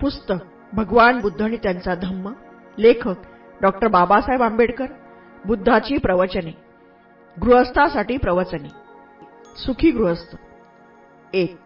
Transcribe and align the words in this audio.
पुस्तक 0.00 0.34
भगवान 0.72 1.20
बुद्ध 1.20 1.42
आणि 1.42 1.56
त्यांचा 1.56 1.94
धम्म 1.94 2.32
लेखक 2.78 3.14
डॉक्टर 3.60 3.88
बाबासाहेब 3.88 4.42
आंबेडकर 4.42 4.86
बुद्धाची 5.44 5.96
प्रवचने 5.96 6.52
गृहस्थासाठी 7.42 8.16
प्रवचने 8.16 8.68
सुखी 9.56 9.90
गृहस्थ. 9.90 10.36
एक 11.32 11.56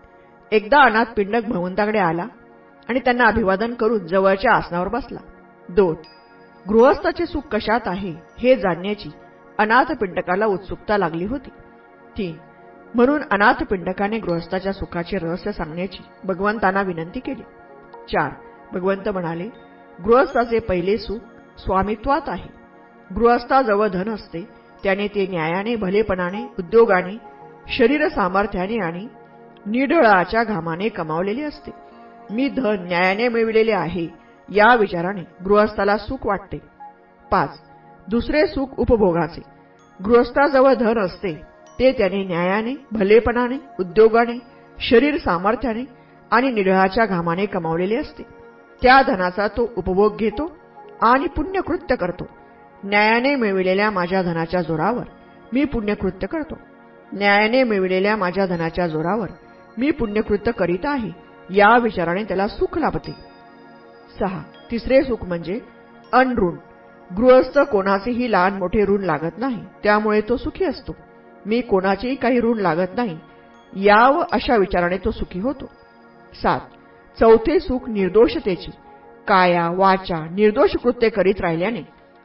एकदा 0.53 0.81
अनाथ 0.83 1.05
पिंडक 1.17 1.45
भवंताकडे 1.49 1.99
आला 1.99 2.27
आणि 2.89 3.01
त्यांना 3.01 3.25
अभिवादन 3.25 3.75
करून 3.75 4.07
जवळच्या 4.07 4.53
आसनावर 4.53 4.89
बसला. 4.89 5.19
दोन 5.69 5.95
गृहस्थाचे 6.69 7.27
सुख 7.27 7.41
कशात 7.41 7.81
आहे 7.87 8.15
हे 8.39 8.57
जाणण्याची 8.57 9.11
अनाथ 9.59 9.93
पिंडकाला 10.01 10.47
उत्सुकता 10.47 10.99
लागली 10.99 11.25
होती. 11.25 11.51
तीन 12.19 12.37
म्हणून 12.95 13.23
अनाथ 13.31 13.65
पिंडकाने 13.65 14.19
गृहस्थाच्या 14.19 14.73
सुखाचे 14.73 15.19
रहस्य 15.19 15.53
सांगण्याची 15.53 16.03
भगवंतांना 16.25 16.83
विनंती 16.83 17.21
केली. 17.21 17.43
चार. 18.13 18.31
भगवंत 18.73 19.09
म्हणाले 19.09 19.49
गृहस्थाचे 20.05 20.59
पहिले 20.59 20.99
सुख 20.99 21.19
स्वामित्वात 21.59 22.21
आहे. 22.27 22.49
गृहस्थाजवळ 23.15 23.89
धन 23.89 24.09
असते 24.09 24.49
त्याने 24.83 25.09
ते 25.09 25.27
न्यायाने 25.27 25.77
भलेपणाने 25.77 26.45
उद्योगाने 26.59 27.19
शरीर 27.79 28.09
सामर्थ्याने 28.09 28.79
आणि 28.79 29.09
निढळाच्या 29.67 30.45
घामाने 30.45 30.89
कमावलेले 30.89 31.43
असते. 31.43 31.71
मी 32.31 32.49
धन 32.49 32.77
न्यायाने 32.81 33.29
मिळविलेले 33.29 33.73
आहे 33.73 34.09
या 34.49 34.75
विचाराने 34.75 35.23
गृहस्थाला 35.45 35.99
सुख 35.99 36.27
वाटते. 36.27 36.59
पाच. 37.31 37.61
दुसरे 38.09 38.47
सुख 38.47 38.69
उपभोगाचे. 38.79 39.43
गृहस्थाजवळ 40.05 40.75
धन 40.75 40.99
असते 40.99 41.35
ते 41.79 41.93
त्याने 41.93 42.25
न्यायाने 42.25 42.75
भलेपणाने 42.93 43.57
उद्योगाने 43.81 44.39
शरीर 44.79 45.17
सामर्थ्याने 45.17 45.85
आणि 46.35 46.51
निरळाच्या 46.51 47.07
घामाने 47.07 47.47
कमावलेले 47.47 47.97
असते. 47.97 48.23
त्या 48.83 49.03
धनाचा 49.03 49.49
तो 49.49 49.73
उपभोग 49.77 50.17
घेतो 50.17 50.57
आणि 51.03 51.27
पुण्यकृत्य 51.27 51.97
करतो. 51.97 52.27
न्यायाने 52.85 53.37
मिळविलेल्या 53.37 53.91
माझ्या 53.91 54.23
धनाच्या 54.23 54.63
जोरावर 54.63 55.05
मी 55.53 55.65
पुण्यकृत्य 55.65 56.27
करतो. 56.27 56.59
न्यायाने 57.13 57.63
मिळविलेल्या 57.63 58.17
माझ्या 58.17 58.47
धनाच्या 58.47 58.87
जोरावर 58.87 59.29
मी 59.79 59.91
पुण्यकृत्य 59.91 60.53
करीत 60.53 60.85
आहे 60.85 61.11
या 61.51 61.79
विचाराने 61.79 62.25
त्याला 62.25 62.49
सुख 62.49 62.79
लाभते. 62.79 63.13
सहा. 64.19 64.43
तिसरे 64.71 65.03
सुख 65.03 65.25
म्हणजे 65.25 65.61
अनऋण 66.13 66.57
गृहस्थ 67.17 67.59
कोणाचेही 67.59 68.33
लहान 68.33 68.55
मोठे 68.55 68.85
ऋण 68.85 69.03
लागत 69.03 69.39
नाही 69.39 69.65
त्यामुळे 69.83 70.21
तो 70.21 70.37
सुखी 70.37 70.65
असतो. 70.65 70.97
मी 71.47 71.61
कोणाचेही 71.61 72.15
काही 72.15 72.41
ऋण 72.41 72.59
लागत 72.59 72.97
नाही 72.97 73.19
या 73.77 74.11
व 74.11 74.23
अशा 74.33 74.57
विचाराने 74.57 74.97
तो 74.97 75.11
सुखी 75.11 75.41
होतो. 75.41 75.71
सात. 76.35 76.61
चौथे 77.21 77.61
सुख 77.61 77.89
निर्दोषतेची. 77.89 78.71
काया 79.29 79.71
वाचा 79.71 80.29
निर्दोष 80.29 80.77
कृत्य 80.83 81.09
करीत 81.09 81.41
राहिल्याने 81.41 81.81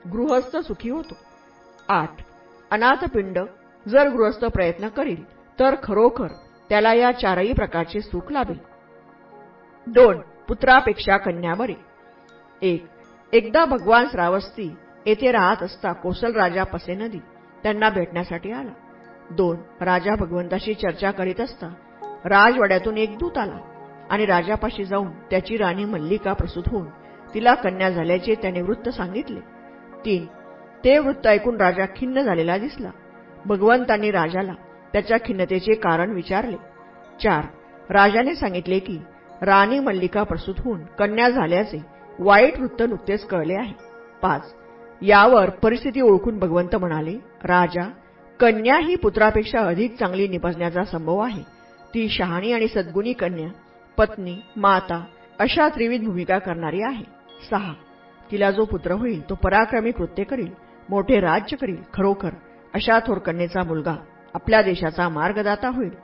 गृहस्थ 0.08 0.58
सुखी 0.58 0.90
होतो. 0.90 1.16
आठ. 1.90 2.12
अनाथपिंड 2.72 3.40
जर 3.88 4.10
गृहस्थ 4.10 4.46
प्रयत्न 4.46 4.88
करील 4.88 5.24
तर 5.60 5.76
खरोखर 5.84 6.28
त्याला 6.70 6.94
या 6.94 7.12
चारही 7.12 7.54
प्रकारचे 7.54 8.02
सुख 8.02 8.32
लाभेल. 8.32 8.58
दोन. 9.88 10.22
पुत्रापेक्षा 10.48 11.18
कन्या 11.18 11.56
बरे. 11.56 11.74
एक. 12.62 12.86
एकदा 13.34 13.66
भगवान 13.66 14.08
श्रावस्ती 14.12 14.76
येथे 15.06 15.32
राहत 15.32 15.64
असता 15.64 15.94
कोसल 15.94 16.32
राजा 16.32 16.64
पसे 16.64 16.96
नदी 16.96 17.20
त्यांना 17.64 17.90
भेटण्यासाठी 17.90 18.52
आला. 18.52 18.72
दोन. 19.32 19.58
राजा 19.82 20.16
भगवंताशी 20.16 20.74
चर्चा 20.74 21.12
करीत 21.12 21.42
असता 21.42 21.68
राजवाड्यातून 22.26 22.98
एक 22.98 23.18
दूत 23.18 23.38
आला. 23.38 23.69
आणि 24.10 24.26
राजापाशी 24.26 24.84
जाऊन 24.86 25.10
त्याची 25.30 25.58
राणी 25.58 25.86
मल्लिका 25.86 26.34
प्रसूत 26.34 26.64
होऊन 26.68 26.86
तिला 27.34 27.54
कन्या 27.54 27.90
झाल्याचे 27.90 28.36
त्याने 28.36 28.62
वृत्त 28.62 28.90
सांगितले. 28.90 29.40
तीन 30.06 30.26
ते 30.84 30.98
वृत्त 30.98 31.28
ऐकून 31.28 31.58
राजा 31.58 31.86
खिन्न 31.96 32.22
झालेला 32.22 32.58
दिसला. 32.58 32.90
भगवंतांनी 33.46 34.12
राजाला 34.12 34.54
त्याच्या 34.94 35.18
खिन्नतेचे 35.26 35.74
कारण 35.74 36.12
विचारले. 36.12 36.56
चार 37.24 37.46
राजाने 37.90 38.36
सांगितले 38.36 38.80
की 38.80 38.98
राणी 39.42 39.80
मल्लिका 39.80 40.24
प्रसूत 40.24 40.56
होऊन 40.60 40.84
कन्या 41.00 41.30
झाल्याचे 41.30 41.82
वाईट 42.20 42.60
वृत्त 42.60 42.82
नुकतेच 42.82 43.26
कळले 43.26 43.54
आहे. 43.54 43.74
पाच 44.22 44.54
यावर 45.02 45.50
परिस्थिती 45.50 46.02
ओळखून 46.02 46.40
भगवंत 46.40 46.76
म्हणाले 46.76 47.14
राजा 47.44 47.90
कन्या 48.40 48.78
ही 48.78 48.96
पुत्रापेक्षा 48.96 49.60
अधिक 49.60 49.96
चांगली 50.00 50.28
निपजण्याचा 50.28 50.84
संभव 50.84 51.20
आहे. 51.20 51.44
ती 51.94 52.08
शहाणी 52.10 52.52
आणि 52.54 52.68
सद्गुणी 52.68 53.14
कन्या 53.14 53.48
पत्नी 54.00 54.36
माता 54.56 55.06
अशा 55.40 55.70
त्रिविध 55.70 56.04
भूमिका 56.04 56.40
करणारी 56.40 56.82
आहे. 56.82 57.04
सहा. 57.50 57.74
तिला 58.32 58.52
जो 58.52 58.66
पुत्र 58.66 58.92
होईल 58.92 59.30
तो 59.30 59.36
पराक्रमी 59.36 59.92
कृत्य 59.92 60.24
करील 60.24 60.52
मोठे 60.90 61.20
राज्य 61.20 61.56
करील 61.58 61.78
खरोखर 61.94 62.30
अशा 62.74 63.00
थोरकन्येचा 63.00 63.64
मुलगा 63.64 63.96
आपल्या 64.34 64.62
देशाचा 64.62 65.10
मार्गदाता 65.10 65.68
होईल. 65.68 65.98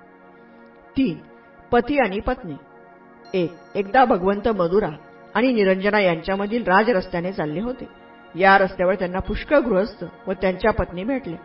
तीन. 0.97 1.17
पती 1.71 1.97
आणि 1.97 2.19
पत्नी. 2.19 2.53
एक. 3.33 3.51
एकदा 3.75 4.05
भगवंत 4.05 4.47
मधुरा 4.47 4.89
आणि 5.35 5.53
निरंजना 5.53 5.99
यांच्यामधील 5.99 6.63
राजरस्त्याने 6.63 7.31
चालले 7.31 7.61
होते. 7.61 7.87
या 8.35 8.57
रस्त्यावर 8.57 8.95
त्यांना 8.95 9.19
पुष्कळ 9.19 9.57
गृहस्थ 9.57 10.03
व 10.27 10.31
त्यांच्या 10.31 10.71
पत्नी 10.71 11.03
भेटले. 11.03 11.35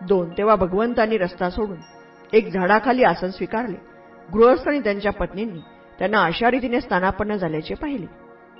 दोन. 0.00 0.30
तेव्हा 0.30 0.54
भगवंतांनी 0.54 1.18
रस्ता 1.18 1.50
सोडून 1.50 1.78
एक 2.32 2.52
झाडाखाली 2.52 3.04
आसन 3.04 3.28
स्वीकारले. 3.28 3.76
गृहस्थ 4.32 4.68
आणि 4.68 4.80
त्यांच्या 4.80 5.12
पत्नींनी 5.12 5.60
त्यांना 6.02 6.22
अशा 6.24 6.50
रीतीने 6.50 6.80
स्थानापन्न 6.80 7.34
झाल्याचे 7.36 7.74
पाहिले. 7.74 8.06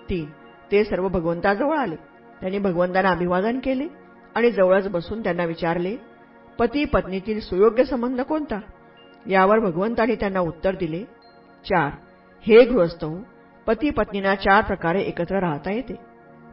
तीन 0.09 0.25
ते 0.73 0.83
सर्व 0.85 1.09
भगवंताजवळ 1.09 1.77
आले. 1.77 1.97
त्यांनी 2.41 2.59
भगवंतांना 2.59 3.11
अभिवादन 3.11 3.59
केले 3.59 3.87
आणि 4.35 4.51
जवळच 4.51 4.87
बसून 4.89 5.23
त्यांना 5.23 5.45
विचारले 5.45 5.95
पती 6.59 6.85
पत्नीतील 6.85 7.41
सुयोग्य 7.41 7.85
संबंध 7.85 8.21
कोणता? 8.21 8.59
यावर 9.27 9.59
भगवंतांनी 9.59 10.15
त्यांना 10.15 10.41
उत्तर 10.41 10.75
दिले 10.75 11.03
चार. 11.67 11.91
हे 12.45 12.65
गृहस्थ 12.65 13.05
पती 13.67 13.91
पत्नींना 13.91 14.35
चार 14.35 14.63
प्रकारे 14.65 15.03
एकत्र 15.03 15.41
राहता 15.41 15.73
येते. 15.73 15.95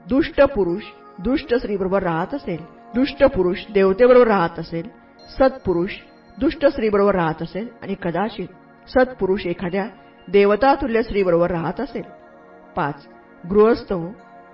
दुष्ट 0.06 0.42
पुरुष 0.42 0.84
दुष्ट 1.24 1.56
स्त्रीबरोबर 1.56 2.04
राहत 2.04 2.34
असेल 2.34 2.66
दुष्ट 2.96 3.24
पुरुष 3.24 3.66
देवतेबरोबर 3.74 4.28
राहत 4.28 4.60
असेल 4.60 4.90
सत्पुरुष 5.30 5.92
दुष्ट 6.38 6.66
स्त्रीबरोबर 6.66 7.16
राहत 7.16 7.42
असेल 7.42 7.68
आणि 7.82 7.96
कदाचित 8.04 8.48
सत्पुरुष 8.88 9.46
एखाद्या 9.48 9.88
देवतातुल्य 10.32 11.02
स्त्रीबरोबर 11.02 11.52
राहत 11.52 11.82
असेल. 11.82 12.02
पाच 12.76 13.08
गृहस्थ 13.50 13.94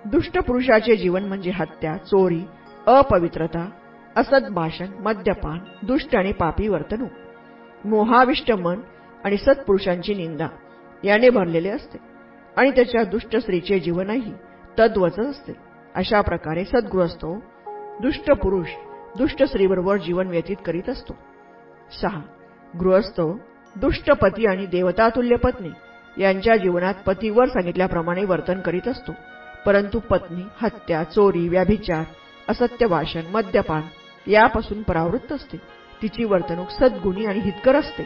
दुष्ट 0.04 0.38
पुरुषाचे 0.38 0.96
जीवन 0.96 1.24
म्हणजे 1.24 1.50
हत्या 1.50 1.96
चोरी 1.96 2.40
अपवित्रता 2.86 3.70
असद 4.16 4.48
भाषण 4.52 4.86
मद्यपान 5.00 5.58
दुष्ट 5.82 6.16
आणि 6.16 6.32
पापी 6.32 6.68
वर्तणूक 6.68 7.08
मोहाविष्ट 7.84 8.52
मन 8.52 8.80
आणि 9.24 9.36
सत्पुरुषांची 9.36 10.14
निंदा 10.14 10.48
याने 11.04 11.30
भरलेले 11.30 11.68
असते. 11.68 11.98
आणि 12.56 12.70
त्याच्या 12.70 13.04
दुष्ट 13.04 13.36
स्त्रीचे 13.36 13.80
जीवनही 13.80 14.32
तद्वच 14.78 15.18
असते. 15.18 15.52
अशा 15.94 16.20
प्रकारे 16.20 16.64
सद्गृहस्थ 16.64 17.26
दुष्ट 18.02 18.30
पुरुष 18.30 18.68
दुष्ट 19.18 19.42
स्त्रीबरोबर 19.42 19.96
जीवन 19.96 20.26
व्यतीत 20.26 20.56
करीत 20.66 20.88
असतो. 20.88 21.16
सहा 22.02 22.20
गृहस्थ 22.78 23.20
दुष्ट 23.76 24.10
पती 24.10 24.46
आणि 24.46 24.66
देवतातुल्य 24.66 25.36
पत्नी. 25.36 25.68
यांच्या 26.22 26.56
जीवनात 26.56 26.94
पतीवर 27.06 27.48
सांगितल्याप्रमाणे 27.48 28.24
वर्तन 28.24 28.60
करीत 28.60 28.88
असतो. 28.88 29.12
परंतु 29.66 29.98
पत्नी 29.98 30.42
हत्या 30.62 31.04
चोरी 31.04 31.48
व्याभिचार 31.48 32.04
असत्य 32.48 32.86
भाषण 32.86 33.20
मद्यपान 33.30 33.82
यापासून 34.30 34.82
परावृत्त 34.82 35.32
असते. 35.32 35.56
तिची 36.02 36.24
वर्तणूक 36.24 36.70
सद्गुणी 36.70 37.24
आणि 37.24 37.38
हितकर 37.38 37.74
असते. 37.74 38.04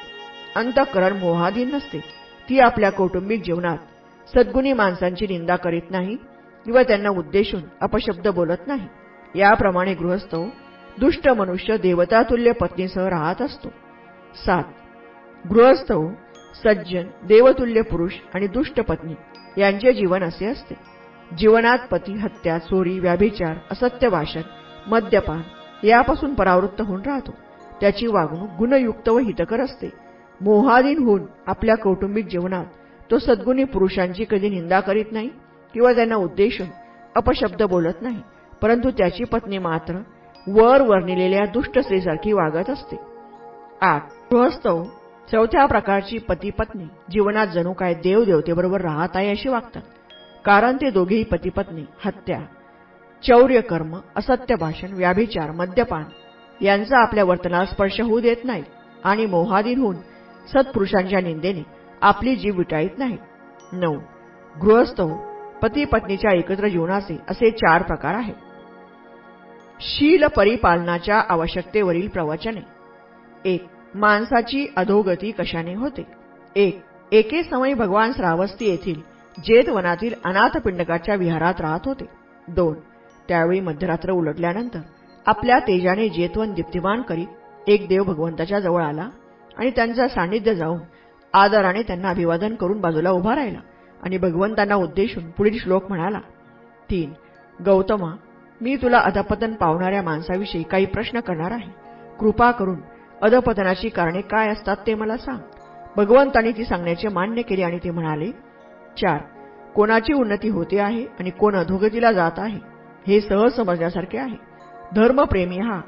अंतःकरण 0.56 1.16
मोहाधीन 1.16 1.74
नसते. 1.74 2.00
ती 2.48 2.59
आपल्या 2.59 2.91
कौटुंबिक 2.91 3.42
जीवनात 3.42 3.78
सद्गुणी 4.34 4.72
माणसांची 4.72 5.27
निंदा 5.27 5.56
करीत 5.56 5.91
नाही 5.91 6.16
किंवा 6.65 6.83
त्यांना 6.83 7.09
उद्देशून 7.09 7.60
अपशब्द 7.80 8.28
बोलत 8.28 8.66
नाही. 8.66 8.89
याप्रमाणे 9.39 9.94
गृहस्थ 9.94 10.34
दुष्ट 11.00 11.28
मनुष्य 11.28 11.77
देवतातुल्य 11.77 12.53
पत्नीसह 12.53 13.09
राहत 13.09 13.42
असतो. 13.42 13.68
सात. 14.47 14.65
गृहस्थ 15.48 15.92
हो, 15.92 16.10
सज्जन 16.65 17.07
देवतुल्य 17.27 17.83
पुरुष 17.83 18.13
आणि 18.34 18.47
दुष्ट 18.47 18.81
पत्नी 18.81 19.15
यांचे 19.60 19.92
जीवन 19.92 20.22
असे 20.22 20.47
असते. 20.47 20.75
जीवनात 21.39 21.78
पती 21.91 22.13
हत्या 22.13 22.59
चोरी 22.59 22.98
व्याभिचार 22.98 23.57
असत्य 23.71 24.09
भाषण 24.09 24.41
मद्यपान 24.87 25.41
यापासून 25.87 26.34
परावृत्त 26.34 26.81
होऊन 26.81 27.03
राहतो. 27.03 27.31
त्याची 27.81 28.07
वागणूक 28.07 28.48
गुणयुक्त 28.59 29.09
व 29.09 29.19
हितकर 29.19 29.60
असते. 29.60 29.91
मोहाधीन 30.41 30.98
होऊन 30.98 31.22
आपल्या 31.47 31.75
कौटुंबिक 31.75 32.27
जीवनात 32.27 32.65
तो 33.10 33.19
सद्गुणी 33.19 33.65
पुरुषांची 33.65 34.25
कधी 34.31 34.48
निंदा 34.48 34.81
करीत 34.81 35.04
नाही 35.13 35.28
किंवा 35.75 35.92
त्यांना 35.92 36.16
उद्देशून 36.16 36.66
अपशब्द 37.16 37.63
बोलत 37.63 38.03
नाही 38.03 38.21
परंतु 38.63 38.91
त्याची 38.91 39.25
पत्नी 39.25 39.59
मात्र 39.59 39.95
वर 40.47 40.83
वर्णिलेल्या 40.83 41.47
दुष्ट 41.47 41.78
स्त्रीसारखी 41.78 42.33
वागत 42.33 42.71
असते. 42.71 42.97
आठ. 43.81 44.04
गृहस्थव 44.33 44.78
हो, 44.78 44.99
चौथ्या 45.32 45.66
प्रकारची 45.66 46.18
पती 46.18 46.50
पत्नी 46.50 46.84
जीवनात 47.10 47.46
जणू 47.46 47.72
काय 47.72 47.94
देवदेवतेबरोबर 47.94 48.80
राहत 48.80 49.08
आहे 49.14 49.30
अशी 49.30 49.48
वागतात. 49.48 49.82
कारण 50.44 50.76
ते 50.76 50.90
दोघेही 50.90 51.24
पतीपत्नी 51.24 51.84
हत्या 52.04 52.38
चौर्य 53.26 53.60
कर्म 53.60 53.96
असत्य 54.16 54.54
भाषण 54.54 54.92
व्याभिचार 54.92 55.50
मद्यपान 55.50 56.04
यांचा 56.64 56.98
आपल्या 56.98 57.24
वर्तनाला 57.24 57.64
स्पर्श 57.64 58.00
होऊ 58.00 58.20
देत 58.20 58.36
नाही 58.44 58.64
आणि 59.04 59.26
मोहाधीन 59.26 59.78
होऊन 59.78 59.96
सत्पुरुषांच्या 60.54 61.20
निंदेने 61.20 61.62
आपली 62.00 62.36
जीव 62.36 62.54
विटाळीत 62.56 62.98
नाही. 62.98 63.16
नऊ. 63.72 63.98
गृहस्थ 64.62 65.02
पती 65.62 65.84
पत्नीच्या 65.84 66.32
एकत्र 66.32 66.68
जीवनाचे 66.68 67.18
असे 67.28 67.50
चार 67.50 67.82
प्रकार 67.82 68.14
आहेत. 68.14 68.34
शील 69.80 70.26
परिपालनाच्या 70.26 71.22
आवश्यकतेवरील 71.28 72.08
प्रवचने. 72.08 72.60
एक. 73.44 73.66
माणसाची 73.95 74.66
अधोगती 74.77 75.31
कशाने 75.31 75.75
होते? 75.75 76.07
एक 76.57 76.81
एके 77.13 77.42
समय 77.42 77.75
भगवान 77.75 78.13
श्रावस्ती 78.13 78.66
येथील 78.66 79.01
जेतवनातील 79.39 80.15
अनाथ 80.25 80.59
पिंडकाच्या 80.60 81.15
विहारात 81.15 81.60
राहत 81.60 81.87
होते. 81.87 82.04
दोन 82.48 82.75
त्यावेळी 83.28 83.60
मध्यरात्र 83.60 84.10
उलटल्यानंतर 84.10 84.81
आपल्या 85.27 85.59
तेजाने 85.59 86.09
जेतवन 86.09 86.53
दीप्तिमान 86.53 87.03
करीत 87.03 87.69
एक 87.69 87.87
देव 87.89 88.03
भगवंताच्या 88.03 88.60
जवळ 88.60 88.83
आला 88.83 89.09
आणि 89.57 89.71
त्यांचा 89.71 90.09
सान्निध्य 90.09 90.54
जाऊन 90.54 90.81
आदराने 91.34 91.83
त्यांना 91.83 92.09
अभिवादन 92.09 92.54
करून 92.54 92.81
बाजूला 92.81 93.10
उभा 93.10 93.34
राहिला 93.34 93.59
आणि 94.03 94.19
भगवंतांना 94.19 94.75
उद्देशून 94.75 95.31
पुढील 95.31 95.59
श्लोक 95.59 95.89
म्हणाला 95.89 96.19
तीन 96.91 97.13
गौतमा 97.65 98.15
मी 98.60 98.77
तुला 98.77 98.98
अधपतन 98.98 99.54
पावणाऱ्या 99.54 100.03
माणसाविषयी 100.03 100.63
काही 100.63 100.87
प्रश्न 100.87 101.21
करणार 101.21 101.51
आहे. 101.51 101.71
कृपा 102.19 102.51
करून 102.51 102.81
अधपतनाची 103.22 103.88
कारणे 103.88 104.20
काय 104.20 104.48
असतात 104.48 104.76
ते 104.86 104.94
मला 104.94 105.16
सांग. 105.16 105.38
भगवंतांनी 105.96 106.52
ती 106.52 106.64
सांगण्याचे 106.64 107.08
मान्य 107.08 107.42
केले 107.42 107.62
आणि 107.62 107.78
ते 107.78 107.90
म्हणाले 107.90 108.30
चार 109.00 109.18
कोणाची 109.74 110.12
उन्नती 110.12 110.48
होते 110.48 110.78
आहे 110.78 111.04
आणि 111.20 111.30
कोण 111.30 111.56
अधोगतीला 111.56 112.12
जात 112.12 112.38
आहे 112.38 112.58
हे 113.06 113.20
सहज 113.20 113.52
समजण्यासारखे 113.52 114.18
आहे. 114.18 114.36
धर्मप्रेमी 114.94 115.58
हा 115.58 115.80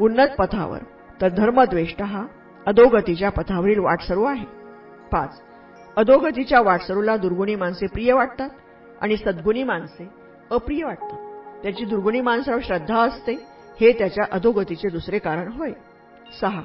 उन्नत 0.00 0.28
पथावर 0.38 0.78
तर 1.20 1.28
धर्मद्वेष्ट 1.28 2.02
हा 2.02 2.24
अधोगतीच्या 2.66 3.30
पथावरील 3.30 3.78
वाटसरू 3.78 4.24
आहे. 4.24 4.44
पाच 5.12 5.40
अधोगतीच्या 5.96 6.60
वाटसरूला 6.60 7.16
दुर्गुणी 7.16 7.54
माणसे 7.54 7.86
प्रिय 7.86 8.12
वाटतात 8.12 8.48
आणि 9.00 9.16
सद्गुणी 9.16 9.62
माणसे 9.62 10.08
अप्रिय 10.50 10.84
वाटतात. 10.84 11.18
त्याची 11.62 11.84
दुर्गुणी 11.84 12.20
माणसावर 12.20 12.60
श्रद्धा 12.64 13.00
असते 13.00 13.32
हे 13.80 13.92
त्याच्या 13.92 14.24
अधोगतीचे 14.32 14.88
दुसरे 14.88 15.18
कारण 15.18 15.52
होय. 15.52 15.72
सहा. 16.40 16.62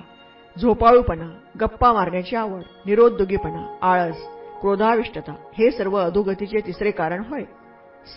झोपाळूपणा 0.61 1.27
गप्पा 1.61 1.93
मारण्याची 1.93 2.35
आवड 2.35 2.61
निरोद्योगीपणा 2.85 3.77
आळस 3.81 4.15
क्रोधाविष्टता 4.61 5.31
हे 5.31 5.71
सर्व 5.71 5.97
अधोगतीचे 5.97 6.59
तिसरे 6.67 6.91
कारण 6.91 7.23
होय. 7.29 7.43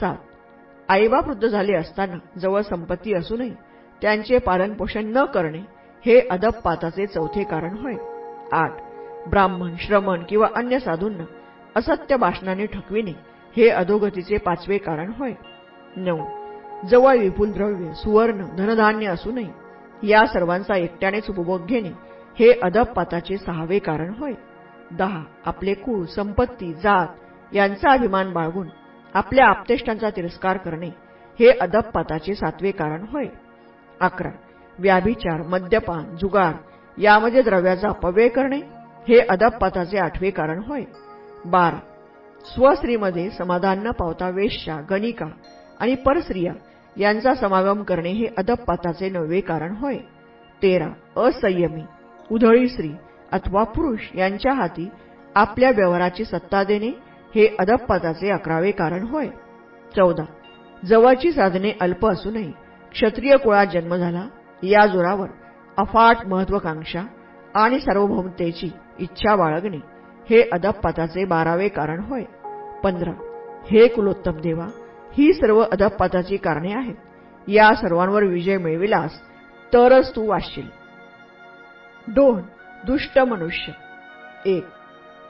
सात. 0.00 0.16
आईबाप 0.88 1.28
वृद्ध 1.28 1.48
झाले 1.48 1.74
असताना 1.74 2.38
जवळ 2.38 2.60
संपत्ती 2.60 3.14
असूनही 3.14 3.54
त्यांचे 4.02 4.38
पालनपोषण 4.38 5.06
न 5.06 5.24
करणे 5.24 5.58
हे 6.06 6.28
अदपपाताचे 6.30 7.06
चौथे 7.06 7.44
कारण 7.44 7.78
होय. 7.78 7.94
आठ. 8.52 8.72
ब्राह्मण 9.28 9.74
श्रमण 9.78 10.22
किंवा 10.28 10.46
अन्य 10.56 10.78
साधूंना 10.78 11.24
असत्य 11.76 12.16
भाषणाने 12.16 12.66
ठकविणे 12.66 13.12
हे 13.56 13.68
अधोगतीचे 13.68 14.38
पाचवे 14.38 14.78
कारण 14.78 15.12
होय. 15.18 15.32
नऊ. 15.96 16.24
जवळ 16.88 17.16
विपुल 17.16 17.50
द्रव्य 17.50 17.92
सुवर्ण 17.92 18.44
धनधान्य 18.56 19.06
असूनही 19.06 19.48
या 20.04 20.24
सर्वांचा 20.26 20.76
एकट्यानेच 20.76 21.28
उपभोग 21.30 21.66
घेणे 21.66 21.90
हे 22.38 22.50
अदबपाताचे 22.62 23.36
सहावे 23.36 23.78
कारण 23.78 24.12
होय. 24.18 24.32
दहा. 24.90 25.22
आपले 25.44 25.74
कुळ 25.74 26.04
संपत्ती 26.04 26.72
जात 26.74 27.54
यांचा 27.54 27.92
अभिमान 27.92 28.32
बाळगून 28.32 28.68
आपल्या 29.14 29.46
आपतेष्टांचा 29.46 30.10
तिरस्कार 30.10 30.56
करणे 30.56 30.88
हे 31.38 31.50
अदबपाताचे 31.60 32.34
सातवे 32.34 32.70
कारण 32.70 33.04
होय. 33.08 33.26
अकरा. 34.00 34.30
व्याभिचार 34.78 35.42
मद्यपान 35.42 36.16
जुगार 36.16 36.54
यामध्ये 36.98 37.42
द्रव्याचा 37.42 37.88
अपव्यय 37.88 38.28
करणे 38.28 38.60
हे 39.08 39.18
अदबपाताचे 39.28 39.98
आठवे 39.98 40.30
कारण 40.30 40.62
होय. 40.62 40.84
बारा. 41.44 41.78
स्वस्त्रीमध्ये 42.44 43.30
समाधान 43.30 43.82
न 43.82 43.90
पावता 43.90 44.28
वेश्या 44.28 44.76
गणिका 44.90 45.26
आणि 45.80 45.94
परस्त्रिया 45.94 46.52
यांचा 46.96 47.34
समागम 47.34 47.82
करणे 47.82 48.10
हे 48.10 48.26
अदपपाताचे 48.36 49.08
नववे 49.10 49.40
कारण 49.40 49.76
होय. 49.76 49.96
तेरा 50.62 50.88
असंयमी. 51.16 51.82
उधळी 52.30 52.68
स्त्री 52.68 52.90
अथवा 53.32 53.62
पुरुष 53.64 54.00
यांच्या 54.14 54.52
हाती 54.52 54.88
आपल्या 55.34 55.70
व्यवहाराची 55.70 56.24
सत्ता 56.24 56.62
देणे 56.64 56.88
हे 57.34 57.46
अदपपाताचे 57.58 58.30
अकरावे 58.30 58.70
कारण 58.70 59.06
होय. 59.06 59.26
चौदा 59.96 60.24
जवळची 60.86 61.32
साधने 61.32 61.72
अल्प 61.80 62.06
असूनही 62.06 62.52
क्षत्रिय 62.92 63.36
कुळात 63.36 63.66
जन्म 63.72 63.94
झाला 63.96 64.24
या 64.62 64.86
जोरावर 64.86 65.28
अफाट 65.78 66.26
महत्वाकांक्षा 66.26 67.02
आणि 67.54 67.80
सार्वभौमतेची 67.80 68.70
इच्छा 68.98 69.36
बाळगणे 69.36 69.76
हे 70.30 70.42
अदपपाताचे 70.52 71.24
बारावे 71.24 71.68
कारण 71.68 72.00
होय. 72.00 72.24
पंधरा 72.84 73.12
हे 73.70 73.86
कुलोत्तम 73.88 74.36
देवा 74.36 74.66
ही 75.18 75.32
सर्व 75.32 75.60
अदबपाताची 75.72 76.36
कारणे 76.36 76.72
आहेत. 76.72 76.94
या 77.48 77.74
सर्वांवर 77.74 78.22
विजय 78.22 78.56
मिळविलास 78.56 79.10
तरच 79.72 80.16
तू 80.16 80.26
वाचशील. 80.26 80.66
दोन 82.08 82.42
दुष्ट 82.86 83.18
मनुष्य. 83.18 83.72
एक 84.46 84.64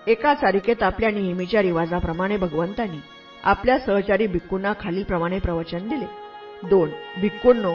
एका 0.06 0.34
चारिकेत 0.34 0.82
आपल्या 0.82 1.10
नेहमीच्या 1.10 1.62
रिवाजाप्रमाणे 1.62 2.36
भगवंतांनी 2.36 2.98
आपल्या 3.44 3.78
सहचारी 3.78 4.26
भिक्कूंना 4.26 4.72
खालीलप्रमाणे 4.80 5.38
प्रवचन 5.38 5.88
दिले. 5.88 6.06
दोन 6.68 6.90
भिक्कूंनो 7.20 7.74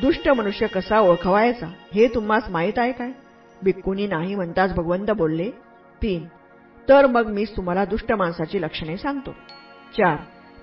दुष्ट 0.00 0.28
मनुष्य 0.28 0.66
कसा 0.66 1.00
ओळखवायचा 1.00 1.66
हे 1.66 2.08
तुम्हास 2.14 2.42
माहीत 2.48 2.78
आहे 2.78 2.92
काय? 2.92 3.10
भिक्कूंनी 3.62 4.06
नाही 4.06 4.34
म्हणताच 4.34 4.74
भगवंत 4.74 5.10
बोलले 5.10 5.50
तीन 6.02 6.26
तर 6.88 7.06
मग 7.06 7.26
मीच 7.26 7.56
तुम्हाला 7.56 7.84
दुष्ट 7.84 8.12
माणसाची 8.12 8.62
लक्षणे 8.62 8.96
सांगतो. 8.96 9.30
चार 9.96 10.16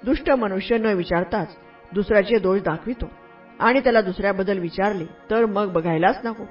दुष्ट 0.05 0.31
मनुष्य 0.31 0.77
न 0.77 0.85
विचारताच 0.85 1.47
दुसऱ्याचे 1.93 2.39
दोष 2.39 2.61
दाखवितो. 2.61 3.05
आणि 3.59 3.79
त्याला 3.79 4.01
दुसऱ्याबद्दल 4.01 4.57
विचारले 4.57 5.05
तर 5.05 5.45
मग 5.45 5.71
बघायलाच 5.71 6.19
नको. 6.23 6.43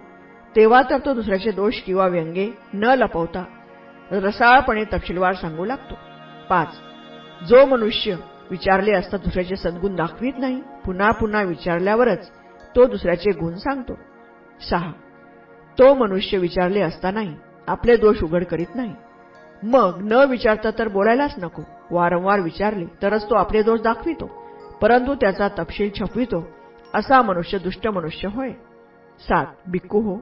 तेव्हा 0.57 0.83
तर 0.91 0.99
तो 0.99 1.15
दुसऱ्याचे 1.15 1.51
दोष 1.51 1.75
किंवा 1.75 2.07
व्यंगे 2.07 2.51
न 2.75 2.85
लपवता 2.85 3.45
रसाळपणे 4.13 4.85
तपशीलवार 4.85 5.35
सांगू 5.35 5.65
लागतो. 5.65 5.95
पाच. 6.51 6.69
जो 7.49 7.67
मनुष्य 7.67 8.17
विचारले 8.51 8.93
असता 8.93 9.17
दुसऱ्याचे 9.17 9.57
सद्गुण 9.57 9.97
दाखवित 9.97 10.33
नाही 10.39 10.63
पुन्हा 10.85 11.11
पुन्हा 11.11 11.43
विचारल्यावरच 11.43 12.31
तो 12.77 12.87
दुसऱ्याचे 12.87 13.31
गुण 13.31 13.55
सांगतो. 13.55 13.99
सहा. 14.71 14.93
तो 15.79 15.95
मनुष्य 15.95 16.39
विचारले 16.39 16.81
असतानाही 16.81 17.37
आपले 17.67 17.97
दोष 17.97 18.23
उघड 18.23 18.45
करीत 18.45 18.67
नाही. 18.75 18.95
मग 19.63 19.99
न 20.01 20.13
विचारता 20.13 20.71
तर 20.79 20.89
बोलायलाच 20.89 21.35
नको. 21.43 21.63
वारंवार 21.91 22.41
विचारले 22.41 22.85
तरच 23.03 23.31
तो 23.31 23.35
आपले 23.35 23.63
दोष 23.63 23.81
दाखवितो. 23.81 24.31
परंतु 24.83 25.15
त्याचा 25.15 25.49
तपशील 25.49 25.91
छपवितो. 25.99 26.49
असा 26.95 27.23
मनुष्य 27.23 27.59
दुष्ट 27.59 27.89
मनुष्य 27.89 28.29
होय. 28.29 28.51
सात 29.21 29.47
बिक्कू 29.67 30.01
हो. 30.01 30.19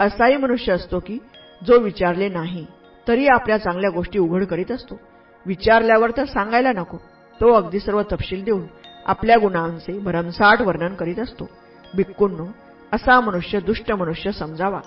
असाही 0.00 0.36
मनुष्य 0.36 0.72
असतो 0.72 0.98
की 0.98 1.18
जो 1.66 1.78
विचारले 1.78 2.28
नाही 2.28 2.66
तरी 3.08 3.26
आपल्या 3.26 3.58
चांगल्या 3.58 3.90
गोष्टी 3.90 4.18
उघड 4.18 4.44
करीत 4.44 4.70
असतो. 4.70 5.00
विचारल्यावर 5.46 6.10
तर 6.16 6.24
सांगायला 6.24 6.72
नको. 6.72 6.96
तो 7.40 7.52
अगदी 7.52 7.80
सर्व 7.80 8.02
तपशील 8.02 8.44
देऊन 8.44 8.62
आपल्या 9.06 9.36
गुणांचे 9.36 9.98
भरमसाठ 9.98 10.62
वर्णन 10.62 10.94
करीत 10.94 11.20
असतो. 11.20 11.48
बिक्कूंनो 11.96 12.46
असा 12.92 13.20
मनुष्य 13.20 13.60
दुष्ट 13.60 13.92
मनुष्य 13.92 14.32
समजावा. 14.32 14.80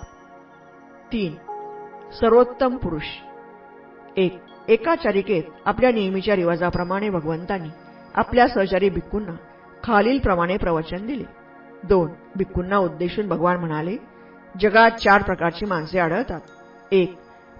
तीन 1.12 1.34
सर्वोत्तम 2.20 2.76
पुरुष. 2.76 3.04
एक 4.16 4.38
एका 4.68 4.94
चारिकेत 4.94 5.42
आपल्या 5.64 5.90
नेहमीच्या 5.92 6.36
रिवाजाप्रमाणे 6.36 7.08
भगवंतांनी 7.10 7.68
आपल्या 8.14 8.46
सहचारी 8.48 8.88
भिक्कूंना 8.88 9.32
खालीलप्रमाणे 9.84 10.56
प्रवचन 10.56 11.06
दिले. 11.06 11.24
दोन 11.84 12.10
भिक्कूंना 12.36 12.76
उद्देशून 12.76 13.28
भगवान 13.28 13.56
म्हणाले 13.56 13.96
जगात 14.60 14.90
चार 14.90 15.22
प्रकारची 15.22 15.66
माणसे 15.66 15.98
आढळतात. 15.98 16.40
एक 16.92 17.14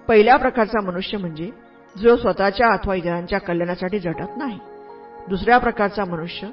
पहिल्या 0.07 0.35
प्रकारचा 0.35 0.81
मनुष्य 0.81 1.17
म्हणजे 1.17 1.49
जो 1.97 2.15
स्वतःच्या 2.17 2.71
अथवा 2.73 2.95
इतरांच्या 2.95 3.39
कल्याणासाठी 3.39 3.99
झटत 3.99 4.37
नाही. 4.37 4.59
दुसऱ्या 5.29 5.57
प्रकारचा 5.57 6.05
मनुष्य 6.05 6.47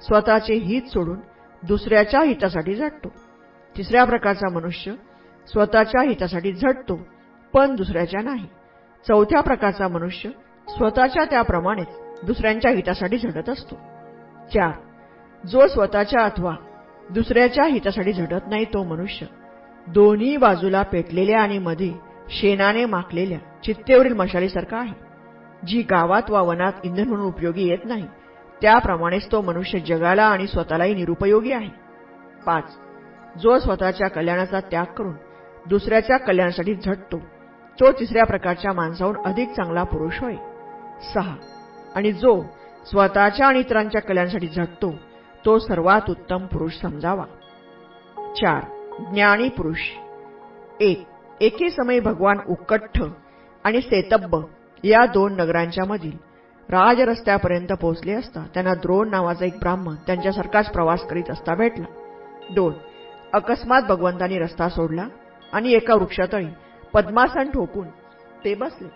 स्वतःचे 0.00 0.54
हित 0.54 0.82
सोडून 0.82 1.20
दुसऱ्याच्या 1.62 2.22
हितासाठी 2.22 2.74
झटतो. 2.74 3.08
तिसऱ्या 3.76 4.04
प्रकारचा 4.04 4.48
मनुष्य 4.52 4.92
स्वतःच्या 5.48 6.02
हितासाठी 6.02 6.52
झटतो 6.52 7.00
पण 7.54 7.74
दुसऱ्याच्या 7.74 8.20
नाही. 8.20 8.46
चौथ्या 9.08 9.40
प्रकारचा 9.40 9.88
मनुष्य 9.88 10.30
स्वतःच्या 10.68 11.24
त्याप्रमाणेच 11.24 11.86
दुसऱ्यांच्या 12.26 12.70
हितासाठी 12.70 13.18
झटत 13.18 13.48
असतो. 13.48 13.74
चार. 14.54 14.70
जो 15.44 15.66
स्वतःच्या 15.66 16.24
अथवा 16.24 16.54
दुसऱ्याच्या 17.10 17.64
हितासाठी 17.64 18.12
झटत 18.12 18.48
नाही 18.48 18.64
तो 18.64 18.82
मनुष्य 18.84 19.26
दोन्ही 19.86 20.36
बाजूला 20.36 20.82
पेटलेल्या 20.82 21.40
आणि 21.40 21.58
मध्ये 21.58 21.92
शेणाने 22.30 22.84
माखलेल्या 22.84 23.38
चित्तेवरील 23.64 24.12
मशालीसारखा 24.12 24.76
आहे. 24.76 24.94
जी 25.66 25.82
गावात 25.82 26.30
वा 26.30 26.40
वनात 26.40 26.72
इंधन 26.84 27.08
म्हणून 27.08 27.26
उपयोगी 27.26 27.68
येत 27.68 27.84
नाही 27.84 28.06
त्याप्रमाणेच 28.62 29.32
तो 29.32 29.40
मनुष्य 29.40 29.78
जगाला 29.78 30.24
आणि 30.24 30.46
स्वतःलाही 30.46 30.94
निरुपयोगी 30.94 31.52
आहे. 31.52 31.68
पाच. 32.46 32.64
जो 33.38 33.58
स्वतःच्या 33.58 34.08
कल्याणाचा 34.08 34.60
त्याग 34.60 34.84
करून 34.84 35.14
दुसऱ्याच्या 35.66 36.16
कल्याणासाठी 36.16 36.74
झटतो 36.74 37.20
तो 37.80 37.92
तिसऱ्या 37.92 38.24
प्रकारच्या 38.24 38.72
माणसाहून 38.72 39.16
अधिक 39.24 39.48
चांगला 39.48 39.82
पुरुष 39.82 40.20
होय. 40.20 40.34
सहा. 41.14 41.36
आणि 41.94 42.12
जो 42.12 42.42
स्वतःच्या 42.86 43.46
आणि 43.46 43.58
इतरांच्या 43.58 44.00
कल्याणसाठी 44.00 44.48
झटतो 44.48 44.94
तो 45.44 45.58
सर्वात 45.58 46.10
उत्तम 46.10 46.46
पुरुष 46.46 46.72
समजावा. 46.82 47.24
चार. 48.18 48.64
ज्ञानी 49.12 49.48
पुरुष. 49.48 49.78
एक. 50.80 51.06
एके 51.40 51.70
समय 51.70 52.00
भगवान 52.00 52.38
उक्कठ्ठ 52.48 53.02
आणि 53.64 53.80
सेतब्ब 53.80 54.36
या 54.84 55.06
दोन 55.06 55.36
नगरांच्या 55.36 55.84
मधील 55.84 56.16
राजरस्त्यापर्यंत 56.68 57.72
पोहोचले 57.72 58.12
असता 58.12 58.40
त्यांना 58.54 58.74
द्रोण 58.74 59.10
नावाचा 59.10 59.44
एक 59.44 59.58
ब्राह्मण 59.58 59.94
त्यांच्यासारखाच 59.94 60.72
प्रवास 60.72 61.00
करीत 61.00 61.30
असता 61.30 61.54
भेटला. 61.54 61.86
दोन. 62.54 62.74
अकस्मात 63.32 63.82
भगवंतांनी 63.82 64.38
रस्ता 64.38 64.68
सोडला 64.68 65.06
आणि 65.52 65.72
एका 65.72 65.94
वृक्षातळी 65.94 66.46
पद्मासन 66.94 67.50
ठोकून 67.50 67.88
ते 68.44 68.54
बसले. 68.54 68.88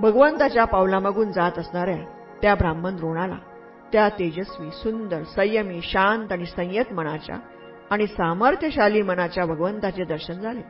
भगवंताच्या 0.00 0.64
पावलामागून 0.64 1.32
जात 1.32 1.58
असणाऱ्या 1.58 1.96
त्या 2.42 2.54
ब्राह्मण 2.54 2.96
द्रोणाला 2.96 3.36
त्या 3.92 4.08
तेजस्वी 4.08 4.70
सुंदर 4.70 5.22
संयमी 5.22 5.80
शांत 5.82 6.32
आणि 6.32 6.46
संयत 6.46 6.92
मनाच्या 6.92 7.36
आणि 7.90 8.06
सामर्थ्यशाली 8.06 9.02
मनाच्या 9.02 9.46
भगवंताचे 9.46 10.04
दर्शन 10.04 10.32
झाले. 10.32 10.60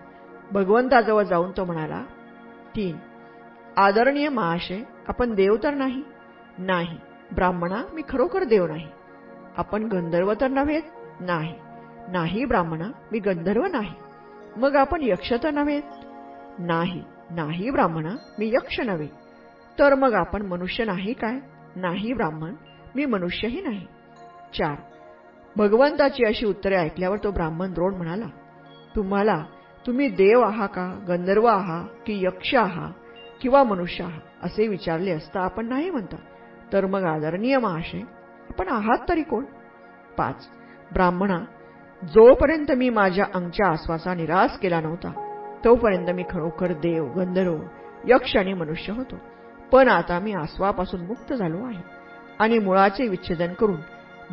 भगवंताजवळ 0.52 1.22
जाऊन 1.22 1.50
तो 1.50 1.64
म्हणाला 1.64 2.02
तीन 2.76 2.96
आदरणीय 3.76 4.28
महाशय 4.28 4.80
आपण 5.08 5.34
देव 5.34 5.56
तर 5.62 5.74
नाही. 5.74 6.02
नाही 6.58 6.98
ब्राह्मणा 7.34 7.82
मी 7.92 8.02
खरोखर 8.08 8.44
देव 8.44 8.66
नाही. 8.66 8.86
आपण 9.56 9.82
गंधर्व 9.82 10.32
तर 10.40 10.48
नव्हेत? 10.48 10.82
नाही 11.20 11.54
नाही 12.08 12.44
ब्राह्मणा 12.44 12.90
मी 13.12 13.18
गंधर्व 13.18 13.66
नाही. 13.66 13.92
मग 14.56 14.76
आपण 14.76 14.98
यक्ष 15.02 15.32
तर 15.42 15.50
नव्हेत? 15.50 15.82
नाही. 16.58 17.04
नाही 17.30 17.70
ब्राह्मणा 17.70 18.16
मी 18.38 18.48
यक्ष 18.48 18.80
नव्हे. 18.80 19.08
तर 19.78 19.94
मग 19.94 20.14
आपण 20.14 20.42
मनुष्य 20.42 20.84
नाही 20.84 21.12
काय? 21.12 21.34
नाही 21.76 22.12
ब्राह्मण 22.12 22.54
मी 22.94 23.04
मनुष्यही 23.04 23.60
नाही. 23.60 23.86
चार. 24.58 24.74
भगवंताची 25.56 26.24
अशी 26.24 26.46
उत्तरे 26.46 26.76
ऐकल्यावर 26.76 27.16
तो 27.24 27.30
ब्राह्मण 27.30 27.72
द्रोण 27.72 27.94
म्हणाला 27.94 28.26
तुम्हाला 28.96 29.44
तुम्ही 29.86 30.08
देव 30.08 30.40
आहा 30.40 30.66
का 30.66 31.04
गंधर्व 31.08 31.46
आहा 31.46 31.82
की 32.06 32.24
यक्ष 32.24 32.54
आहा 32.54 32.90
किंवा 33.40 33.62
मनुष्य 33.62 34.04
आहा? 34.04 34.18
असे 34.42 34.68
विचारले 34.68 35.10
असता 35.10 35.40
आपण 35.40 35.68
नाही 35.68 35.90
म्हणता. 35.90 36.16
तर 36.72 36.86
मग 36.86 37.02
आदरणीय 37.02 37.58
महाशय 37.58 38.00
आपण 38.48 38.68
आहात 38.68 38.98
तरी 39.08 39.22
कोण? 39.22 39.44
पाच. 40.18 40.48
ब्राह्मणा 40.92 41.38
जोपर्यंत 42.04 42.72
मी 42.72 42.90
माझ्या 42.90 43.24
अंगच्या 43.34 43.68
आसवाचा 43.68 44.14
निराश 44.14 44.58
केला 44.58 44.80
नव्हता 44.80 45.25
तोपर्यंत 45.66 46.10
मी 46.10 46.22
खरोखर 46.30 46.72
देव 46.72 47.04
गंधर्व 47.16 47.56
यक्ष 48.08 48.36
आणि 48.36 48.52
मनुष्य 48.52 48.92
होतो. 48.92 49.16
पण 49.72 49.88
आता 49.88 50.18
मी 50.18 50.32
आसवापासून 50.32 51.00
मुक्त 51.00 51.32
झालो 51.32 51.64
आहे 51.66 51.82
आणि 52.38 52.58
मुळाचे 52.58 53.08
विच्छेदन 53.08 53.52
करून 53.52 53.80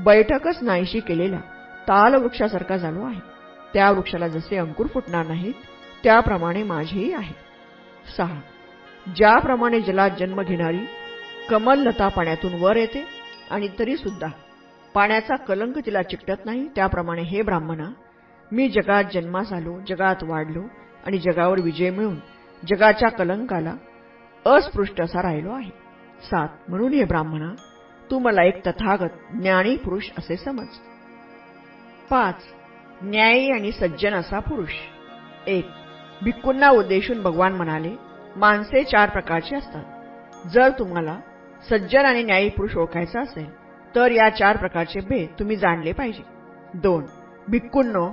बैठकच 0.03 0.57
नाहीशी 0.61 0.99
केलेला 0.99 1.39
ताल 1.87 2.15
वृक्षासारखा 2.15 2.77
झालो 2.77 3.05
आहे. 3.05 3.19
त्या 3.73 3.89
वृक्षाला 3.91 4.27
जसे 4.27 4.57
अंकुर 4.57 4.87
फुटणार 4.87 5.25
नाहीत 5.25 5.53
त्याप्रमाणे 6.03 6.63
माझेही 6.63 7.13
आहे. 7.13 7.33
सहा. 8.17 8.39
ज्याप्रमाणे 9.15 9.79
जलात 9.81 10.09
जन्म 10.19 10.41
घेणारी 10.41 10.85
कमललता 11.49 12.07
पाण्यातून 12.07 12.53
वर 12.61 12.75
येते 12.75 13.03
आणि 13.51 13.67
तरी 13.79 13.97
सुद्धा 13.97 14.27
पाण्याचा 14.93 15.35
कलंक 15.35 15.77
तिला 15.85 16.01
चिकटत 16.01 16.45
नाही 16.45 16.67
त्याप्रमाणे 16.75 17.21
हे 17.21 17.41
ब्राह्मणा 17.41 17.89
मी 18.51 18.69
जगात 18.69 19.03
जन्मास 19.13 19.53
आलो 19.53 19.79
जगात 19.87 20.23
वाढलो 20.23 20.61
आणि 21.05 21.17
जगावर 21.17 21.61
विजय 21.61 21.89
मिळून 21.89 22.15
जगाच्या 22.63 23.09
कलंकाला 23.09 23.73
अस्पृष्ट 24.45 25.01
असा 25.01 25.21
राहिलो 25.21 25.51
आहे. 25.51 25.69
सात 26.23 26.47
म्हणून 26.67 26.93
हे 26.93 27.03
ब्राह्मणा 27.03 27.53
तू 28.11 28.19
मला 28.19 28.43
एक 28.43 28.67
तथागत 28.67 29.09
ज्ञानी 29.31 29.75
पुरुष 29.75 30.09
असे 30.17 30.35
समज. 30.37 30.67
पाच 32.09 32.35
न्यायी 33.01 33.51
आणि 33.51 33.71
सज्जन 33.71 34.13
असा 34.13 34.39
पुरुष. 34.39 34.71
एक 35.47 35.67
भिक्कूंना 36.23 36.69
उद्देशून 36.69 37.21
भगवान 37.23 37.53
म्हणाले 37.53 37.95
माणसे 38.35 38.83
चार 38.83 39.09
प्रकारची 39.09 39.55
असतात. 39.55 39.83
जर 40.47 40.69
तुम्हाला 40.69 41.17
सज्जन 41.69 42.05
आणि 42.05 42.23
न्यायी 42.23 42.49
पुरुष 42.49 42.75
ओळखायचा 42.77 43.21
असेल 43.21 43.49
तर 43.95 44.11
या 44.11 44.29
चार 44.29 44.57
प्रकारचे 44.57 44.99
भेद 44.99 45.39
तुम्ही 45.39 45.55
जाणले 45.55 45.91
पाहिजे. 45.91 46.23
दोन 46.73 47.05
भिक्कूंनो 47.47 48.09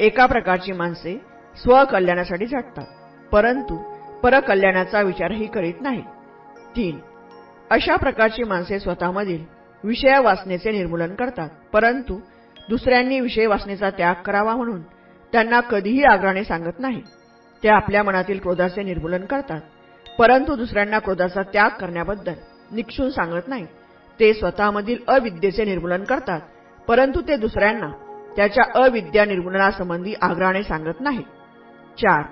एका 0.00 0.26
प्रकारची 0.26 0.72
माणसे 0.72 1.20
स्वकल्याणासाठी 1.62 2.46
झटतात 2.46 2.86
परंतु 3.32 3.76
परकल्याणाचा 4.22 5.00
विचारही 5.00 5.46
करीत 5.46 5.74
नाही. 5.80 6.02
तीन 6.76 6.98
अशा 7.70 7.96
प्रकारची 7.96 8.42
माणसे 8.42 8.78
स्वतःमधील 8.78 9.44
विषय 9.84 10.18
वासनेचे 10.18 10.70
निर्मूलन 10.70 11.14
करतात. 11.14 11.48
परंतु 11.72 12.20
दुसऱ्यांनी 12.68 13.20
विषय 13.20 13.46
वासनेचा 13.46 13.90
त्याग 13.90 14.14
करावा 14.14 14.56
म्हणून 14.56 14.82
त्यांना 15.32 15.60
कधीही 15.60 16.04
आग्रहाने 16.04 16.44
सांगत 16.44 16.80
नाही. 16.80 17.02
ते 17.62 17.68
आपल्या 17.68 18.02
मनातील 18.02 18.38
क्रोधाचे 18.38 18.82
निर्मूलन 18.82 19.24
करतात. 19.24 19.60
परंतु 20.18 20.56
दुसऱ्यांना 20.56 20.98
क्रोधाचा 20.98 21.42
त्याग 21.42 21.70
करण्याबद्दल 21.80 22.32
निक्षून 22.70 23.10
सांगत 23.10 23.48
नाही. 23.48 23.66
ते 24.20 24.34
स्वतःमधील 24.34 24.96
अविद्येचे 25.08 25.64
निर्मूलन 25.64 26.04
करतात. 26.04 26.40
परंतु 26.88 27.20
ते 27.20 27.36
दुसऱ्यांना 27.36 27.88
त्याच्या 28.36 28.64
अविद्या 28.84 29.24
निर्मूलनासंबंधी 29.24 30.14
आग्रहाने 30.22 30.62
सांगत 30.62 31.00
नाही 31.00 31.22
चार. 31.98 32.22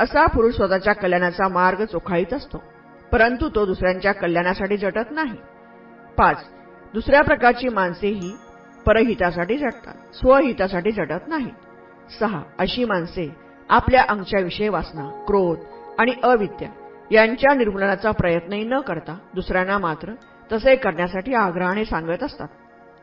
असा 0.00 0.26
पुरुष 0.26 0.54
स्वतःच्या 0.54 0.92
कल्याणाचा 0.92 1.48
मार्ग 1.48 1.84
चोखाळीत 1.84 2.32
असतो 2.34 2.62
परंतु 3.12 3.48
तो 3.54 3.64
दुसऱ्यांच्या 3.66 4.12
कल्याणासाठी 4.12 4.76
झटत 4.76 5.10
नाही. 5.10 5.36
पाच. 6.18 6.44
दुसऱ्या 6.94 7.22
प्रकारची 7.22 7.68
माणसे 7.68 8.08
ही 8.08 8.32
परहितासाठी 8.86 9.58
झटतात 9.58 10.14
स्वहितासाठी 10.14 10.90
झटत 10.90 11.28
नाही 11.28 11.50
सहा. 12.20 12.42
अशी 12.58 12.84
माणसे 12.84 13.28
आपल्या 13.68 14.04
अंगच्या 14.08 14.40
विषय 14.40 14.68
वासना 14.68 15.08
क्रोध 15.26 15.58
आणि 15.98 16.12
अविद्या 16.22 16.68
यांच्या 17.10 17.54
निर्मूलनाचा 17.54 18.10
प्रयत्नही 18.10 18.64
न 18.64 18.78
करता 18.80 19.16
दुसऱ्यांना 19.34 19.78
मात्र 19.78 20.12
तसे 20.52 20.76
करण्यासाठी 20.76 21.34
आग्रहाने 21.34 21.84
सांगत 21.84 22.22
असतात. 22.22 22.48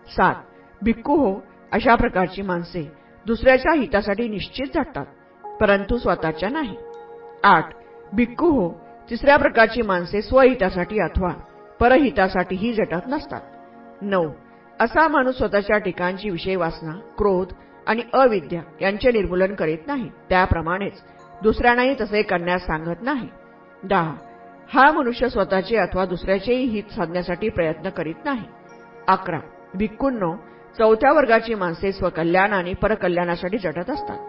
सात. 0.08 0.36
भिक्खू 0.82 1.16
हो 1.16 1.40
अशा 1.72 1.96
प्रकारची 1.96 2.42
माणसे 2.42 2.92
दुसऱ्याच्या 3.26 3.74
हितासाठी 3.74 4.28
निश्चित 4.28 4.66
झटतात. 4.76 5.06
परंतु 5.62 5.98
स्वतःच्या 5.98 6.50
नाही. 6.50 6.76
आठ 7.44 7.74
भिक्खू 8.14 8.50
हो 8.52 8.70
तिसऱ्या 9.10 9.38
प्रकारची 9.38 9.82
माणसे 9.82 10.22
स्वहितासाठी 10.22 11.00
अथवा 11.00 11.32
परहितासाठीही 11.80 12.74
जटत 12.74 13.08
नसतात. 13.08 13.42
नऊ 14.02 14.30
असा 14.80 15.08
माणूस 15.08 15.38
स्वतःच्या 15.38 15.78
ठिकाणची 15.78 16.30
विषय 16.30 16.56
वासना 16.56 16.92
क्रोध 17.18 17.54
आणि 17.88 18.02
अविद्या 18.14 18.62
यांचे 18.82 19.12
निर्मूलन 19.12 19.56
करीत 19.56 19.88
नाही. 19.88 20.10
त्याप्रमाणेच 20.30 21.02
दुसऱ्यांनाही 21.44 21.96
तसे 22.02 22.22
करण्यास 22.22 22.66
सांगत 22.66 23.02
नाही. 23.02 23.28
दहा 23.84 24.14
हा 24.74 24.92
मनुष्य 24.92 25.30
स्वतःचे 25.30 25.76
अथवा 25.76 26.06
दुसऱ्याचेही 26.06 26.64
हित 26.64 26.92
साधण्यासाठी 26.92 27.50
प्रयत्न 27.50 27.90
करीत 27.90 28.26
नाही. 28.26 28.44
अकरा 29.08 29.40
भिक्कूंनो 29.74 30.34
चौथ्या 30.78 31.12
वर्गाची 31.12 31.54
माणसे 31.54 31.92
स्वकल्याण 31.92 32.54
आणि 32.54 32.74
परकल्याणासाठी 32.74 33.58
जटत 33.58 33.90
असतात. 33.90 34.29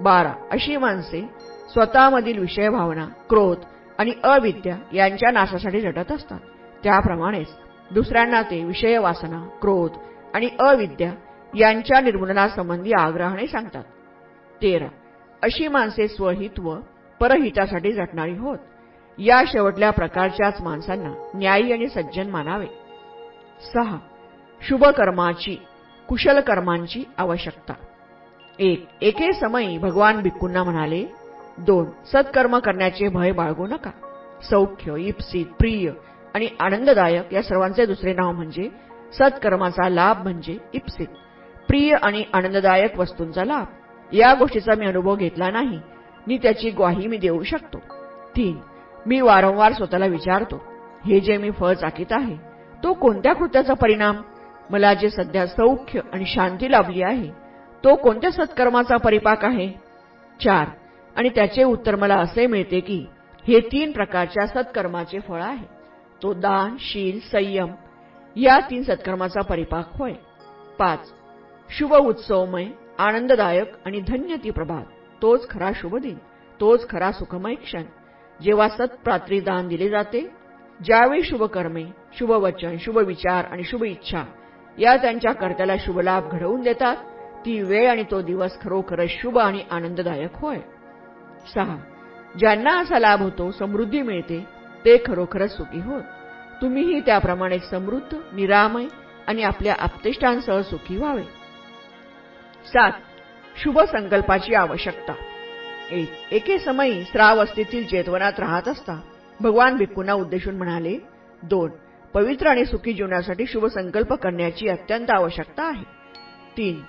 बारा. 0.00 0.34
अशी 0.50 0.76
माणसे 0.76 1.28
स्वतःमधील 1.72 2.38
विषय 2.38 2.68
भावना 2.68 3.04
क्रोध 3.28 3.58
आणि 3.98 4.12
अविद्या 4.24 4.76
यांच्या 4.92 5.30
नाशासाठी 5.30 5.80
झटत 5.80 6.12
असतात. 6.12 6.38
त्याप्रमाणेच 6.82 7.46
दुसऱ्यांना 7.90 8.42
ते 8.42 8.64
विषय 8.64 8.98
वासना 8.98 9.48
क्रोध 9.60 9.90
आणि 10.34 10.48
अविद्या 10.58 11.12
यांच्या 11.54 12.00
निर्मूलनासंबंधी 12.00 12.92
आग्रहाने 12.92 13.46
सांगतात. 13.46 13.84
तेरा. 14.62 14.86
अशी 15.42 15.68
माणसे 15.68 16.08
स्वहित 16.08 16.60
व 16.60 16.76
परहितासाठी 17.20 17.92
झटणारी 17.92 18.36
होत. 18.36 18.58
या 19.18 19.42
शेवटल्या 19.46 19.90
प्रकारच्याच 19.90 20.60
माणसांना 20.60 21.30
न्यायी 21.34 21.72
आणि 21.72 21.88
सज्जन 21.88 22.30
मानावे. 22.30 22.66
सहा. 23.74 23.96
शुभकर्माची 24.68 25.56
कुशल 26.08 26.40
कर्मांची 26.40 27.04
आवश्यकता. 27.18 27.72
एक 28.60 28.88
एके 29.02 29.32
समयी 29.32 29.76
भगवान 29.78 30.20
भिक्कूंना 30.22 30.62
म्हणाले 30.64 31.04
दोन 31.58 31.84
सत्कर्म 32.12 32.58
करण्याचे 32.58 33.08
भय 33.08 33.32
बाळगू 33.32 33.66
नका. 33.66 33.90
सौख्य 34.50 34.96
इप्सित 34.98 35.46
प्रिय 35.58 35.90
आणि 36.34 36.48
आनंददायक 36.60 37.32
या 37.32 37.42
सर्वांचे 37.42 37.86
दुसरे 37.86 38.12
नाव 38.14 38.32
म्हणजे 38.32 38.68
सत्कर्माचा 39.18 39.88
लाभ 39.88 40.22
म्हणजे 40.22 40.56
इप्सित. 40.74 41.06
प्रिय 41.68 41.94
आणि 42.02 42.24
आनंददायक 42.32 42.98
वस्तूंचा 42.98 43.44
लाभ. 43.44 43.66
या 44.12 44.34
गोष्टीचा 44.34 44.74
मी 44.78 44.86
अनुभव 44.86 45.16
घेतला 45.16 45.50
नाही. 45.50 45.80
मी 46.26 46.38
त्याची 46.38 46.70
ग्वाही 46.70 47.06
मी 47.06 47.16
देऊ 47.16 47.42
शकतो. 47.42 47.78
तीन 48.36 48.56
मी 49.06 49.20
वारंवार 49.20 49.72
स्वतःला 49.72 50.06
विचारतो 50.06 50.62
हे 51.06 51.20
जे 51.20 51.36
मी 51.36 51.50
फळ 51.50 51.74
चाकीत 51.74 52.12
आहे 52.12 52.36
तो 52.84 52.92
कोणत्या 52.92 53.34
कृत्याचा 53.34 53.74
परिणाम? 53.74 54.22
मला 54.70 54.94
जे 54.94 55.08
सध्या 55.10 55.46
सौख्य 55.46 56.00
आणि 56.12 56.24
शांती 56.26 56.70
लाभली 56.70 57.02
आहे 57.02 57.30
तो 57.84 57.94
कोणत्या 57.94 58.30
सत्कर्माचा 58.30 58.96
परिपाक 58.96 59.44
आहे? 59.44 59.72
चार. 60.44 60.66
आणि 61.16 61.28
त्याचे 61.28 61.62
उत्तर 61.62 61.96
मला 61.96 62.16
असे 62.16 62.46
मिळते 62.46 62.80
की 62.80 63.06
हे 63.48 63.60
तीन 63.60 63.92
प्रकारच्या 63.92 64.46
सत्कर्माचे 64.46 65.18
फळ 65.20 65.42
आहे. 65.42 65.66
तो 66.22 66.32
दान 66.32 66.76
शील 66.78 67.20
संयम 67.32 67.72
या 68.36 68.58
तीन 68.70 68.82
सत्कर्माचा 68.82 69.40
परिपाक 69.40 69.88
होय. 69.92 70.12
पाच. 70.78 71.12
शुभ 71.78 71.94
उत्सवमय 71.94 72.66
आनंददायक 72.98 73.68
आणि 73.84 74.00
धन्य 74.00 74.34
ती 74.44 74.50
प्रभात. 74.50 74.84
तोच 75.22 75.48
खरा 75.50 75.70
शुभ 75.74 75.96
दिन 75.96 76.18
तोच 76.60 76.88
खरा 76.90 77.12
सुखमय 77.12 77.54
क्षण. 77.54 77.82
जेव्हा 78.42 78.68
सत्प्रात्री 78.68 79.40
दान 79.40 79.68
दिले 79.68 79.88
जाते 79.88 80.30
ज्यावेळी 80.84 81.22
शुभकर्मे 81.22 81.84
शुभवचन 82.18 82.76
शुभ 82.76 82.84
शुभ 82.84 82.98
विचार 82.98 83.44
आणि 83.44 83.62
शुभ 83.62 83.82
इच्छा 83.82 84.22
या 84.78 84.96
त्यांच्या 84.96 85.32
कर्त्याला 85.32 85.76
शुभलाभ 85.76 86.30
घडवून 86.30 86.60
देतात 86.60 86.96
ती 87.46 87.62
वेळ 87.62 87.90
आणि 87.90 88.04
तो 88.10 88.22
दिवस 88.22 88.60
खरोखरच 88.60 89.08
शुभ 89.08 89.38
आणि 89.38 89.64
आनंददायक 89.70 90.30
होय. 90.34 90.56
सहा. 91.54 91.76
ज्यांना 92.38 92.80
असा 92.80 92.98
लाभ 92.98 93.22
होतो 93.22 93.50
समृद्धी 93.50 94.02
मिळते 94.02 94.46
ते 94.84 94.96
खरोखरच 95.06 95.56
सुखी 95.56 95.80
होत. 95.80 96.02
तुम्हीही 96.62 97.00
त्याप्रमाणे 97.00 97.58
समृद्ध 97.58 98.16
निरामय 98.32 98.84
आणि 99.26 99.42
आपल्या 99.42 99.74
आपतिष्टांसह 99.78 100.60
सुखी 100.60 100.96
व्हावे. 100.96 101.22
सात. 102.66 102.92
शुभ 103.62 103.80
संकल्पाची 103.80 104.54
आवश्यकता. 104.54 105.12
एक 105.90 106.10
एके 106.32 106.58
समयी 106.58 107.04
श्रावस्तीतील 107.04 107.86
जेतवनात 107.86 108.32
राहत 108.38 108.68
असता 108.68 109.00
भगवान 109.40 109.76
भिक्कूंना 109.76 110.12
उद्देशून 110.12 110.56
म्हणाले 110.56 110.98
दोन. 111.42 111.70
पवित्र 112.14 112.46
आणि 112.46 112.64
सुखी 112.64 112.92
जीवनासाठी 112.92 113.46
शुभ 113.46 113.66
संकल्प 113.66 114.14
करण्याची 114.14 114.68
अत्यंत 114.68 115.10
आवश्यकता 115.10 115.62
आहे. 115.62 115.84
तीन. 116.56 116.80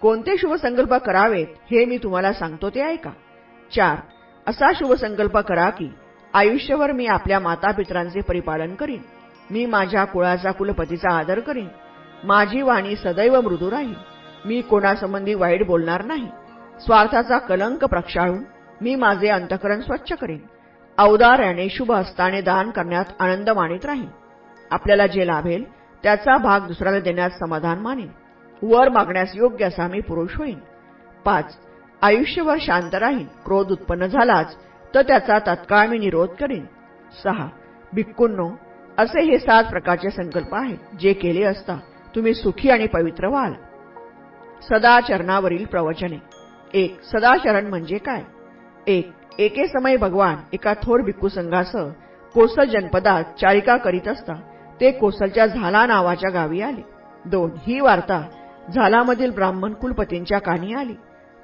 कोणते 0.00 0.36
शुभसंकल्प 0.38 0.94
करावेत 0.94 1.46
हे 1.70 1.84
मी 1.84 1.98
तुम्हाला 1.98 2.32
सांगतो 2.32 2.70
ते 2.70 2.80
ऐका. 2.80 3.10
चार 3.74 3.96
असा 4.46 4.72
शुभसंकल्प 4.72 5.38
करा 5.38 5.68
की 5.70 5.88
आयुष्यभर 6.34 6.92
मी 6.92 7.06
आपल्या 7.06 7.38
मातापित्रांचे 7.40 8.20
परिपालन 8.20 8.74
करीन. 8.74 9.02
मी 9.50 9.66
माझ्या 9.66 10.04
कुळाचा 10.04 10.50
कुलपतीचा 10.50 11.12
आदर 11.12 11.40
करीन. 11.40 11.68
माझी 12.24 12.62
वाणी 12.62 12.96
सदैव 12.96 13.40
मृदू 13.40 13.70
राहील. 13.70 13.94
मी 14.44 14.60
कोणासंबंधी 14.60 15.34
वाईट 15.34 15.66
बोलणार 15.66 16.04
नाही. 16.04 16.28
स्वार्थाचा 16.80 17.38
कलंक 17.38 17.84
प्रक्षाळून 17.84 18.42
मी 18.80 18.94
माझे 18.94 19.28
अंतकरण 19.28 19.80
स्वच्छ 19.80 20.12
करीन. 20.12 20.38
अवदार्याने 20.98 21.68
शुभ 21.68 21.92
हस्ताने 21.92 22.40
दान 22.40 22.70
करण्यात 22.70 23.04
आनंद 23.18 23.50
मानित 23.50 23.84
राहील 23.84 24.08
आपल्याला 24.70 25.06
जे 25.06 25.26
लाभेल 25.26 25.64
त्याचा 26.02 26.36
भाग 26.36 26.60
दुसऱ्याला 26.60 27.00
देण्यास 27.00 27.38
समाधान 27.38 27.78
मानेन. 27.78 28.08
वर 28.62 28.88
मागण्यास 28.88 29.32
योग्य 29.34 29.64
असा 29.64 29.86
मी 29.88 30.00
पुरुष 30.00 30.36
होईन. 30.36 30.58
पाच 31.24 31.56
आयुष्यभर 32.02 32.56
शांत 32.60 32.94
राहीन. 32.94 33.24
क्रोध 33.44 33.70
उत्पन्न 33.72 34.06
झालाच 34.06 34.54
तर 34.94 35.02
त्याचा 35.02 35.38
तत्काळ 35.38 35.86
मी 35.88 35.98
निरोध 35.98 36.28
करीन. 36.28 36.64
सहा 37.24 37.48
भिक्कूंनो 37.92 38.50
असे 38.98 39.22
हे 39.22 39.38
सात 39.38 39.64
प्रकारचे 39.64 40.10
संकल्प 40.10 40.54
आहेत 40.54 40.96
जे 41.00 41.12
केले 41.12 41.42
असता 41.42 41.76
तुम्ही 42.14 42.34
सुखी 42.34 42.70
आणि 42.70 42.86
पवित्र 42.86 43.28
व्हाल. 43.28 43.52
सदाचरणावरील 44.62 45.64
प्रवचने. 45.64 46.18
एक 46.74 47.00
सदाचरण 47.02 47.66
म्हणजे 47.66 47.98
काय? 47.98 48.22
एक 48.86 49.10
एके 49.38 49.66
समय 49.68 49.96
भगवान 49.96 50.36
एका 50.52 50.74
थोर 50.74 51.00
भिक्खू 51.00 51.28
संघासह 51.28 51.88
कोसल 52.34 52.64
जनपदात 52.64 53.24
चारिका 53.40 53.76
करीत 53.76 54.08
असता 54.08 54.34
ते 54.80 54.90
कोसलच्या 54.90 55.46
झाला 55.46 55.86
नावाच्या 55.86 56.30
गावी 56.30 56.60
आले. 56.60 56.82
दोन 57.24 57.50
ही 57.66 57.80
वार्ता 57.80 58.20
झालामधील 58.74 59.30
ब्राह्मण 59.30 59.72
कुलपतींच्या 59.72 60.38
कानी 60.38 60.72
आली. 60.74 60.94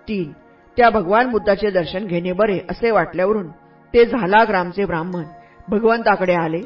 तीन 0.08 0.32
त्या 0.76 0.88
भगवान 0.90 1.30
बुद्धाचे 1.30 1.70
दर्शन 1.70 2.06
घेणे 2.06 2.32
बरे 2.32 2.58
असे 2.70 2.90
वाटल्यावरून 2.90 3.48
ते 3.94 4.04
झाला 4.04 4.42
ग्रामचे 4.44 4.84
ब्राह्मण 4.84 5.24
भगवंताकडे 5.68 6.34
आले 6.34 6.60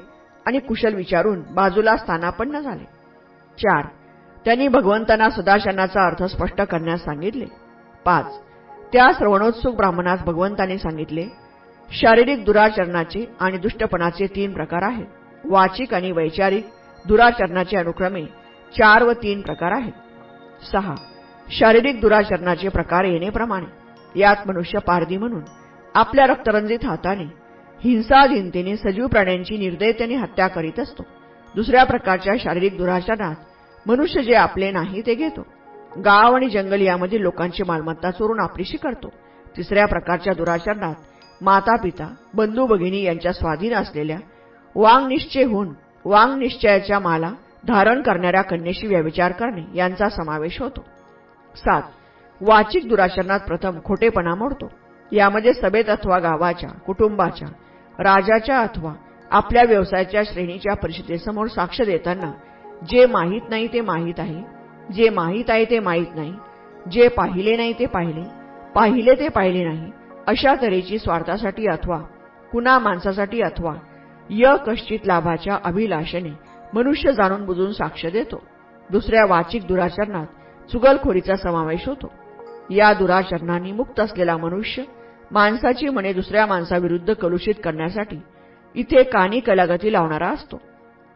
आणि 0.46 0.58
कुशल 0.58 0.94
विचारून 0.94 1.42
बाजूला 1.54 1.96
स्थानापन्न 1.96 2.60
झाले. 2.60 2.84
चार 3.58 3.86
त्यांनी 4.44 4.68
भगवंतांना 4.68 5.28
सदाशनाचा 5.30 6.06
अर्थ 6.06 6.22
स्पष्ट 6.24 6.60
करण्यास 6.62 7.04
सांगितले. 7.04 7.44
पाच 8.04 8.38
त्या 8.92 9.10
श्रवणोत्सुक 9.18 9.76
ब्राह्मणास 9.76 10.22
भगवंतांनी 10.22 10.78
सांगितले 10.78 11.24
शारीरिक 11.88 12.44
दुराचरणाचे 12.44 13.24
आणि 13.40 13.58
दुष्टपणाचे 13.58 14.26
तीन 14.26 14.52
प्रकार 14.52 14.82
आहेत. 14.82 15.06
वाचिक 15.44 15.94
आणि 15.94 16.12
वैचारिक 16.12 16.66
दुराचरणाचे 17.04 17.76
अनुक्रमे 17.76 18.24
चार 18.74 19.02
व 19.02 19.12
तीन 19.12 19.40
प्रकार 19.40 19.72
आहेत. 19.72 19.92
सहा. 20.62 20.94
शारीरिक 21.48 22.00
दुराचरणाचे 22.00 22.68
प्रकार 22.68 23.04
येणेप्रमाणे 23.04 24.20
यात 24.20 24.36
मनुष्य 24.46 24.78
पारधी 24.78 25.16
म्हणून 25.16 25.42
आपल्या 25.94 26.26
रक्तरंजित 26.26 26.84
हाताने 26.84 27.24
हिंसाधीनतेने 27.80 28.76
सजीव 28.76 29.06
प्राण्यांची 29.06 29.56
निर्दयतेने 29.56 30.14
हत्या 30.14 30.46
करीत 30.46 30.78
असतो. 30.80 31.02
दुसऱ्या 31.54 31.84
प्रकारच्या 31.84 32.34
शारीरिक 32.40 32.76
दुराचरणात 32.78 33.88
मनुष्य 33.88 34.22
जे 34.22 34.34
आपले 34.34 34.70
नाही 34.70 35.02
ते 35.06 35.14
घेतो. 35.14 35.46
गाव 36.04 36.34
आणि 36.34 36.48
जंगल 36.50 36.80
यामधील 36.80 37.20
लोकांची 37.20 37.62
मालमत्ता 37.62 38.10
चोरून 38.10 38.40
आपलीशी 38.40 38.76
करतो. 38.76 39.08
तिसऱ्या 39.56 39.86
प्रकारच्या 39.86 40.34
दुराचरणात 40.34 40.94
माता 41.42 41.76
पिता 41.76 42.14
बंधू 42.34 42.66
भगिनी 42.66 43.02
यांच्या 43.02 43.32
स्वाधीन 43.32 43.74
असलेल्या 43.74 44.18
वांग 44.74 45.06
निश्चय 45.06 45.44
होऊन 45.44 45.72
वांग 46.04 46.38
निश्चयाच्या 46.38 46.98
माला 46.98 47.32
धारण 47.64 48.00
करणाऱ्या 48.02 48.42
कन्येशी 48.42 48.86
व्यविचार 48.86 49.32
करणे 49.32 49.64
यांचा 49.74 50.08
समावेश 50.08 50.60
होतो. 50.60 50.84
सात 51.54 51.82
वाचिक 52.40 52.88
दुराचरणात 52.88 53.40
प्रथम 53.46 53.78
खोटेपणा 53.84 54.34
मोडतो. 54.34 54.68
यामध्ये 55.12 55.52
सभेत 55.54 55.88
अथवा 55.90 56.18
गावाच्या 56.18 56.70
कुटुंबाच्या 56.86 57.48
राजाच्या 57.98 58.58
अथवा 58.60 58.92
आपल्या 59.30 59.62
व्यवसायाच्या 59.62 60.22
श्रेणीच्या 60.24 60.74
परिषदेसमोर 60.74 61.46
साक्ष 61.46 61.80
देताना 61.82 62.30
जे 62.90 63.06
माहीत 63.06 63.48
नाही 63.50 63.66
ते 63.72 63.80
माहीत 63.80 64.20
आहे 64.20 64.42
जे 64.94 65.08
माहीत 65.10 65.50
आहे 65.50 65.64
ते 65.64 65.78
माहीत 65.78 66.14
नाही 66.14 66.32
जे 66.90 67.08
पाहिले 67.08 67.56
नाही 67.56 67.72
ते 67.78 67.86
पाहिले 67.86 68.22
पाहिले 68.74 69.14
ते 69.14 69.28
पाहिले 69.28 69.64
नाही 69.64 69.90
अशा 70.26 70.54
तऱ्हेची 70.62 70.98
स्वार्थासाठी 70.98 71.66
अथवा 71.66 71.98
कुणा 72.52 72.78
माणसासाठी 72.78 73.40
अथवा 73.42 73.74
य 74.30 74.54
कश्चित 74.66 75.06
लाभाच्या 75.06 75.58
अभिलाषेने 75.64 76.30
मनुष्य 76.74 77.12
जाणून 77.12 77.44
बुजून 77.44 77.72
साक्ष 77.72 78.06
देतो. 78.06 78.42
दुसऱ्या 78.90 79.24
वाचिक 79.24 79.66
दुराचरणात 79.66 80.26
चुगलखोरीचा 80.72 81.36
समावेश 81.36 81.88
होतो. 81.88 82.12
या 82.70 82.92
दुराचरणांनी 82.92 83.72
मुक्त 83.72 84.00
असलेला 84.00 84.36
मनुष्य 84.36 84.82
माणसाची 85.30 85.88
मने 85.88 86.12
दुसऱ्या 86.12 86.46
माणसाविरुद्ध 86.46 87.12
कलुषित 87.12 87.54
करण्यासाठी 87.64 88.20
इथे 88.74 89.02
कानी 89.02 89.40
कलागती 89.40 89.92
लावणारा 89.92 90.28
असतो. 90.28 90.60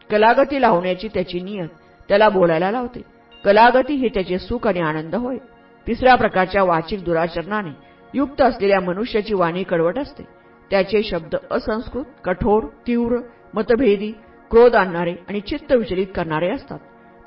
कलागती 0.09 0.61
लावण्याची 0.61 1.07
त्याची 1.07 1.39
नियत 1.39 1.67
त्याला 2.09 2.29
बोलायला 2.29 2.71
लावते. 2.71 3.01
कलागती 3.45 3.93
ही 3.93 4.09
त्याचे 4.09 4.39
सुख 4.39 4.67
आणि 4.67 4.79
आनंद 4.79 5.15
होय. 5.15 5.37
तिसऱ्या 5.87 6.15
प्रकारच्या 6.15 6.63
वाचिक 6.63 7.03
दुराचरणाने 7.03 7.69
युक्त 8.13 8.41
असलेल्या 8.41 8.79
मनुष्याची 8.79 9.33
वाणी 9.33 9.63
कडवट 9.63 9.99
असते. 9.99 10.23
त्याचे 10.69 11.03
शब्द 11.03 11.35
असंस्कृत 11.51 12.05
कठोर 12.23 12.63
तीव्र 12.87 13.17
मतभेदी 13.53 14.11
क्रोध 14.51 14.75
आणणारे 14.75 15.15
आणि 15.29 15.39
चित्त 15.39 15.71
विचलित 15.71 16.07
करणारे 16.15 16.49
असतात. 16.49 16.79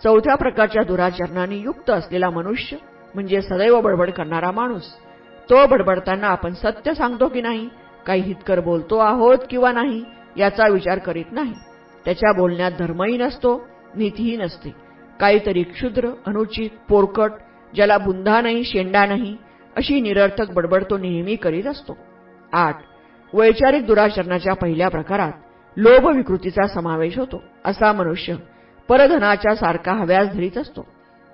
चौथ्या 0.05 0.35
प्रकारच्या 0.35 0.83
दुराचरणाने 0.83 1.57
युक्त 1.57 1.91
असलेला 1.91 2.31
मनुष्य 2.31 2.77
म्हणजे 3.15 3.41
सदैव 3.43 3.81
बडबड 3.81 4.11
करणारा 4.11 4.51
माणूस 4.51 4.93
तो 5.49 5.67
बडबडताना 5.67 6.27
आपण 6.27 6.55
सत्य 6.55 6.95
सांगतो 6.95 7.29
की 7.29 7.41
नाही 7.41 7.69
काही 8.07 8.23
हितकर 8.23 8.61
बोलतो 8.61 8.99
आहोत 8.99 9.39
किंवा 9.51 9.73
नाही 9.73 10.03
याचा 10.37 10.69
विचार 10.69 10.99
करीत 10.99 11.33
नाही. 11.33 11.53
त्याच्या 12.05 12.33
बोलण्यात 12.33 12.73
धर्मही 12.79 13.17
नसतो 13.17 13.67
नीतीही 13.97 14.37
नसते. 14.37 14.75
काहीतरी 15.21 15.63
क्षुद्र 15.63 16.11
अनुचित 16.27 16.71
पोरकट 16.89 17.31
ज्याला 17.75 17.99
बुंधा 17.99 18.41
नाही 18.41 18.65
शेंडा 18.65 19.07
नाही 19.07 19.37
अशी 19.77 20.01
निरर्थक 20.01 20.53
बडबड 20.53 20.85
तो 20.91 20.99
नेहमी 20.99 21.37
करीत 21.37 21.67
असतो. 21.67 21.97
आठ. 22.53 22.77
वैचारिक 23.33 23.87
दुराचरणाच्या 23.87 24.55
पहिल्या 24.55 24.89
प्रकारात 24.89 25.33
लोभ 25.77 26.07
विकृतीचा 26.17 26.67
समावेश 26.67 27.19
होतो. 27.19 27.43
असा 27.65 27.93
मनुष्य 27.93 28.35
परधनाच्या 28.89 29.55
सारखा 29.55 29.93
हव्यास 29.93 30.29
धरीत 30.33 30.59
असतो. 30.59 30.87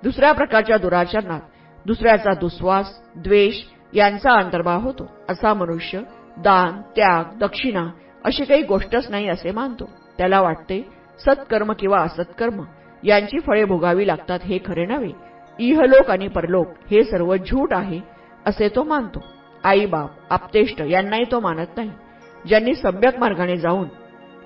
दुसऱ्या 0.03 0.31
प्रकारच्या 0.31 0.77
दुराचरणात 0.77 1.41
दुसऱ्याचा 1.85 2.33
दुस्वास 2.33 2.85
द्वेष 3.15 3.61
यांचा 3.93 4.33
अंतर्भाव 4.33 4.81
होतो. 4.81 5.09
असा 5.29 5.53
मनुष्य 5.53 5.99
दान 6.37 6.81
त्याग 6.95 7.37
दक्षिणा 7.37 7.87
अशी 8.25 8.45
काही 8.45 8.61
गोष्टच 8.61 9.09
नाही 9.09 9.29
असे 9.29 9.51
मानतो. 9.51 9.89
त्याला 10.17 10.41
वाटते 10.41 10.81
सत्कर्म 11.19 11.71
किंवा 11.71 12.01
असत्कर्म 12.01 12.61
यांची 13.03 13.39
फळे 13.39 13.65
भोगावी 13.65 14.07
लागतात 14.07 14.39
हे 14.43 14.57
खरे 14.65 14.85
नव्हे. 14.85 15.11
इहलोक 15.59 16.09
आणि 16.11 16.27
परलोक 16.27 16.67
हे 16.91 17.03
सर्व 17.03 17.35
झूट 17.35 17.73
आहे 17.73 17.99
असे 18.45 18.69
तो 18.75 18.83
मानतो. 18.83 19.23
आई 19.63 19.85
बाप 19.85 20.09
आपतेष्ट 20.29 20.81
यांनाही 20.81 21.23
तो 21.31 21.39
मानत 21.39 21.77
नाही. 21.77 21.91
ज्यांनी 22.47 22.73
सम्यक 22.75 23.19
मार्गाने 23.19 23.57
जाऊन 23.57 23.87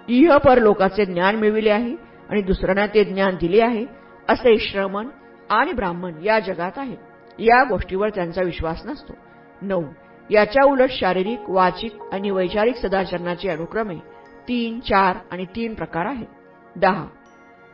इह 0.10 0.38
परलोकाचे 0.38 1.06
ज्ञान 1.06 1.36
मिळविले 1.36 1.70
आहे 1.70 1.96
आणि 2.30 2.42
दुसऱ्यांना 2.42 2.88
ते 2.88 3.04
ज्ञान 3.04 3.36
दिले 3.36 3.62
आहे 3.62 3.86
असे 4.30 4.58
श्रमण 4.58 5.08
आणि 5.50 5.74
ब्राह्मण 5.74 6.14
या 6.24 6.40
जगात 6.40 6.72
आहेत 6.78 6.98
या 7.40 7.64
गोष्टीवर 7.64 8.10
त्यांचा 8.10 8.42
विश्वास 8.44 8.86
नसतो. 8.86 9.14
नऊ. 9.62 9.84
याच्या 10.30 10.66
उलट 10.66 10.90
शारीरिक 10.90 11.40
वाचिक 11.48 11.96
आणि 12.14 12.30
वैचारिक 12.30 12.76
सदाचरणाचे 12.76 13.50
अनुक्रमे 13.50 13.96
तीन 14.48 14.80
चार 14.80 15.18
आणि 15.32 15.46
तीन 15.46 15.74
प्रकार 15.74 16.06
आहेत 16.06 16.28
दहा. 16.76 17.06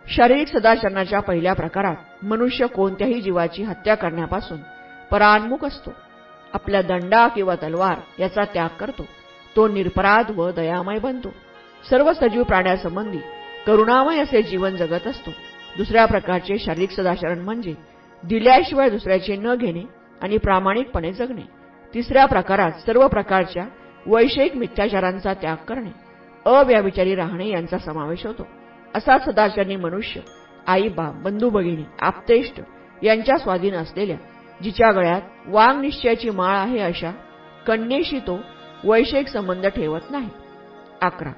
शारीरिक 0.08 0.48
सदाचरणाच्या 0.48 1.20
पहिल्या 1.20 1.54
प्रकारात 1.54 2.26
मनुष्य 2.26 2.68
कोणत्याही 2.68 3.22
जीवाची 3.22 3.64
हत्या 3.64 3.96
करण्यापासून 3.96 4.58
परान्मुख 5.12 5.66
असतो. 5.66 5.92
आपल्या 6.54 6.82
दंडा 6.82 7.28
किंवा 7.28 7.56
तलवार 7.56 8.22
याचा 8.22 8.44
त्याग 8.44 8.70
करतो. 8.80 9.06
तो 9.56 9.68
निरपराध 9.68 10.32
व 10.32 10.52
दयामय 10.52 11.00
बनतो. 11.00 11.34
सर्व 11.90 12.14
सजीव 12.14 12.44
प्राण्यासंबंधी 12.44 13.18
करुणामय 13.68 14.20
असे 14.20 14.42
जीवन 14.42 14.76
जगत 14.76 15.08
असतो. 15.08 15.32
दुसऱ्या 15.78 16.06
प्रकारचे 16.06 16.58
शारीरिक 16.58 16.92
सदाचरण 16.92 17.40
म्हणजे 17.40 17.76
दिल्याशिवाय 18.24 18.90
दुसऱ्याचे 18.90 19.36
न 19.36 19.56
घेणे 19.56 19.82
आणि 20.22 20.38
प्रामाणिकपणे 20.38 21.12
जगणे. 21.12 21.42
तिसऱ्या 21.94 22.26
प्रकारात 22.26 22.72
सर्व 22.72 23.08
प्रकारच्या 23.08 23.66
वैषयिक 24.06 24.56
मिथ्याचारांचा 24.56 25.34
त्याग 25.34 25.56
करणे. 25.56 25.90
अव्याविचारी 26.46 27.16
राहणे 27.16 27.48
यांचा 27.48 27.78
समावेश 27.78 28.26
होतो. 28.26 28.48
असा 28.96 29.18
सदाचरणी 29.18 29.76
मनुष्य 29.76 30.22
आई 30.68 30.88
बाप 30.88 31.14
बंधू 31.14 31.50
भगिनी 31.50 31.84
आपतेष्ट 32.00 32.62
यांच्या 33.04 33.38
स्वाधीन 33.38 33.74
असलेल्या 33.74 34.18
जिच्या 34.64 34.92
गळ्यात 34.92 35.22
वांग 35.48 35.82
निश्चयाची 35.82 36.30
माळ 36.30 36.58
आहे 36.58 36.80
अशा 36.80 37.12
कन्येशी 37.68 38.20
तो 38.20 38.40
वैषयिक 38.84 39.28
संबंध 39.28 39.66
ठेवत 39.66 40.12
नाही. 40.12 40.30
अकरा. 41.02 41.32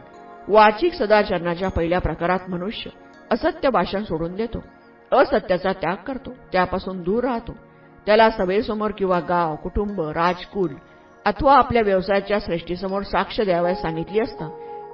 वाचिक 0.47 0.93
सदाचरणाच्या 0.93 1.69
पहिल्या 1.69 1.99
प्रकारात 1.99 2.49
मनुष्य 2.49 2.89
असत्य 3.31 3.69
भाषण 3.69 4.03
सोडून 4.03 4.35
देतो. 4.35 4.63
असत्याचा 5.11 5.71
त्याग 5.71 5.95
करतो. 5.95 6.33
त्यापासून 6.51 7.01
दूर 7.03 7.23
राहतो. 7.23 7.55
त्याला 8.05 8.29
सभेसमोर 8.29 8.91
किंवा 8.97 9.19
गाव 9.19 9.55
कुटुंब 9.55 10.01
राजकुल 10.01 10.73
अथवा 11.25 11.55
आपल्या 11.57 11.81
व्यवसायाच्या 11.81 12.37
श्रेष्ठीसमोर 12.45 13.01
साक्ष 13.01 13.41
द्यावयास 13.41 13.81
सांगितली 13.81 14.19
असता 14.19 14.49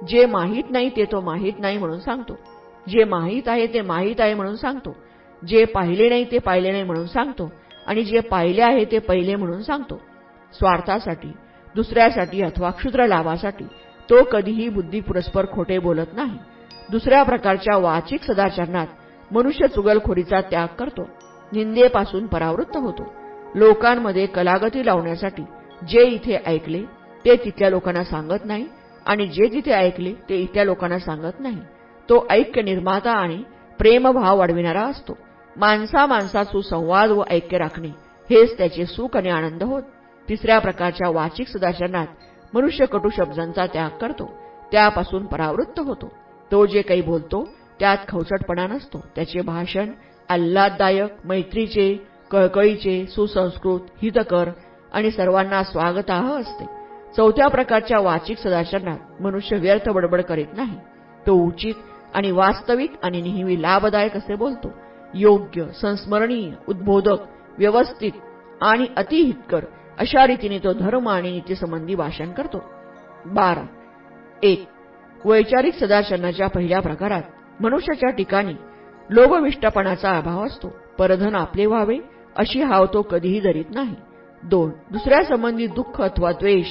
जे 0.08 0.26
माहीत 0.26 0.70
नाही 0.70 0.90
ते 0.96 1.04
तो 1.04 1.20
माहीत 1.20 1.52
नाही 1.58 1.78
म्हणून 1.78 1.98
सांगतो. 2.00 2.36
जे 2.88 3.04
माहीत 3.04 3.48
आहे 3.48 3.66
ते 3.66 3.80
माहीत 3.80 4.20
आहे 4.20 4.34
म्हणून 4.34 4.56
सांगतो. 4.56 4.96
जे 5.42 5.64
पाहिले 5.64 6.08
नाही 6.08 6.24
ते 6.30 6.38
पाहिले 6.38 6.70
नाही 6.70 6.82
म्हणून 6.82 7.06
सांगतो. 7.06 7.50
आणि 7.86 8.04
जे 8.04 8.20
पाहिले 8.20 8.62
आहे 8.62 8.84
ते 8.84 8.98
पहिले 8.98 9.36
म्हणून 9.36 9.62
सांगतो. 9.62 10.00
स्वार्थासाठी 10.52 11.32
दुसऱ्यासाठी 11.74 12.42
अथवा 12.42 12.70
क्षुद्र 12.70 13.06
लाभासाठी 13.06 13.64
तो 14.10 14.22
कधीही 14.24 14.68
बुद्धीपुरस्पर 14.68 15.46
खोटे 15.46 15.78
बोलत 15.78 16.12
नाही. 16.12 16.38
दुसऱ्या 16.90 17.22
प्रकारच्या 17.22 17.76
वाचिक 17.76 18.22
सदाचरणात 18.22 18.86
मनुष्य 19.30 19.66
चुगलखोरीचा 19.66 20.40
त्याग 20.40 20.66
करतो. 20.78 21.08
निंदेपासून 21.52 22.26
परावृत्त 22.26 22.76
होतो. 22.76 23.12
लोकांमध्ये 23.54 24.26
कलागती 24.26 24.86
लावण्यासाठी 24.86 25.42
जे 25.88 26.02
इथे 26.02 26.38
ऐकले 26.46 26.82
ते 27.24 27.36
तिथल्या 27.36 27.70
लोकांना 27.70 28.04
सांगत 28.04 28.44
नाही 28.44 28.66
आणि 29.06 29.26
जे 29.26 29.52
तिथे 29.52 29.72
ऐकले 29.72 30.12
ते 30.28 30.36
इथल्या 30.36 30.64
लोकांना 30.64 30.98
सांगत 30.98 31.40
नाही. 31.40 31.60
तो 32.08 32.26
ऐक्य 32.30 32.62
निर्माता 32.62 33.12
आणि 33.12 33.42
प्रेमभाव 33.78 34.38
वाढविणारा 34.38 34.82
असतो. 34.82 35.18
माणसा 35.56 36.06
माणसात 36.06 36.44
सुसंवाद 36.44 37.10
व 37.10 37.22
ऐक्य 37.30 37.58
राखणे 37.58 37.88
हेच 38.30 38.58
त्याचे 38.58 38.86
सुख 38.86 39.16
आणि 39.16 39.30
आनंद 39.30 39.62
होत. 39.62 39.82
तिसऱ्या 40.28 40.58
प्रकारच्या 40.58 41.10
वाचिक 41.10 41.48
सदाचरणात 41.48 42.06
मनुष्य 42.54 42.86
कटू 42.86 43.08
शब्दांचा 43.16 43.66
त्याग 43.66 43.90
करतो. 43.98 44.34
त्यापासून 44.72 45.26
परावृत्त 45.26 45.80
होतो. 45.80 46.12
तो 46.52 46.66
जे 46.66 46.82
काही 46.82 47.00
बोलतो 47.00 47.48
त्यात 47.80 47.96
खवचटपणा 48.08 48.66
नसतो. 48.66 49.04
त्याचे 49.14 49.40
भाषण 49.40 49.90
आल्हाददायक 50.28 51.10
मैत्रीचे 51.24 52.06
कळकळीचे 52.30 53.06
सुसंस्कृत 53.06 53.80
हितकर 54.02 54.50
आणि 54.92 55.10
सर्वांना 55.10 55.64
स्वागताह 55.64 56.40
असते. 56.40 56.64
चौथ्या 57.16 57.48
प्रकारच्या 57.48 58.00
वाचिक 58.00 58.38
सदाचरणात 58.38 59.22
मनुष्य 59.22 59.56
व्यर्थ 59.56 59.88
बडबड 59.88 60.22
करीत 60.22 60.46
नाही. 60.52 60.76
तो 61.26 61.32
उचित 61.32 61.74
आणि 62.14 62.30
वास्तविक 62.30 62.92
आणि 63.02 63.22
नेहमी 63.22 63.62
लाभदायक 63.62 64.16
असे 64.16 64.34
बोलतो. 64.34 64.68
योग्य 65.14 65.64
संस्मरणीय 65.80 66.50
उद्बोधक 66.68 67.16
व्यवस्थित 67.58 68.12
आणि 68.60 68.86
अतिहितकर 68.96 69.64
अशा 69.98 70.26
रीतीने 70.26 70.58
तो 70.58 70.72
धर्म 70.72 71.08
आणि 71.08 71.30
नीतीसंबंधी 71.30 71.94
भाषण 71.94 72.32
करतो. 72.32 72.64
बारा. 73.26 73.66
एक. 74.42 74.64
वैचारिक 75.24 75.74
सदाचरणाच्या 75.74 76.46
पहिल्या 76.46 76.80
प्रकारात 76.80 77.22
मनुष्याच्या 77.60 78.10
ठिकाणी 78.10 78.52
लोभविष्टपणाचा 79.10 80.16
अभाव 80.16 80.46
असतो. 80.46 80.68
परधन 80.98 81.34
आपले 81.34 81.66
व्हावे 81.66 81.98
अशी 82.36 82.62
हाव 82.62 82.86
तो 82.94 83.02
कधीही 83.02 83.40
धरीत 83.40 83.64
नाही. 83.74 83.94
दोन. 84.42 84.70
दुसऱ्या 84.90 85.24
संबंधी 85.24 85.66
दुःख 85.66 86.02
अथवा 86.02 86.32
द्वेष 86.32 86.66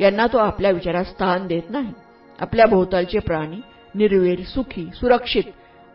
यांना 0.00 0.26
तो 0.26 0.38
आपल्या 0.38 0.70
विचारात 0.70 1.04
स्थान 1.04 1.46
देत 1.46 1.62
नाही. 1.70 1.92
आपल्या 2.40 2.66
भोवतालचे 2.66 3.18
प्राणी 3.18 3.60
निर्वीर 3.94 4.40
सुखी 4.40 4.90
सुरक्षित 4.94 5.44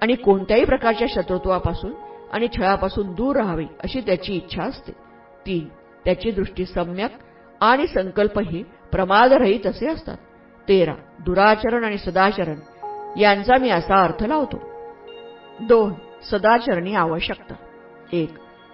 आणि 0.02 0.16
कोणत्याही 0.16 0.66
प्रकारच्या 0.66 1.08
शत्रुत्वापासून 1.12 1.92
आणि 2.32 2.48
छळापासून 2.58 3.14
दूर 3.14 3.36
राहावे 3.36 3.66
अशी 3.84 4.02
त्याची 4.02 4.36
इच्छा 4.36 4.64
असते. 4.64 4.92
तीन. 5.46 5.68
त्याची 6.06 6.32
दृष्टी 6.32 6.66
सम्यक 6.66 7.12
आणि 7.62 7.88
संकल्पही 7.88 8.64
प्रमादरहित 8.92 9.68
असे 9.68 9.88
असतात. 9.88 10.18
तेरा. 10.68 10.94
दुराचरण 11.20 11.84
आणि 11.84 11.98
सदाचरण. 11.98 12.56
यांचा 13.20 13.54
मी 13.62 13.70
असा 13.70 14.04
अर्थ 14.04 14.24
लावतो. 14.24 14.70
दोन. 15.62 15.94
सदाचरणी 16.32 16.96
आवश्यकता. 16.96 17.54
एक. 18.14 18.34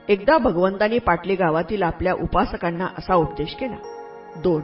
एकदा 0.10 0.38
भगवंतांनी 0.38 1.00
पाटली 1.00 1.36
गावातील 1.36 1.84
आपल्या 1.84 2.14
उपासकांना 2.14 2.86
असा 2.98 3.16
उपदेश 3.16 3.56
केला. 3.56 3.76
दोन. 4.38 4.62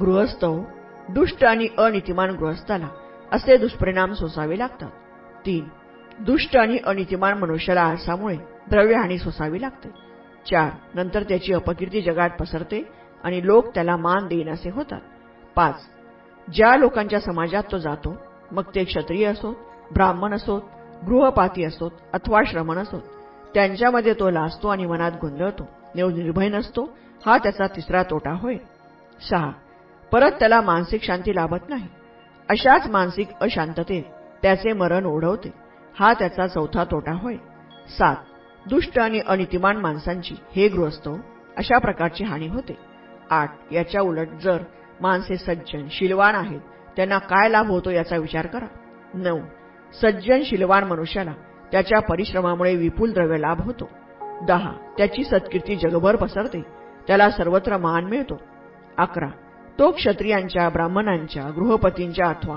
गृहस्थ 0.00 0.44
हो, 0.44 0.64
दुष्ट 1.08 1.44
आणि 1.44 1.68
अनितिमान 1.78 2.30
गृहस्थाला 2.30 2.88
असे 3.32 3.56
दुष्परिणाम 3.56 4.12
सोसावे 4.12 4.58
लागतात. 4.58 4.90
तीन. 5.46 5.68
दुष्ट 6.18 6.56
आणि 6.56 6.78
अनितिमान 6.86 7.38
मनुष्याला 7.38 7.82
आळसामुळे 7.82 8.36
द्रव्यहानी 8.70 9.18
सोसावी 9.18 9.60
लागते. 9.60 10.03
चार. 10.50 10.70
नंतर 10.94 11.22
त्याची 11.22 11.52
अपकीर्ती 11.52 12.02
जगात 12.02 12.30
पसरते 12.40 12.82
आणि 13.24 13.46
लोक 13.46 13.66
त्याला 13.74 13.96
मान 13.96 14.26
देईन 14.26 14.48
असे 14.48 14.70
होतात. 14.70 15.00
पाच. 15.56 15.74
ज्या 16.52 16.76
लोकांच्या 16.76 17.20
समाजात 17.20 17.62
तो 17.72 17.78
जातो 17.78 18.16
मग 18.52 18.62
ते 18.74 18.84
क्षत्रिय 18.84 19.26
असोत 19.26 19.54
ब्राह्मण 19.92 20.34
असोत 20.34 20.62
गृहपाती 21.06 21.64
असोत 21.64 21.90
अथवा 22.12 22.40
श्रमण 22.46 22.78
असोत 22.78 23.00
त्यांच्यामध्ये 23.54 24.14
तो 24.14 24.30
लाजतो 24.30 24.68
आणि 24.68 24.86
मनात 24.86 25.12
गोंधळतो 25.20 25.68
नेव 25.94 26.08
निर्भय 26.08 26.48
नसतो 26.48 26.88
हा 27.26 27.38
त्याचा 27.38 27.66
तिसरा 27.66 28.02
तोटा 28.02 28.32
होय. 28.32 28.56
सहा. 29.30 29.50
परत 30.12 30.32
त्याला 30.32 30.60
मानसिक 30.60 31.02
शांती 31.02 31.34
लाभत 31.34 31.68
नाही. 31.68 31.88
अशाच 32.48 32.86
मानसिक 32.86 33.28
अशांततेत 33.40 34.02
त्याचे 34.42 34.72
मरण 34.72 35.06
ओढवते. 35.06 35.52
हा 35.98 36.12
त्याचा 36.12 36.46
चौथा 36.46 36.84
तोटा 36.84 37.12
होय. 37.12 37.36
सात. 37.98 38.16
दुष्ट 38.68 38.98
आणि 38.98 39.20
अनितिमान 39.26 39.76
माणसांची 39.76 40.34
हे 40.56 40.68
गृहस्थ 40.68 41.08
अशा 41.56 41.78
प्रकारची 41.78 42.24
हानी 42.24 42.48
होते. 42.48 42.76
आठ 43.30 43.52
याच्या 43.72 44.00
उलट 44.00 44.28
जर 44.42 44.62
माणसे 45.00 45.36
सज्जन 45.36 45.86
शिलवान 45.90 46.34
आहेत 46.34 46.60
त्यांना 46.96 47.18
काय 47.18 47.48
लाभ 47.48 47.70
होतो 47.70 47.90
याचा 47.90 48.16
विचार 48.16 48.46
करा. 48.46 48.66
नऊ 49.14 49.40
सज्जन 50.02 50.42
शिलवान 50.44 50.84
मनुष्याला 50.84 51.32
त्याच्या 51.72 52.00
परिश्रमामुळे 52.00 52.76
विपुल 52.76 53.12
द्रव्य 53.12 53.38
लाभ 53.38 53.60
होतो. 53.60 53.88
दहा 54.46 54.72
त्याची 54.98 55.24
सत्कीर्ती 55.24 55.76
जगभर 55.76 56.16
पसरते 56.16 56.62
त्याला 57.06 57.30
सर्वत्र 57.30 57.76
मान 57.76 58.04
मिळतो. 58.04 58.40
अकरा 58.98 59.28
तो 59.78 59.90
क्षत्रियांच्या 59.90 60.68
ब्राह्मणांच्या 60.68 61.50
गृहपतींच्या 61.50 62.26
अथवा 62.26 62.56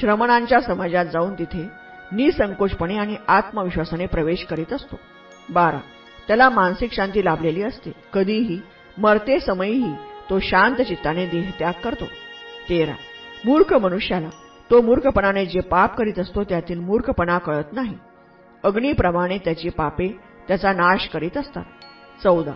श्रमणांच्या 0.00 0.60
समाजात 0.60 1.06
जाऊन 1.06 1.34
तिथे 1.34 1.68
निसंकोचपणे 2.12 2.98
आणि 2.98 3.16
आत्मविश्वासाने 3.28 4.06
प्रवेश 4.06 4.44
करीत 4.44 4.72
असतो. 4.72 4.96
बारा. 5.50 5.78
त्याला 6.26 6.48
मानसिक 6.48 6.92
शांती 6.92 7.24
लाभलेली 7.24 7.62
असते. 7.62 7.92
कधीही 8.12 8.60
मरते 8.98 9.40
समयीही 9.40 9.94
तो 10.30 10.38
शांत 10.40 10.76
चित्ताने 10.76 11.26
देहत्याग 11.26 11.72
करतो. 11.84 12.04
तेरा. 12.68 12.92
मूर्ख 13.44 13.72
मनुष्याला 13.72 14.28
तो 14.70 14.82
मूर्खपणाने 14.82 15.46
जे 15.46 15.60
पाप 15.60 15.96
करीत 15.96 16.18
असतो 16.18 16.44
त्यातील 16.44 16.78
मूर्खपणा 16.78 17.38
कळत 17.38 17.64
नाही. 17.72 17.98
अग्निप्रमाणे 18.64 19.38
त्याची 19.38 19.68
पापे 19.68 20.08
त्याचा 20.48 20.72
नाश 20.72 21.08
करीत 21.08 21.36
असतात. 21.36 21.64
चौदा. 22.22 22.52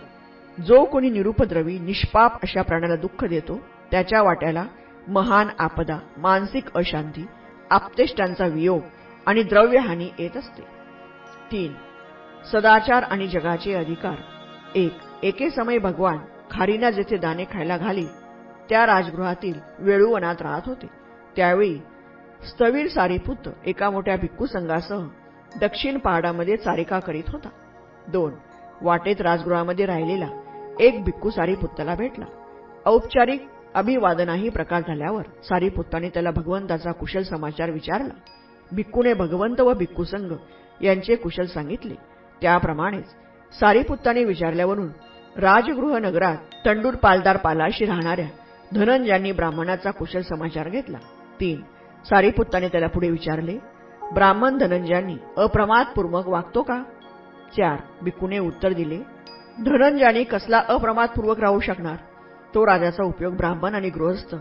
जो 0.65 0.85
कोणी 0.85 1.09
निरुपद्रवी 1.09 1.79
निष्पाप 1.79 2.33
अशा 2.43 2.61
प्राण्याला 2.61 2.95
दुःख 2.95 3.25
देतो 3.25 3.59
त्याच्या 3.91 4.21
वाट्याला 4.21 4.65
महान 5.07 5.47
आपदा 5.59 5.99
मानसिक 6.17 6.63
अशांती 6.75 7.25
आपतेष्टांचा 7.69 8.47
वियोग 8.47 8.81
आणि 9.25 9.43
द्रव्यहानी 9.43 10.09
येत 10.19 10.37
असते. 10.37 10.61
तीन. 11.51 11.73
सदाचार 12.51 13.03
आणि 13.03 13.27
जगाचे 13.27 13.73
अधिकार. 13.73 14.15
एक 14.75 14.97
एके 15.23 15.49
समय 15.49 15.77
भगवान 15.77 16.17
खारीना 16.51 16.89
जेथे 16.91 17.17
दाणे 17.17 17.45
खायला 17.53 17.77
घाली 17.77 18.05
त्या 18.69 18.85
राजगृहातील 18.85 19.59
वेळूवनात 19.79 20.41
राहत 20.41 20.61
होते. 20.65 20.87
त्यावेळी 21.35 21.77
स्थवीर 22.43 22.87
सारीपुत्र 22.87 23.51
एका 23.65 23.89
मोठ्या 23.89 24.15
भिक्खू 24.17 24.45
संघासह 24.45 25.05
दक्षिण 25.59 25.97
पहाडामध्ये 25.97 26.57
चारिका 26.57 26.99
करीत 26.99 27.29
होता. 27.29 27.49
दोन 28.07 28.33
वाटेत 28.81 29.21
राजगृहामध्ये 29.21 29.85
राहिलेला 29.85 30.27
एक 30.79 31.03
भिक्खू 31.03 31.29
सारीपुत्ताला 31.29 31.95
भेटला. 31.95 32.25
औपचारिक 32.85 33.47
अभिवादनाही 33.75 34.49
प्रकार 34.49 34.81
झाल्यावर 34.87 35.23
सारीपुत्ताने 35.43 36.09
त्याला 36.09 36.31
भगवंताचा 36.31 36.91
कुशल 36.91 37.23
समाचार 37.23 37.69
विचारला. 37.69 38.13
भिक्खूने 38.71 39.13
भगवंत 39.13 39.61
व 39.61 39.73
भिक्खू 39.73 40.03
संघ 40.03 40.33
यांचे 40.81 41.15
कुशल 41.15 41.45
सांगितले. 41.45 41.95
त्याप्रमाणेच 42.41 43.05
सारीपुत्ताने 43.53 44.23
विचारल्यावरून 44.23 44.87
राजगृह 45.35 45.97
नगरात 45.97 46.37
तंडूर 46.65 46.95
पालदार 46.95 47.37
पालाशी 47.37 47.85
राहणाऱ्या 47.85 48.25
धनंजयांनी 48.73 49.31
ब्राह्मणाचा 49.31 49.91
कुशल 49.91 50.21
समाचार 50.21 50.69
घेतला. 50.69 50.97
तीन 51.39 51.61
सारीपुत्ताने 52.05 52.67
त्याला 52.67 52.87
पुढे 52.87 53.09
विचारले 53.09 53.57
ब्राह्मण 54.13 54.57
धनंजयांनी 54.57 55.15
अप्रमादपूर्वक 55.37 56.27
वागतो 56.27 56.61
का? 56.61 56.81
चार 57.57 57.77
भिक्खूने 58.03 58.39
उत्तर 58.39 58.73
दिले 58.73 58.97
धनंजयाने 59.65 60.23
कसला 60.23 60.61
अप्रमादपूर्वक 60.67 61.39
राहू 61.39 61.59
शकणार? 61.59 61.95
तो 62.55 62.65
राजाचा 62.65 63.03
उपयोग 63.03 63.35
ब्राह्मण 63.35 63.75
आणि 63.75 63.89
गृहस्थ 63.89 64.35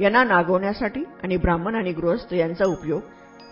यांना 0.00 0.24
नागवण्यासाठी 0.24 1.04
आणि 1.22 1.36
ब्राह्मण 1.36 1.74
आणि 1.74 1.92
गृहस्थ 1.92 2.32
यांचा 2.34 2.64
उपयोग 2.64 3.00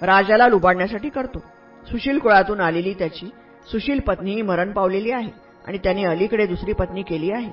राजाला 0.03 0.49
लुबाडण्यासाठी 0.49 1.09
करतो. 1.09 1.39
सुशील 1.87 2.19
कुळातून 2.19 2.61
आलेली 2.61 2.95
त्याची 2.95 3.31
सुशील 3.71 4.01
पत्नीही 4.01 4.43
मरण 4.43 4.73
पावलेली 4.73 5.11
आहे 5.11 5.31
आणि 5.67 5.79
त्याने 5.79 6.05
अलीकडे 6.05 6.47
दुसरी 6.47 6.73
पत्नी 6.73 7.03
केली 7.03 7.31
आहे. 7.31 7.51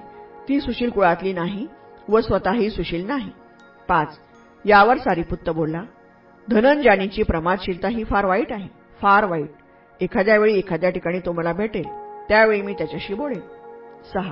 ती 0.49 0.62
सुशील 0.62 0.89
कुळातली 0.89 1.34
नाही 1.34 1.67
व 2.10 2.19
स्वतःही 2.19 2.69
सुशील 2.69 3.08
नाही. 3.08 3.30
पाच. 3.88 4.19
यावर 4.65 4.97
सारीपुत्त 4.97 5.49
बोलला 5.49 5.82
धनंजानीची 6.49 7.23
प्रमादशीलता 7.23 7.88
ही 7.88 8.04
फार 8.04 8.26
वाईट 8.26 8.52
आहे 8.52 8.67
फार 9.02 9.26
वाईट. 9.26 9.49
एखाद्या 10.02 10.38
वेळी 10.38 10.58
एखाद्या 10.58 10.89
ठिकाणी 10.89 11.19
तो 11.19 11.32
मला 11.32 11.54
भेटेल 11.54 11.86
त्यावेळी 12.30 12.62
मी 12.62 12.73
त्याच्याशी 12.73 13.13
बोलेन. 13.13 13.39
सहा. 14.13 14.32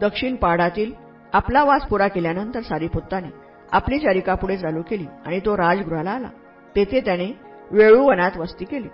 दक्षिण 0.00 0.36
पाडातील 0.36 0.92
आपला 1.32 1.64
वास 1.64 1.82
पुरा 1.82 2.08
केल्यानंतर 2.08 2.60
सारीपुत्ताने 2.60 3.28
आपली 3.72 3.98
चारिका 3.98 4.34
पुढे 4.34 4.56
चालू 4.56 4.82
केली 4.82 5.06
आणि 5.26 5.40
तो 5.40 5.56
राजगृहाला 5.56 6.10
आला. 6.10 6.28
तेथे 6.76 7.00
त्याने 7.00 7.38
वेळूवनात 7.70 8.30
वस्ती 8.36 8.64
केली. 8.64 8.88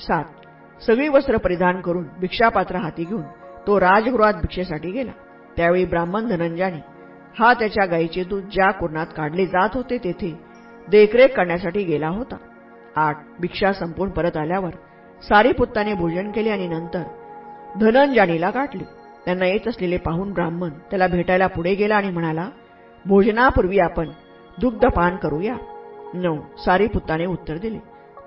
सात. 0.00 0.24
सगळी 0.86 1.08
वस्त्र 1.08 1.36
परिधान 1.36 1.80
करून 1.80 2.04
भिक्षापात्र 2.20 2.76
हाती 2.76 3.04
घेऊन 3.04 3.22
तो 3.66 3.78
राजगृहात 3.80 4.34
भिक्षेसाठी 4.40 4.90
गेला. 4.90 5.12
त्यावेळी 5.56 5.84
ब्राह्मण 5.84 6.28
धनंजाने 6.28 6.80
हा 7.38 7.52
त्याच्या 7.54 7.84
गायीचे 7.86 8.24
दूध 8.24 8.44
ज्या 8.52 8.70
कुर्णात 8.70 9.06
काढले 9.16 9.46
जात 9.46 9.74
होते 9.74 9.96
तेथे 10.04 10.32
देखरेख 10.88 11.34
करण्यासाठी 11.36 11.82
गेला 11.84 12.08
होता. 12.08 12.36
आठ 12.96 13.16
भिक्षा 13.40 13.72
संपून 13.72 14.10
परत 14.10 14.36
आल्यावर 14.36 14.70
सारीपुत्ताने 15.22 15.94
भोजन 15.94 16.30
केले 16.30 16.50
आणि 16.50 16.68
नंतर 16.68 17.02
धनंजानीला 17.80 18.50
गाठले. 18.50 18.84
त्यांना 19.24 19.46
येत 19.46 19.66
असलेले 19.68 19.96
पाहून 19.96 20.32
ब्राह्मण 20.32 20.70
त्याला 20.90 21.06
भेटायला 21.06 21.46
पुढे 21.46 21.74
गेला 21.74 21.96
आणि 21.96 22.10
म्हणाला 22.10 22.48
भोजनापूर्वी 23.04 23.78
आपण 23.78 24.10
दुग्धपान 24.58 25.16
करूया. 25.16 25.56
नऊ 26.14 26.36
सारीपुत्ताने 26.64 27.26
उत्तर 27.26 27.56
दिले 27.58 27.78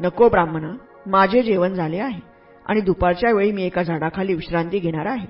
नको 0.02 0.30
ब्राह्मणा 0.30 0.72
माझे 1.06 1.42
जेवण 1.44 1.74
झाले 1.74 2.00
आहे. 2.00 2.31
आणि 2.72 2.82
दुपारच्या 2.82 3.32
वेळी 3.32 3.52
मी 3.52 3.64
एका 3.64 3.84
झाडाखाली 3.84 4.34
विश्रांती 4.34 4.80
घेणार 4.80 5.06
आहे. 5.06 5.26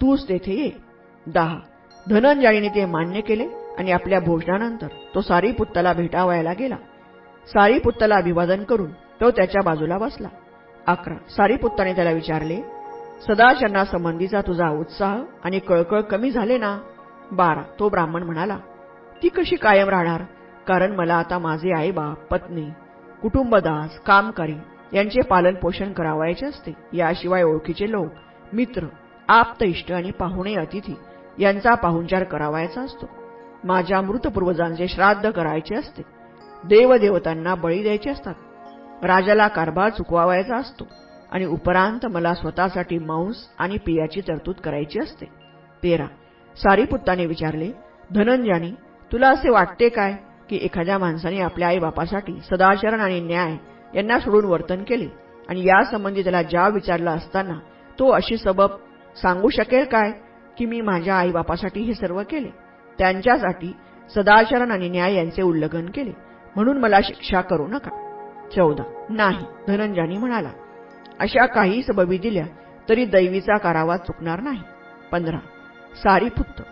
तूच 0.00 0.28
तेथे 0.28 0.52
ये. 0.52 0.70
दहा. 1.26 1.58
धनंजयीने 2.08 2.68
ते 2.68 2.84
मान्य 2.84 3.20
केले 3.20 3.48
आणि 3.78 3.92
आपल्या 3.92 4.20
भोजनानंतर 4.20 4.86
तो 5.14 5.20
सारी 5.20 5.52
पुत्तला 5.52 5.92
भेटावयाला 5.92 6.52
गेला. 6.52 6.76
सारी 7.46 7.78
पुत्तला 7.78 8.16
अभिवादन 8.16 8.64
करून 8.64 8.90
तो 8.92 9.30
त्याच्या 9.30 9.62
बाजूला 9.64 9.98
बसला. 9.98 10.28
अकरा. 10.86 11.14
सारी 11.36 11.56
पुत्ताने 11.56 11.94
त्याला 11.94 12.10
विचारले 12.10 12.56
सदाचरणासंबंधीचा 13.28 14.40
तुझा 14.40 14.68
उत्साह 14.68 15.18
आणि 15.44 15.58
कळकळ 15.58 16.00
कमी 16.00 16.30
झाले 16.30 16.58
ना? 16.58 16.78
बारा. 17.32 17.62
तो 17.78 17.88
ब्राह्मण 17.88 18.22
म्हणाला 18.22 18.58
ती 19.22 19.28
कशी 19.28 19.56
कायम 19.56 19.88
राहणार? 19.88 20.22
कारण 20.66 20.92
मला 20.92 21.14
आता 21.14 21.38
माझे 21.38 21.78
आईबाप 21.78 22.26
पत्नी 22.26 22.66
कुटुंबदास 23.22 23.98
कामकरी 23.98 24.54
यांचे 24.92 25.20
पालन 25.20 25.54
पोषण 25.54 25.92
करावायचे 25.92 26.46
असते. 26.46 26.72
याशिवाय 26.92 27.42
ओळखीचे 27.42 27.90
लोक 27.90 28.08
मित्र 28.52 28.86
आप्त 29.28 29.62
इष्ट 29.62 29.92
आणि 29.92 30.10
पाहुणे 30.10 30.54
अतिथी 30.54 30.94
यांचा 31.38 31.74
पाहुणचार 31.74 32.24
करावायचा 32.24 32.80
असतो. 32.80 33.08
माझ्या 33.64 34.00
मृत 34.00 34.26
पूर्वजांचे 34.26 34.88
श्राद्ध 34.88 35.30
करायचे 35.30 35.74
असते. 35.74 36.02
देवदेवतांना 36.64 37.54
बळी 37.54 37.82
द्यायचे 37.82 38.10
असतात. 38.10 38.34
राजाला 39.04 39.48
कारभार 39.48 39.90
चुकवावायचा 39.90 40.56
असतो 40.56 40.86
आणि 41.32 41.44
उपरांत 41.44 42.06
मला 42.06 42.34
स्वतःसाठी 42.34 42.98
मांस 42.98 43.36
आणि 43.58 43.76
पियाची 43.76 44.20
तरतूद 44.20 44.54
करायची 44.54 44.98
असते. 44.98 45.24
तेरा 45.82 46.06
सारीपुत्ताने 46.56 47.26
विचारले 47.26 47.70
धनंजानी 48.14 48.70
तुला 49.12 49.28
असे 49.28 49.50
वाटते 49.50 49.88
काय 49.88 50.14
की 50.48 50.58
एखाद्या 50.62 50.98
माणसाने 50.98 51.40
आपल्या 51.40 51.68
आईबापासाठी 51.68 52.40
सदाचरण 52.50 53.00
आणि 53.00 53.20
न्याय 53.20 53.56
यांना 53.94 54.18
सोडून 54.18 54.44
वर्तन 54.44 54.82
केले. 54.82 55.08
आणि 55.48 55.64
यासंबंधी 55.64 56.22
त्याला 56.22 56.42
ज्या 56.42 56.68
विचारला 56.68 57.10
असताना 57.10 57.54
तो 57.98 58.08
अशी 58.08 58.36
सबब 58.36 58.70
सांगू 59.22 59.48
शकेल 59.48 59.84
काय? 59.84 60.10
की 60.58 60.66
मी 60.66 60.80
माझ्या 60.80 61.14
आईबापासाठी 61.14 61.80
हे 61.80 61.94
सर्व 61.94 62.22
केले. 62.30 62.48
त्यांच्यासाठी 62.98 63.72
सदाचरण 64.14 64.70
आणि 64.70 64.88
न्याय 64.88 65.14
यांचे 65.14 65.42
उल्लंघन 65.42 65.86
केले. 65.86 66.10
म्हणून 66.56 66.78
मला 66.78 66.98
शिक्षा 67.04 67.40
करू 67.40 67.66
नका. 67.66 67.90
चौदा. 68.56 69.06
नाही 69.08 69.46
धनंजानी 69.68 70.16
म्हणाला 70.16 70.50
अशा 71.20 71.46
काही 71.46 71.82
सबबी 71.82 72.18
दिल्या 72.18 72.46
तरी 72.88 73.04
दैवीचा 73.04 73.56
कारावा 73.56 73.96
चुकणार 73.96 74.40
नाही. 74.40 74.62
पंधरा. 75.12 75.38
सारी 76.02 76.28
फुत्त 76.28 76.62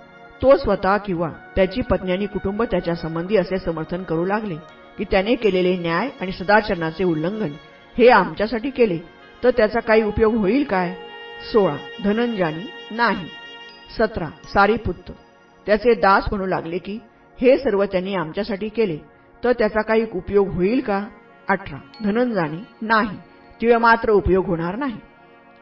तो 0.43 0.57
स्वतः 0.57 0.97
किंवा 0.97 1.29
त्याची 1.57 1.81
पत्नी 1.83 2.13
आणि 2.13 2.27
कुटुंब 2.27 2.63
त्याच्या 2.63 2.95
संबंधी 2.95 3.37
असे 3.37 3.57
समर्थन 3.57 4.03
करू 4.03 4.25
लागले. 4.25 4.57
की 4.99 5.05
त्याने 5.05 5.35
केलेले 5.35 5.77
न्याय 5.77 6.11
आणि 6.21 6.33
सदाचरणाचे 6.33 7.05
उल्लंघन 7.05 7.53
हे 7.99 8.09
आमच्यासाठी 8.09 8.71
केले. 8.71 8.99
तर 9.45 9.51
त्याचा 9.51 9.81
काही 9.81 10.03
उपयोग 10.03 10.35
होईल 10.35 10.65
काय? 10.65 10.95
सोळा. 11.53 11.77
धनंजानी 12.05 12.65
नाही. 12.91 13.27
सतरा. 13.99 14.27
सारीपुत्त 14.55 15.13
त्याचे 15.67 15.95
दास 15.95 16.25
म्हणू 16.31 16.47
लागले 16.47 16.79
की 16.79 16.99
हे 17.41 17.59
सर्व 17.59 17.85
त्यांनी 17.85 18.15
आमच्यासाठी 18.15 18.69
केले. 18.69 18.97
तर 19.45 19.53
त्याचा 19.53 19.83
काही 19.83 20.07
उपयोग 20.13 20.49
होईल 20.49 20.81
का? 20.81 21.09
अठरा. 21.49 21.79
धनंजानी 22.05 22.59
नाही. 22.83 23.17
तिवे 23.61 23.77
मात्र 23.77 24.11
उपयोग 24.11 24.47
होणार 24.47 24.77
नाही. 24.77 24.97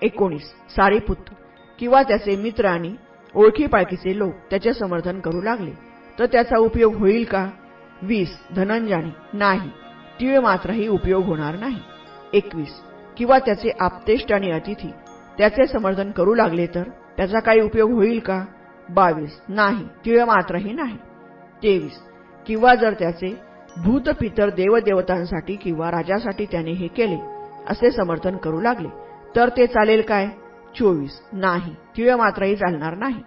एकोणीस. 0.03 0.43
सारीपुत्त 0.77 1.35
किंवा 1.79 2.03
त्याचे 2.03 2.37
मित्र 2.37 2.65
आणि 2.65 2.95
ओळखी 3.35 3.67
पाळखीचे 3.67 4.19
लोक 4.19 4.33
त्याचे 4.51 4.73
समर्थन 4.73 5.21
करू 5.21 5.43
लागले. 5.43 5.71
तर 6.19 6.27
त्याचा 6.27 6.59
उपयोग 6.59 6.95
होईल 6.95 7.25
का? 7.25 7.51
वीस 8.03 8.29
धनंजानी 8.57 9.11
नाही. 9.33 9.71
तिळ 10.21 10.39
मात्रही 10.41 10.87
उपयोग 10.89 11.25
होणार 11.25 11.57
नाही. 11.59 11.79
एकवीस. 12.33 12.73
किंवा 13.17 13.39
त्याचे 13.39 13.71
आपतेष्ट 13.81 14.33
आणि 14.33 14.51
अतिथी. 14.51 14.91
त्याचे 15.39 15.67
समर्थन 15.67 16.11
करू 16.11 16.35
लागले 16.35 16.67
तर 16.67 16.83
त्याचा 17.17 17.41
काही 17.41 17.61
उपयोग 17.61 17.91
होईल 17.91 18.19
का? 18.19 18.45
बावीस. 18.91 19.41
नाही. 19.49 19.85
तिळ 20.05 20.25
मात्रही 20.25 20.73
नाही. 20.73 20.97
तेवीस. 21.63 21.99
किंवा 22.47 22.75
जर 22.75 22.93
त्याचे 22.93 23.35
भूतपितर 23.85 24.51
देवदेवतांसाठी 24.51 25.57
किंवा 25.57 25.91
राजासाठी 25.91 26.45
त्याने 26.45 26.71
हे 26.71 26.87
केले 26.87 27.19
असे 27.69 27.91
समर्थन 27.91 28.37
करू 28.37 28.61
लागले 28.61 28.89
तर 29.37 29.49
ते 29.49 29.67
चालेल 29.67 30.03
काय? 30.03 30.29
चोवीस. 30.79 31.21
नाही. 31.33 31.75
तिळ 31.97 32.15
मात्रही 32.15 32.57
चालणार 32.57 32.95
नाही. 32.95 33.23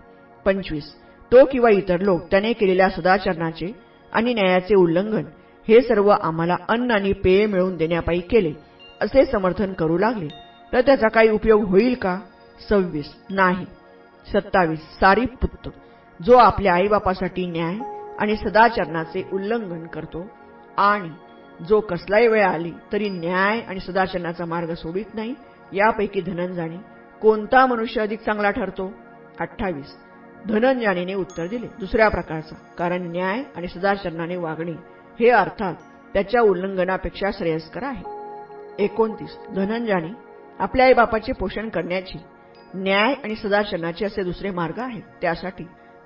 पंचवीस. 0.46 0.94
तो 1.32 1.46
किंवा 1.46 1.70
इतर 1.70 2.00
लोक 2.00 2.22
त्याने 2.32 2.54
केलेल्या 2.54 2.90
सदाचरणाचे 2.90 3.83
आणि 4.13 4.34
न्यायाचे 4.34 4.76
उल्लंघन 4.76 5.23
हे 5.67 5.82
सर्व 5.82 6.10
आम्हाला 6.10 6.56
अन्न 6.69 6.91
आणि 6.91 7.13
पेय 7.13 7.45
मिळवून 7.45 7.78
देण्यापायी 7.78 8.19
केले 8.19 8.54
असे 9.02 9.26
समर्थन 9.26 9.73
करू 9.73 9.97
लागले. 9.97 10.28
तर 10.73 10.82
त्याचा 10.82 11.08
काही 11.08 11.30
उपयोग 11.30 11.63
होईल 11.63 11.93
का? 11.93 12.19
सव्वीस. 12.69 13.06
नाही. 13.30 13.65
सत्तावीस. 14.34 14.80
सारी 14.80 15.26
पुत्त. 15.26 15.69
जो 16.26 16.38
आपल्या 16.38 16.73
आईबापासाठी 16.73 17.45
न्याय 17.45 17.76
आणि 18.19 18.36
सदाचरणाचे 18.36 19.30
उल्लंघन 19.34 19.88
करतो 19.88 20.26
आणि 20.78 21.10
जो 21.65 21.80
कसलाही 21.80 22.28
वेळ 22.28 22.45
आली 22.45 22.71
तरी 22.91 23.10
न्याय 23.10 23.60
आणि 23.60 23.80
सदाचरणाचा 23.80 24.45
मार्ग 24.45 24.73
सोडित 24.73 25.15
नाही 25.15 25.34
यापैकी 25.73 26.21
धनंजाणी 26.21 26.78
कोणता 27.21 27.65
मनुष्य 27.65 28.02
अधिक 28.02 28.19
चांगला 28.19 28.52
ठरतो? 28.52 28.93
अठ्ठावीस. 29.39 29.95
धनंजानीने 30.48 31.14
उत्तर 31.14 31.48
दिले. 31.48 31.68
दुसऱ्या 31.80 32.10
प्रकारचा 32.10 32.56
कारण 32.78 33.12
न्याय 33.12 33.44
आणि 33.56 33.68
सदाचरणाने 33.68 34.36
वागणे 34.36 34.72
हे 35.20 35.30
अर्थात 35.30 35.74
त्याच्या 36.14 36.42
उल्लंघनापेक्षा 36.42 37.30
श्रेयस्कर 37.34 37.84
आहे. 37.84 38.04
एकोणतीस 38.84 39.38
धनंजानी 39.56 40.10
आपल्या 40.60 40.86
आईबापाचे 40.86 41.32
पोषण 41.34 41.70
करण्याची 41.70 42.18
न्याय 42.74 43.14
आणि 43.14 43.36
सदाचरणाचे 43.36 44.06
असे 44.06 44.24
दुसरे 44.24 44.50
मार्ग 44.50 44.80
आहेत. 44.80 45.02
त्यासाठी 45.22 45.64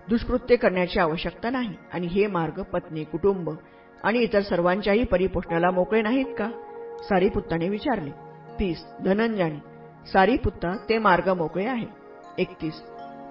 दुष्कृत्य 0.09 0.55
करण्याची 0.55 0.99
आवश्यकता 0.99 1.49
नाही 1.49 1.73
आणि 1.93 2.07
हे 2.07 2.27
मार्ग 2.27 2.61
पत्नी 2.63 3.03
कुटुंब 3.03 3.49
आणि 4.03 4.19
इतर 4.19 4.41
सर्वांच्याही 4.41 5.03
परिपोषणाला 5.03 5.71
मोकळे 5.71 6.01
नाहीत 6.01 6.25
का? 6.37 6.49
सारीपुत्ताने 7.03 7.69
विचारले. 7.69 8.11
तीस 8.59 8.85
धनंजानी 9.05 9.59
सारीपुत्ता 10.13 10.75
ते 10.89 10.97
मार्ग 10.97 11.29
मोकळे 11.33 11.65
आहे. 11.65 11.87
एकतीस 12.37 12.81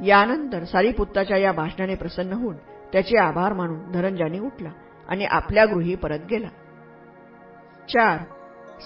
यानंतर 0.04 0.64
सारीपुत्ताच्या 0.64 1.36
या 1.36 1.52
भाषणाने 1.52 1.94
प्रसन्न 1.94 2.32
होऊन 2.32 2.56
त्याचे 2.92 3.18
आभार 3.18 3.52
मानून 3.52 3.92
धनंजाने 3.92 4.38
उठला 4.38 4.68
आणि 5.08 5.24
आपल्या 5.24 5.64
गृही 5.64 5.94
परत 5.94 6.18
गेला. 6.30 6.48
चार 7.88 8.18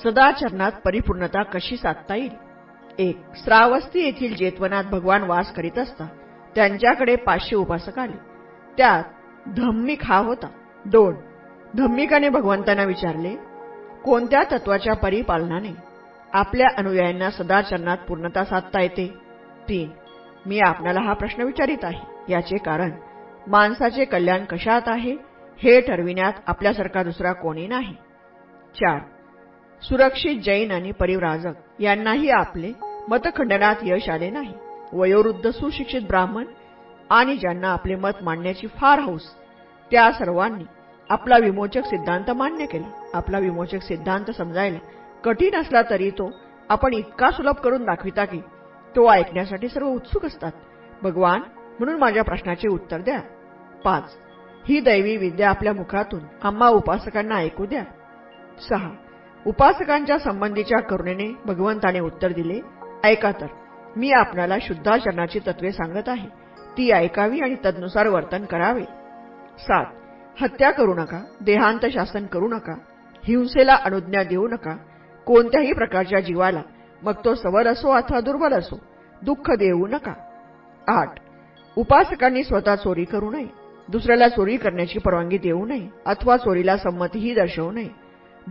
सदाचरणात 0.04 0.72
परिपूर्णता 0.84 1.42
कशी 1.42 1.76
साधता 1.76 2.16
येईल? 2.16 2.30
एक 2.98 3.20
श्रावस्ती 3.34 4.00
येथील 4.00 4.34
जेतवनात 4.34 4.84
भगवान 4.84 5.22
वास 5.22 5.52
करीत 5.52 5.78
असता 5.78 6.06
त्यांच्याकडे 6.54 7.16
पाचशे 7.16 7.56
उपासक 7.56 7.98
आले. 7.98 8.16
त्यात 8.76 9.04
धम्मिक 9.56 10.04
हा 10.04 10.18
होता. 10.18 10.46
दोन 10.84 11.14
धम्मिकाने 11.76 12.28
भगवंतांना 12.28 12.84
विचारले 12.84 13.36
कोणत्या 14.04 14.42
तत्वाच्या 14.52 14.94
परिपालनाने 14.94 15.74
आपल्या 16.32 16.68
अनुयायांना 16.78 17.30
सदाचरणात 17.30 17.96
पूर्णता 18.08 18.44
साधता 18.44 18.80
येते? 18.80 19.14
तीन 19.68 19.90
मी 20.46 20.58
आपल्याला 20.60 21.00
हा 21.00 21.12
प्रश्न 21.12 21.42
विचारित 21.42 21.84
आहे. 21.84 22.32
याचे 22.32 22.56
कारण 22.56 22.90
माणसाचे 23.46 24.04
कल्याण 24.04 24.44
कशात 24.44 24.82
आहे 24.86 25.16
हे 25.62 25.80
ठरविण्यात 25.80 26.32
आपल्यासारखा 26.46 27.02
दुसरा 27.02 27.32
कोणी 27.32 27.66
नाही. 27.66 27.94
चार 28.74 28.98
सुरक्षित 29.82 30.40
जैन 30.40 30.70
आणि 30.70 30.90
परिव्राजक 30.92 31.80
यांनाही 31.80 32.30
आपले 32.30 32.72
मतखंडनात 33.08 33.76
यश 33.82 34.08
आले 34.08 34.30
नाही. 34.30 34.52
वयोवृद्ध 34.92 35.50
सुशिक्षित 35.50 36.02
ब्राह्मण 36.02 36.44
आणि 37.10 37.36
ज्यांना 37.36 37.72
आपले 37.72 37.94
मत 37.94 38.22
मांडण्याची 38.22 38.66
फार 38.66 38.98
हौस 38.98 39.22
त्या 39.90 40.10
सर्वांनी 40.12 40.64
आपला 41.10 41.38
विमोचक 41.38 41.84
सिद्धांत 41.84 42.30
मान्य 42.30 42.66
केला. 42.66 42.90
आपला 43.14 43.38
विमोचक 43.38 43.82
सिद्धांत 43.82 44.30
समजायला 44.30 44.78
कठीण 45.24 45.54
असला 45.54 45.82
तरी 45.90 46.10
तो 46.10 46.30
आपण 46.68 46.94
इतका 46.94 47.30
सुलभ 47.30 47.54
करून 47.54 47.84
दाखविता 47.84 48.24
की 48.24 48.40
तो 48.96 49.10
ऐकण्यासाठी 49.10 49.68
सर्व 49.68 49.86
उत्सुक 49.86 50.24
असतात. 50.24 50.52
भगवान 51.02 51.40
म्हणून 51.78 51.98
माझ्या 51.98 52.24
प्रश्नाचे 52.24 52.68
उत्तर 52.68 53.00
द्या. 53.00 53.20
पाच. 53.84 54.02
ही 54.68 54.80
दैवी 54.80 55.16
विद्या 55.16 55.50
आपल्या 55.50 55.72
मुखातून 55.72 56.20
आम्हा 56.42 56.68
उपासकांना 56.68 57.34
ऐकू 57.34 57.66
द्या. 57.66 57.84
सहा. 58.68 58.90
उपासकांच्या 59.46 60.18
संबंधीच्या 60.18 60.80
करुणेने 60.80 61.34
भगवंताने 61.44 62.00
उत्तर 62.00 62.32
दिले 62.32 62.60
ऐका 63.04 63.32
तर 63.32 63.46
मी 63.96 64.12
आपणाला 64.12 64.54
शुद्धाचरणाची 64.62 65.38
तत्वे 65.38 65.72
सांगत 65.72 66.08
आहे. 66.08 66.28
ती 66.78 66.90
ऐकावी 66.90 67.40
आणि 67.40 67.54
तदनुसार 67.64 68.06
वर्तन 68.06 68.44
करावे. 68.44 68.84
सात. 69.58 69.86
हत्या 70.42 70.70
करू 70.70 70.94
नका 70.94 71.24
देहांत 71.40 71.86
शासन 71.92 72.26
करू 72.26 72.48
नका 72.48 72.72
हिंसेला 73.24 73.74
अनुज्ञा 73.74 74.22
देऊ 74.22 74.48
नका 74.48 74.76
कोणत्याही 75.26 75.72
प्रकारच्या 75.72 76.20
जीवाला 76.20 76.62
मग 77.02 77.12
तो 77.24 77.34
सबल 77.34 77.66
असो 77.66 77.90
अथवा 77.90 78.20
दुर्बल 78.20 78.52
असो 78.52 78.78
दुःख 79.22 79.50
देऊ 79.50 79.86
नका. 79.86 80.12
आठ 80.88 81.18
उपासकांनी 81.76 82.44
स्वतः 82.44 82.74
चोरी 82.74 83.04
करू 83.04 83.30
नये. 83.30 83.46
दुसऱ्याला 83.88 84.28
चोरी 84.28 84.56
करण्याची 84.56 84.98
परवानगी 84.98 85.38
देऊ 85.38 85.66
नये 85.66 85.88
अथवा 86.06 86.36
चोरीला 86.36 86.76
संमतीही 86.76 87.34
दर्शवू 87.34 87.70
नये. 87.70 87.88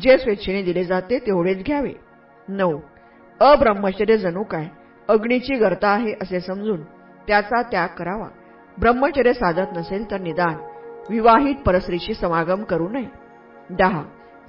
जे 0.02 0.18
स्वेच्छेने 0.18 0.62
दिले 0.64 0.84
जाते 0.84 1.20
तेवढेच 1.20 1.64
घ्यावे. 1.66 1.94
नऊ 2.50 2.80
अब्रह्मचर्य 3.40 4.18
जणू 4.18 4.44
काय? 4.44 4.68
अग्नीची 5.10 5.56
गर्ता 5.56 5.88
आहे 5.88 6.14
असे 6.22 6.40
समजून 6.40 6.84
त्याचा 7.28 7.62
त्याग 7.62 7.88
करावा. 7.88 8.28
ब्रह्मचर्य 8.80 9.34
साधत 9.34 9.78
नसेल 9.78 10.12
तर 10.12 10.20
निदान 10.20 10.56
विवाहित 11.10 11.56
परस्त्रीशी 11.66 12.14
समागम 12.14 12.64
करू 12.64 12.90
नये. 12.90 13.08
दहा 13.70 14.04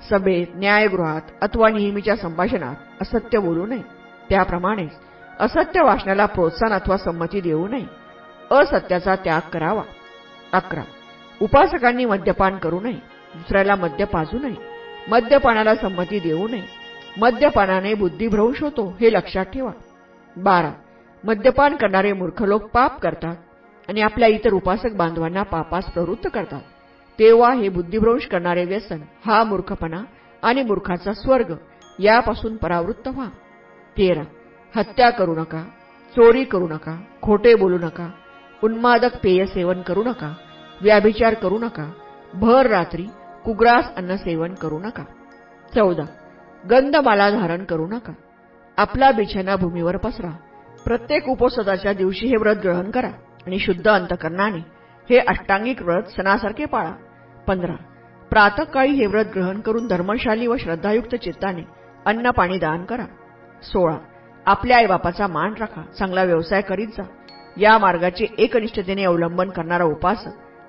सभेत 0.09 0.47
न्यायगृहात 0.55 1.21
अथवा 1.43 1.69
नेहमीच्या 1.69 2.17
संभाषणात 2.17 2.75
असत्य 3.03 3.39
बोलू 3.39 3.67
नये. 3.67 3.83
त्याप्रमाणेच 4.29 4.91
असत्य 5.41 5.83
वाचनाला 5.83 6.27
प्रोत्साहन 6.27 6.73
अथवा 6.73 6.97
संमती 6.97 7.41
देऊ 7.41 7.69
नये. 7.69 7.85
असत्याचा 8.51 9.15
त्याग 9.15 9.41
करावा. 9.53 9.83
अकरा. 10.53 10.83
उपासकांनी 11.43 12.05
मद्यपान 12.05 12.59
करू 12.59 12.81
नये. 12.81 12.93
दुसऱ्याला 13.35 13.75
मद्य 13.75 14.05
पाजू 14.05 14.39
नये. 14.39 14.55
मद्यपानाला 15.09 15.75
संमती 15.75 16.19
देऊ 16.19 16.49
नये. 16.49 16.63
मद्यपानाने 17.19 17.95
बुद्धिभ्रंश 17.95 18.63
होतो 18.63 18.97
हे 19.01 19.13
लक्षात 19.13 19.45
ठेवा. 19.45 19.71
बारा. 20.37 20.73
मद्यपान 21.25 21.77
करणारे 21.77 22.13
मूर्ख 22.13 22.43
लोक 22.43 22.63
पाप 22.63 23.01
करतात 23.01 23.37
आणि 23.89 24.01
आपल्या 24.01 24.29
इतर 24.29 24.53
उपासक 24.53 24.89
बांधवांना 24.93 25.43
पापास 25.43 25.85
प्रवृत्त 25.85 26.29
करतात. 26.35 26.61
तेव्हा 27.21 27.53
हे 27.55 27.69
बुद्धिभ्रंश 27.69 28.27
करणारे 28.27 28.65
व्यसन 28.65 29.01
हा 29.27 29.45
मूर्खपणा 29.45 30.03
आणि 30.43 30.63
मूर्खाचा 30.63 31.13
स्वर्ग 31.13 31.55
यापासून 31.99 32.57
परावृत्त 32.57 33.09
व्हा. 33.09 33.27
तेरा. 33.99 34.23
हत्या 34.77 35.11
करू 35.11 35.35
नका 35.35 35.63
चोरी 36.17 36.45
करू 36.45 36.69
नका 36.69 37.01
खोटे 37.23 37.55
बोलू 37.55 37.79
नका 37.79 38.11
उन्मादक 38.65 39.17
पेय 39.23 39.47
सेवन 39.47 39.83
करू 39.83 40.03
नका 40.03 40.35
व्याभिचार 40.83 41.35
करू 41.35 41.59
नका 41.59 41.93
भर 42.35 42.67
रात्री 42.67 43.07
कुग्रास 43.45 43.85
अन्न 43.97 44.17
सेवन 44.17 44.55
करू 44.55 44.79
नका. 44.79 45.03
चौदा. 45.75 46.05
गंधमाला 46.71 47.31
धारण 47.31 47.65
करू 47.65 47.87
नका. 47.87 48.13
आपला 48.77 49.11
बिछाना 49.11 49.57
भूमीवर 49.57 49.97
पसरा. 49.97 50.31
प्रत्येक 50.85 51.29
उपोसदाच्या 51.29 51.93
दिवशी 51.93 52.27
हे 52.27 52.37
व्रत 52.37 52.57
ग्रहण 52.57 52.91
करा 52.91 53.11
आणि 53.47 53.59
शुद्ध 53.59 53.89
अंतकरणाने 53.89 54.59
हे 55.11 55.19
अष्टांगिक 55.19 55.83
व्रत 55.83 56.03
सणासारखे 56.03 56.65
पाळा. 56.65 56.93
पंधरा. 57.47 57.75
प्रातकाळी 58.31 58.91
हे 58.91 59.07
व्रत 59.07 59.25
ग्रहण 59.35 59.61
करून 59.61 59.87
धर्मशाली 59.87 60.47
व 60.47 60.57
श्रद्धायुक्त 60.57 61.15
चित्ताने 61.15 61.63
अन्न 62.07 62.31
पाणी 62.31 62.59
दान 62.59 62.85
करा. 62.85 63.05
सोळा. 63.63 63.97
आपल्या 64.47 64.77
आईबापाचा 64.77 65.27
मान 65.27 65.55
राखा. 65.61 65.83
चांगला 65.99 66.23
व्यवसाय 66.23 66.61
करीत 66.61 66.87
जा. 66.89 67.03
या 67.57 67.79
मार्गाचे 67.79 68.27
एकनिष्ठतेने 68.39 69.05
अवलंबन 69.05 69.51
करणारा 69.51 69.85
उपासक 69.85 70.29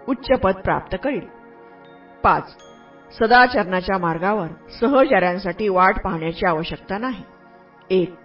उच्च 0.09 0.39
पद 0.39 0.53
प्राप्त 0.53 0.97
करील. 1.03 1.21
पाच. 2.23 2.55
सदाचरणाच्या 3.19 3.97
मार्गावर 3.97 4.47
सहचार्यांसाठी 4.79 5.69
वाट 5.69 5.95
पाहण्याची 6.03 6.45
आवश्यकता 6.45 6.97
नाही. 6.97 7.23
एक. 7.89 8.15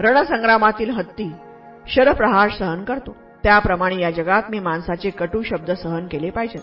रणसंग्रामातील 0.00 0.90
हत्ती 0.90 1.32
शरप्रहार 1.86 2.50
सहन 2.58 2.84
करतो. 2.84 3.16
त्याप्रमाणे 3.42 4.00
या 4.00 4.10
जगात 4.10 4.42
मी 4.50 4.58
माणसाचे 4.58 5.10
कटू 5.10 5.42
शब्द 5.42 5.70
सहन 5.70 6.06
केले 6.06 6.30
पाहिजेत. 6.30 6.60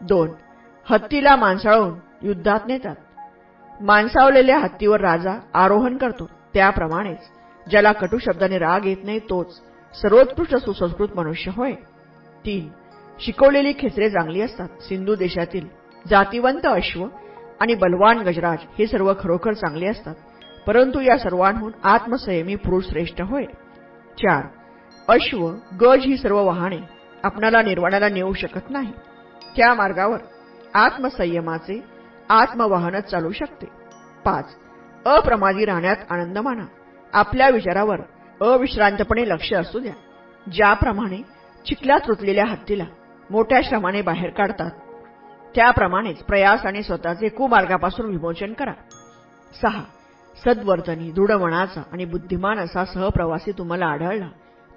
दोन. 0.00 0.30
हत्तीला 0.90 1.36
माणसाळून 1.36 1.98
युद्धात 2.22 2.60
नेतात. 2.66 2.94
माणसावलेल्या 3.80 4.58
हत्तीवर 4.58 5.00
राजा 5.00 5.34
आरोहण 5.54 5.96
करतो. 5.96 6.30
त्याप्रमाणेच 6.54 7.18
ज्याला 7.70 7.92
कटू 7.92 8.18
शब्दाने 8.18 8.58
राग 8.58 8.86
येत 8.86 8.96
नाही 9.04 9.18
तोच 9.18 9.60
सर्वोत्कृष्ट 10.02 10.56
सुसंस्कृत 10.56 11.08
मनुष्य 11.16 11.50
होय. 11.54 11.72
तीन 12.44 12.68
शिकवलेली 13.20 13.72
खेचरे 13.78 14.10
चांगली 14.10 14.40
असतात. 14.40 14.68
सिंधू 14.80 15.14
देशातील 15.14 15.68
जातिवंत 16.10 16.66
अश्व 16.66 17.06
आणि 17.60 17.74
बलवान 17.74 18.18
गजराज 18.18 18.58
हे 18.78 18.86
सर्व 18.86 19.12
खरोखर 19.20 19.52
चांगले 19.52 19.86
असतात. 19.86 20.14
परंतु 20.66 21.00
या 21.00 21.18
सर्वांहून 21.18 21.72
आत्मसंयमी 21.82 22.54
पुरुष 22.54 22.84
श्रेष्ठ 22.84 23.22
होय. 23.22 23.44
चार 24.18 24.44
अश्व 25.08 25.50
गज 25.80 25.98
ही 26.00 26.16
सर्व 26.16 26.44
वाहने 26.44 26.78
आपणाला 27.22 27.62
निर्वाणाला 27.62 28.08
नेऊ 28.08 28.32
शकत 28.32 28.70
नाही. 28.70 28.92
त्या 29.56 29.74
मार्गावर 29.74 30.18
आत्मसंयमाचे 30.74 31.84
आत्मवाहनच 32.28 33.04
चालू 33.04 33.30
शकते. 33.30 33.66
पाच. 34.24 34.56
अप्रमादी 35.06 35.64
राहण्यात 35.64 35.96
आनंद 36.10 36.38
माना. 36.38 36.64
आपल्या 37.12 37.48
विचारावर 37.48 38.00
अविश्रांतपणे 38.40 39.28
लक्ष 39.28 39.52
असू 39.52 39.78
द्या. 39.78 39.92
ज्याप्रमाणे 40.52 41.22
चिखलात 41.66 42.00
रुतलेल्या 42.06 42.44
हत्तीला 42.44 42.84
मोठ्या 43.30 43.60
श्रमाने 43.64 44.02
बाहेर 44.02 44.30
काढतात 44.30 44.70
त्याप्रमाणेच 45.54 46.18
प्रयास 46.18 46.66
आणि 46.66 46.82
स्वतःचे 46.82 47.28
कुमार्गापासून 47.28 48.06
विमोचन 48.06 48.52
करा. 48.52 48.72
सहा. 49.62 49.82
सद्वर्तनी 50.44 51.10
दृढमनाचा 51.10 51.82
आणि 51.92 52.04
बुद्धिमान 52.04 52.58
असा 52.58 52.84
सहप्रवासी 52.84 53.52
तुम्हाला 53.52 53.86
आढळला 53.86 54.28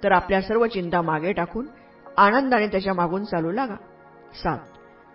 तर 0.04 0.12
आपल्या 0.12 0.42
सर्व 0.42 0.66
चिंता 0.66 1.02
मागे 1.02 1.32
टाकून 1.32 1.66
आनंदाने 2.16 2.66
त्याच्या 2.66 2.94
मागून 2.94 3.24
चालू 3.24 3.50
लागा. 3.50 3.74
सात. 4.34 4.58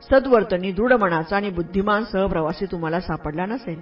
सद्वर्तनी 0.01 0.71
दृढ 0.71 0.93
मनाचा 0.93 1.35
आणि 1.35 1.49
बुद्धिमान 1.49 2.03
सहप्रवासी 2.03 2.65
तुम्हाला 2.65 2.99
सापडला 2.99 3.45
नसेल 3.45 3.81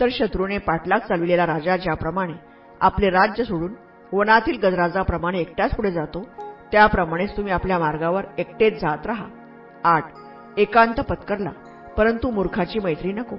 तर 0.00 0.06
शत्रूने 0.10 0.58
पाठलाग 0.58 0.98
चालविलेला 0.98 1.46
राजा 1.46 1.76
ज्याप्रमाणे 1.76 2.32
आपले 2.80 3.10
राज्य 3.10 3.44
सोडून 3.44 3.72
वनातील 4.12 4.58
गजराजाप्रमाणे 4.58 5.40
एकट्याच 5.40 5.74
पुढे 5.74 5.92
जातो 5.92 6.28
त्याप्रमाणेच 6.72 7.36
तुम्ही 7.36 7.52
आपल्या 7.52 7.78
मार्गावर 7.78 8.24
एकटेच 8.38 8.80
जात 8.80 9.06
राहा. 9.06 9.24
आठ. 9.84 10.04
एकांत 10.56 11.00
पत्करला 11.00 11.50
परंतु 11.96 12.30
मूर्खाची 12.30 12.78
मैत्री 12.78 13.12
नको. 13.12 13.36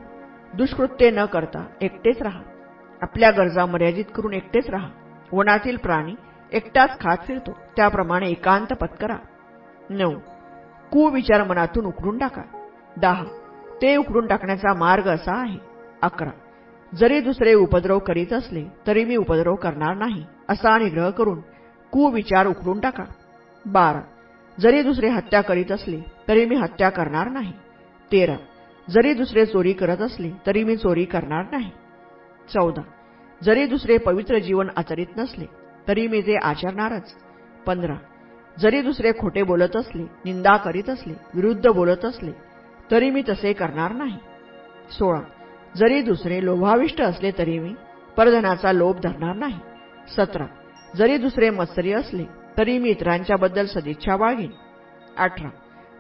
दुष्कृत्य 0.54 1.12
न 1.12 1.26
करता 1.26 1.66
एकटेच 1.82 2.22
राहा. 2.22 2.42
आपल्या 3.02 3.32
गरजा 3.32 3.66
मर्यादित 3.66 4.06
करून 4.16 4.34
एकटेच 4.34 4.70
राहा. 4.70 4.90
वनातील 5.32 5.78
प्राणी 5.78 6.16
एकटाच 6.52 7.00
खात 7.00 7.18
फिरतो 7.28 7.52
त्याप्रमाणे 7.76 8.30
एकांत 8.30 8.74
पत्करा. 8.74 9.18
नऊ. 9.90 10.14
कुविचार 10.94 11.44
मनातून 11.44 11.86
उकडून 11.86 12.18
टाका. 12.18 12.42
दहा. 12.98 13.24
ते 13.82 13.96
उकडून 13.96 14.28
टाकण्याचा 14.28 14.74
मार्ग 14.74 15.08
असा 15.08 15.42
आहे. 15.42 15.58
अकरा. 16.02 16.30
जरी 16.96 17.22
दुसरे 17.22 17.54
उपद्रव 17.54 18.00
करीत 18.00 18.34
असले 18.34 18.66
तरी 18.88 19.06
मी 19.06 19.16
उपद्रव 19.16 19.56
करणार 19.56 19.96
नाही 19.96 20.26
असा 20.50 20.78
निग्रह 20.78 21.10
करून 21.10 21.40
कुविचार 21.92 22.48
उकडून 22.48 22.80
टाका. 22.80 23.04
बारा. 23.66 24.02
जरी 24.60 24.82
दुसरे 24.82 25.10
हत्या 25.10 25.42
करीत 25.42 25.72
असले 25.72 26.02
तरी 26.28 26.46
मी 26.46 26.56
हत्या 26.56 26.90
करणार 26.90 27.30
नाही. 27.30 27.54
तेरा. 28.12 28.36
जरी 28.90 29.14
दुसरे 29.14 29.46
चोरी 29.46 29.74
करत 29.74 29.98
असले 29.98 30.32
तरी 30.48 30.64
मी 30.64 30.78
चोरी 30.78 31.06
करणार 31.06 31.46
नाही. 31.52 31.72
चौदा. 32.54 32.82
जरी 33.44 33.66
दुसरे 33.66 33.98
पवित्र 33.98 34.40
जीवन 34.40 34.70
आचरित 34.78 35.08
नसले 35.18 35.46
तरी 35.88 36.08
मी 36.08 36.22
ते 36.22 36.36
आचरणारच. 36.44 37.16
पंधरा. 37.66 37.96
जरी 38.58 38.82
दुसरे 38.82 39.12
खोटे 39.12 39.44
बोलत 39.44 39.76
असले 39.76 40.04
निंदा 40.26 40.56
करीत 40.58 40.90
असले 40.90 41.14
विरुद्ध 41.36 41.68
बोलत 41.68 42.06
असले 42.06 42.32
तरी 42.92 43.10
मी 43.10 43.22
तसे 43.30 43.54
करणार 43.54 43.92
नाही. 43.92 44.18
सोळा. 44.92 45.22
जरी 45.78 46.02
दुसरे 46.02 46.44
लोभाविष्ट 46.46 47.02
असले 47.02 47.32
तरी 47.38 47.58
मी 47.60 47.74
परधनाचा 48.18 48.72
लोभ 48.72 49.00
धरणार 49.04 49.36
नाही. 49.36 49.58
सतरा. 50.16 50.46
जरी 50.98 51.18
दुसरे 51.18 51.50
मत्सरी 51.50 51.94
असले 51.94 52.24
तरी 52.58 52.78
मी 52.78 52.90
इतरांच्याबद्दल 52.90 53.66
सदिच्छा 53.66 54.18
बाळगेन. 54.18 54.52
अठरा. 55.18 55.50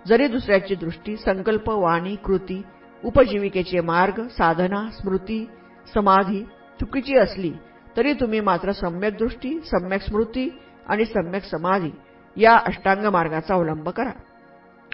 जरी 0.06 0.28
दुसऱ्याची 0.28 0.76
दृष्टी 0.76 1.16
संकल्प 1.18 1.70
वाणी 1.70 2.16
कृती 2.16 2.62
उपजीविकेचे 3.04 3.80
मार्ग 3.82 4.22
साधना 4.28 4.86
स्मृती 4.91 5.45
समाधी 5.93 6.43
चुकीची 6.80 7.18
असली 7.18 7.51
तरी 7.97 8.14
तुम्ही 8.14 8.39
मात्र 8.39 8.72
सम्यक 8.72 9.18
दृष्टी 9.18 9.60
सम्यक 9.66 10.01
स्मृती 10.01 10.49
आणि 10.89 11.06
सम्यक 11.06 11.43
समाधी 11.43 11.91
या 12.38 12.56
अष्टांग 12.58 13.06
मार्गाचा 13.06 13.54
अवलंब 13.54 13.90
करा. 13.90 14.12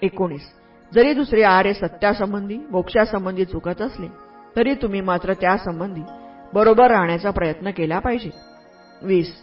एकोणीस. 0.02 0.42
जरी 0.94 1.14
दुसरे 1.14 1.44
आर्य 1.44 1.74
सत्यासंबंधी 1.74 2.58
मोक्षासंबंधी 2.72 3.46
चुकत 3.46 3.82
असले 3.82 4.08
तरी 4.56 4.74
तुम्ही 4.74 5.02
मात्र 5.02 5.34
त्यासंबंधी 5.34 6.02
बरोबर 6.54 6.92
राहण्याचा 6.92 7.30
प्रयत्न 7.30 7.72
केला 7.72 8.00
पाहिजे. 8.00 8.30
वीस. 9.02 9.34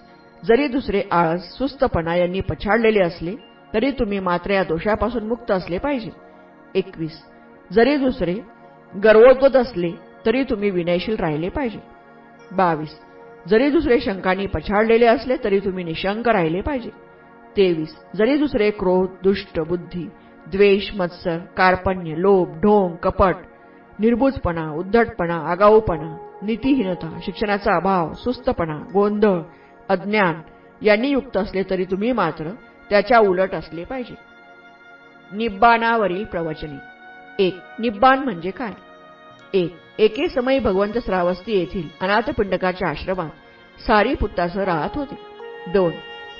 जरी 0.45 0.67
दुसरे 0.69 1.03
आळस 1.11 1.41
सुस्तपणा 1.41 2.15
यांनी 2.17 2.41
पछाडलेले 2.41 3.03
असले 3.03 3.35
तरी 3.75 3.91
तुम्ही 3.91 4.19
मात्र 4.19 4.51
या 4.51 4.65
दोषापासून 4.65 5.27
मुक्त 5.27 5.51
असले 5.51 5.79
पाहिजे. 5.79 6.11
एकवीस. 6.75 7.23
जरी 7.73 7.97
दुसरे 7.97 8.35
गर्वोद्वत 9.05 9.57
असले 9.57 9.91
तरी 10.27 10.45
तुम्ही 10.45 10.71
विनयशील 10.71 11.17
राहिले 11.17 11.49
पाहिजे. 11.49 11.79
बावीस. 12.53 12.99
जरी 13.49 13.71
दुसरे 13.71 14.01
शंकांनी 14.01 14.47
पछाडलेले 14.47 15.07
असले 15.07 15.37
तरी 15.45 15.61
तुम्ही 15.61 15.85
निशंक 15.85 16.29
राहिले 16.29 16.61
पाहिजे. 16.61 17.06
तेवीस. 17.57 17.97
जरी 18.17 18.37
दुसरे 18.37 18.71
क्रोध 18.71 19.09
दुष्ट 19.23 19.61
बुद्धी 19.61 20.09
द्वेष 20.47 20.91
मत्सर 20.95 21.39
कार्पण्य 21.39 22.15
लोभ 22.17 22.49
ढोंग 22.57 22.97
कपट 22.97 23.35
निर्बुजपणा 23.99 24.71
उद्धटपणा 24.71 25.35
आगाऊपणा 25.35 26.17
नीतीहीनता 26.43 27.19
शिक्षणाचा 27.23 27.77
अभाव 27.77 28.13
सुस्तपणा 28.13 28.77
गोंधळ 28.93 29.41
अज्ञान 29.89 30.41
यांनी 30.83 31.09
युक्त 31.09 31.37
असले 31.37 31.63
तरी 31.71 31.85
तुम्ही 31.85 32.13
मात्र 32.13 32.51
त्याच्या 32.91 33.19
उलट 33.19 33.55
असले 33.55 33.85
पाहिजे. 33.85 34.15
निब्बाणावरील 35.33 36.25
प्रवचने. 36.25 36.79
एक 37.47 37.57
निब्बाण 37.79 38.19
म्हणजे 38.19 38.51
काय? 38.51 38.73
एक 39.55 39.75
एके 39.99 40.29
समयी 40.29 40.59
भगवंत 40.59 40.99
श्रावस्ती 40.99 41.53
येथील 41.59 41.89
अनाथपिंडकाच्या 42.01 42.89
आश्रमात 42.89 43.31
सारी 43.87 44.15
पुत्तासह 44.15 44.65
राहत 44.65 44.91
होते. 44.95 45.19
दोन 45.73 45.93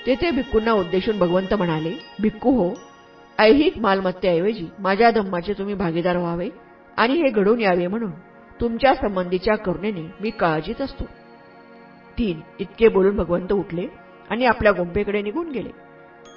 तेथे 0.07 0.29
भिक्कूंना 0.31 0.71
उद्देशून 0.71 1.17
भगवंत 1.19 1.53
म्हणाले 1.53 1.89
भिक्कू 2.21 2.51
हो 2.51 2.73
ऐहिक 3.39 3.77
मालमत्तेऐवजी 3.77 4.67
माझ्या 4.79 5.09
धम्माचे 5.11 5.53
तुम्ही 5.53 5.73
भागीदार 5.75 6.17
व्हावे 6.17 6.49
आणि 6.97 7.13
हे 7.13 7.29
घडून 7.29 7.59
यावे 7.59 7.87
म्हणून 7.87 8.11
तुमच्या 8.61 8.93
संबंधीच्या 8.95 9.55
करुणेने 9.55 10.01
मी 10.21 10.29
काळजीत 10.29 10.81
असतो. 10.81 11.03
तीन 12.17 12.39
इतके 12.59 12.87
बोलून 12.87 13.15
भगवंत 13.15 13.51
उठले 13.53 13.87
आणि 14.29 14.45
आपल्या 14.45 14.71
गुंपेकडे 14.71 15.21
निघून 15.21 15.51
गेले. 15.51 15.69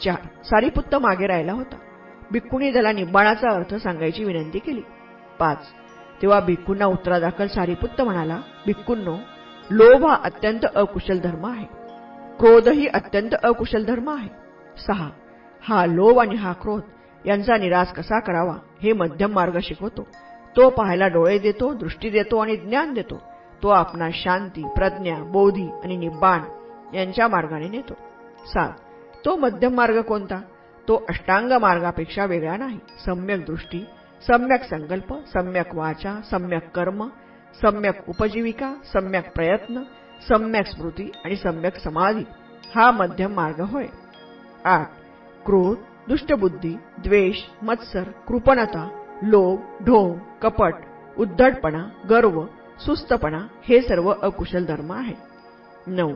चार 0.04 0.26
सारीपुत्त 0.44 0.94
मागे 0.94 1.26
राहिला 1.26 1.52
होता. 1.52 1.76
भिक्खूंनी 2.32 2.72
त्याला 2.72 2.92
निब्बाणाचा 2.92 3.54
अर्थ 3.54 3.74
सांगायची 3.74 4.24
विनंती 4.24 4.58
केली. 4.58 4.80
पाच 5.38 5.72
तेव्हा 6.22 6.40
भिक्खूंना 6.40 6.86
उत्तरादाखल 6.86 7.46
सारीपुत्त 7.46 8.00
म्हणाला 8.00 8.40
भिक्खूंनो 8.66 9.16
लोभ 9.70 10.04
हा 10.06 10.16
अत्यंत 10.24 10.66
अकुशल 10.74 11.18
धर्म 11.20 11.46
आहे. 11.46 11.79
क्रोधही 12.40 12.86
अत्यंत 12.86 13.34
अकुशल 13.42 13.84
धर्म 13.84 14.08
आहे. 14.08 14.28
सहा 14.86 15.10
हा 15.68 15.86
लोभ 15.86 16.18
आणि 16.18 16.34
हा 16.34 16.52
क्रोध 16.52 16.80
यांचा 17.26 17.56
निराश 17.56 17.92
कसा 17.92 18.20
करावा 18.20 18.56
हे 18.82 18.92
मध्यम 18.92 19.32
मार्ग 19.32 19.58
शिकवतो. 19.62 20.08
तो 20.56 20.70
पाहायला 20.70 21.08
डोळे 21.08 21.38
देतो 21.38 21.74
दृष्टी 21.74 22.10
देतो 22.10 22.38
आणि 22.38 22.56
ज्ञान 22.56 22.94
देतो. 22.94 23.22
तो 23.62 23.68
आपणा 23.68 24.08
शांती 24.12 24.62
प्रज्ञा 24.76 25.14
बोधी 25.14 25.68
आणि 25.84 25.96
निब्बाण 25.96 26.40
यांच्या 26.94 27.28
मार्गाने 27.28 27.68
नेतो. 27.68 27.94
सात 28.46 28.72
तो 29.24 29.36
मध्यम 29.36 29.74
मार्ग 29.74 30.00
कोणता? 30.00 30.40
तो 30.88 31.04
अष्टांग 31.08 31.52
मार्गापेक्षा 31.52 32.24
वेगळा 32.24 32.56
नाही. 32.56 32.78
सम्यक 33.04 33.46
दृष्टी 33.46 33.86
सम्यक 34.26 34.62
संकल्प 34.62 35.14
सम्यक 35.14 35.74
वाचा 35.74 36.20
सम्यक 36.30 36.70
कर्म 36.70 37.08
सम्यक 37.62 38.08
उपजीविका 38.08 38.74
सम्यक 38.92 39.32
प्रयत्न 39.34 39.82
सम्यक 40.28 40.66
स्मृती 40.66 41.12
आणि 41.24 41.36
सम्यक 41.36 41.76
समाधी 41.76 42.24
हा 42.74 42.90
मध्यम 42.90 43.32
मार्ग 43.32 43.60
होय. 43.60 43.86
आठ. 44.64 44.88
क्रोध 45.46 45.76
दुष्टबुद्धी 46.08 46.74
द्वेष 46.98 47.36
मत्सर 47.62 48.02
कृपणता 48.02 49.04
लोभ 49.22 49.60
ढोंग 49.86 50.18
कपट 50.42 50.74
उद्धटपणा 51.18 51.84
गर्व 52.10 52.44
सुस्तपणा 52.86 53.38
हे 53.68 53.82
सर्व 53.82 54.14
अकुशल 54.22 54.64
धर्म 54.64 54.92
आहे. 54.92 55.14
नऊ. 55.86 56.14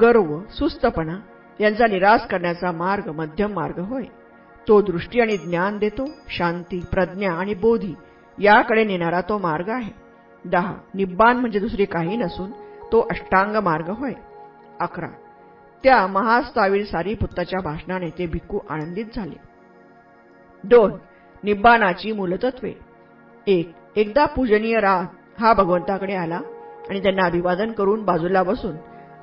गर्व 0.00 0.40
सुस्तपणा 0.58 1.18
यांचा 1.60 1.86
निराश 1.86 2.20
करण्याचा 2.20 2.72
मार्ग 2.72 3.08
मध्यम 3.08 3.52
मार्ग 3.52 3.78
होय. 3.78 4.04
तो 4.68 4.80
दृष्टी 4.80 5.20
आणि 5.20 5.36
ज्ञान 5.36 5.78
देतो 5.78 6.08
शांती 6.28 6.84
प्रज्ञा 6.90 7.32
आणि 7.32 7.54
बोधी 7.54 7.94
याकडे 8.38 8.84
नेणारा 8.84 9.20
तो 9.20 9.38
मार्ग 9.38 9.68
आहे. 9.68 9.92
दहा. 10.44 10.74
निब्बाण 10.94 11.36
म्हणजे 11.36 11.58
दुसरी 11.58 11.84
काही 11.84 12.16
नसून 12.16 12.50
तो 12.92 13.00
अष्टांग 13.00 13.56
मार्ग 13.56 13.90
होय. 13.90 14.12
अकरा. 14.80 15.08
त्या 15.84 16.06
महास्तावीर 16.06 16.84
सारीपुत्ताच्या 16.84 17.60
भाषणाने 17.60 18.10
ते 18.10 18.26
भिक्खू 18.26 18.58
आनंदित 18.70 19.04
झाले. 19.16 19.36
दोन. 20.64 20.92
निब्बाणाची 21.42 22.12
मूलतत्वे. 22.12 22.72
एक. 23.46 23.72
एकदा 23.96 24.26
पूजनीय 24.26 24.80
राग 24.80 25.04
हा 25.40 25.52
भगवंताकडे 25.52 26.14
आला 26.14 26.40
आणि 26.90 27.02
त्यांना 27.02 27.26
अभिवादन 27.26 27.72
करून 27.72 28.04
बाजूला 28.04 28.42
बसून 28.42 28.76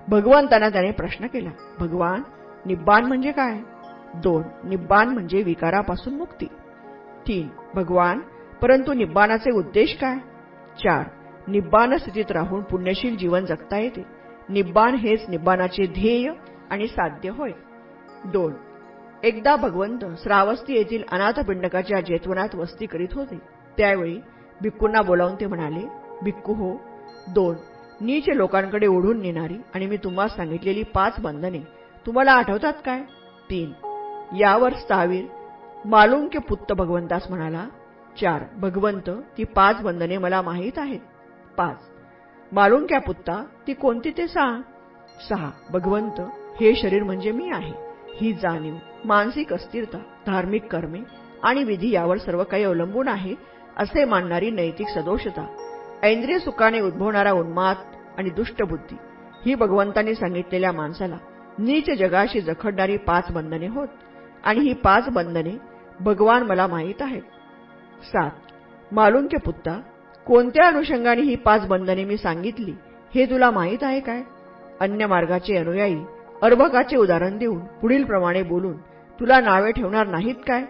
भगवंतांना 0.08 0.70
त्याने 0.70 0.92
प्रश्न 0.92 1.28
केला. 1.28 1.50
भगवान 1.80 2.22
निब्बाण 2.66 3.06
म्हणजे 3.06 3.32
काय? 3.32 3.60
दोन. 4.16 4.44
निब्बाण 4.64 5.10
म्हणजे 5.10 5.44
विकारापासून 5.44 6.14
मुक्ती. 6.14 6.46
तीन. 7.28 7.48
भगवान 7.74 8.20
परंतु 8.62 8.94
निब्बाणाचे 8.94 9.52
उद्देश 9.52 9.98
काय? 10.02 10.18
चार. 10.84 11.04
निब्बाण 11.48 11.98
स्थितीत 11.98 12.32
राहून 12.32 12.62
पुण्यशील 12.62 13.18
जीवन 13.18 13.46
जगता 13.46 13.78
येते. 13.78 14.06
निब्बाण 14.50 14.96
हेच 14.96 15.30
निब्बाणाचे 15.30 15.88
ध्येय 15.88 16.32
आणि 16.70 16.88
साध्य 16.88 17.30
होय. 17.30 17.52
दोन. 18.26 18.54
एकदा 19.24 19.56
भगवंत 19.56 20.06
श्रावस्ती 20.24 20.74
येथील 20.74 21.04
अनाथपिंडकाच्या 21.12 22.02
जेतवनात 22.02 22.56
वस्ती 22.56 22.86
करीत 22.86 23.08
होते. 23.14 23.42
त्यावेळी 23.78 24.20
भिक्कूंना 24.62 25.02
बोलावून 25.02 25.36
ते 25.36 25.48
म्हणाले 25.48 25.88
भिक्कू 26.24 26.54
हो. 26.54 26.78
दोन. 27.28 27.56
नीच 28.02 28.30
लोकांकडे 28.30 28.88
ओढून 28.88 29.22
नेणारी 29.22 29.58
आणि 29.76 29.86
मी 29.86 29.98
तुम्हाला 29.98 30.36
सांगितलेली 30.36 30.84
पाच 30.84 31.14
बंधने 31.20 31.60
तुम्हाला 32.06 32.32
आठवतात 32.32 32.74
काय? 32.86 33.02
तीन. 33.50 33.72
यावर 34.38 34.74
स्थावीर 34.74 35.26
मालुंक्य 35.86 36.40
पुत्त 36.40 36.74
भगवंतास 36.74 37.30
म्हणाला 37.30 37.66
चार. 38.22 38.44
भगवंत 38.56 39.10
ती 39.10 39.44
पाच 39.44 39.82
बंधने 39.82 40.18
मला 40.18 40.42
माहीत 40.42 40.78
आहेत. 40.78 41.00
पाच. 41.58 41.78
मालुंक्या 42.52 43.00
पुत्ता 43.00 43.46
ती 43.68 43.74
कोणती 43.74 44.12
ते 44.18 44.28
सांग. 44.28 44.62
सहा. 45.30 45.52
भगवंत 45.70 46.22
हे 46.62 46.76
शरीर 46.76 47.04
म्हणजे 47.04 47.32
मी 47.32 47.50
आहे. 47.50 47.74
ही 48.16 48.34
जाणीव 48.34 48.76
मानसिक 49.06 49.54
अस्थिरता 49.54 49.98
धार्मिक 50.28 50.72
कर्मे 50.72 51.00
आणि 51.44 51.64
विधी 51.64 51.90
यावर 51.90 52.18
सर्व 52.18 52.44
काही 52.44 52.64
अवलंबून 52.64 53.08
आहे 53.08 53.36
असे 53.78 54.06
मानणारी 54.06 54.52
नैतिक 54.52 54.88
सदोषता. 54.88 55.56
ऐंद्रिय 56.04 56.40
सुखाने 56.40 56.80
उद्भवणारा 56.80 57.32
उन्माद 57.32 57.76
आणि 58.18 58.30
दुष्टबुद्धी 58.30 58.96
ही 59.46 59.56
भगवंतांनी 59.56 60.16
सांगितलेल्या 60.16 60.72
माणसाला 60.72 61.18
नीच 61.58 61.90
जगाशी 61.90 62.42
जखडणारी 62.42 62.98
पाच 62.98 63.32
बंधने 63.32 63.68
होत 63.68 63.88
आणि 64.44 64.60
ही 64.60 64.74
पाच 64.74 65.10
बंधने 65.10 65.58
भगवान 66.00 66.44
मला 66.44 66.68
माहीत 66.68 67.02
आहेत. 67.02 67.22
सात. 68.04 68.32
मालुंक्य 68.92 69.38
पुत्ता 69.38 69.82
कोणत्या 70.28 70.68
अनुषंगाने 70.68 71.22
ही 71.22 71.36
पाच 71.36 71.68
बंधने 71.68 72.06
मी 72.06 72.18
सांगितली 72.18 72.74
हे 73.16 73.26
तुला 73.26 73.52
माहीत 73.52 73.78
आहे 73.82 74.00
काय? 74.00 74.22
अन्य 74.80 75.06
मार्गाचे 75.06 75.58
अनुयायी 75.58 75.98
अर्भकाचे 76.42 76.98
उदाहरण 76.98 77.38
देऊन 77.38 77.60
पुढील 77.60 78.04
प्रमाणे 78.04 78.44
बोलून 78.44 78.78
तुला 79.20 79.40
नावे 79.40 79.72
ठेवणार 79.72 80.08
नाहीत 80.08 80.36
काय? 80.48 80.64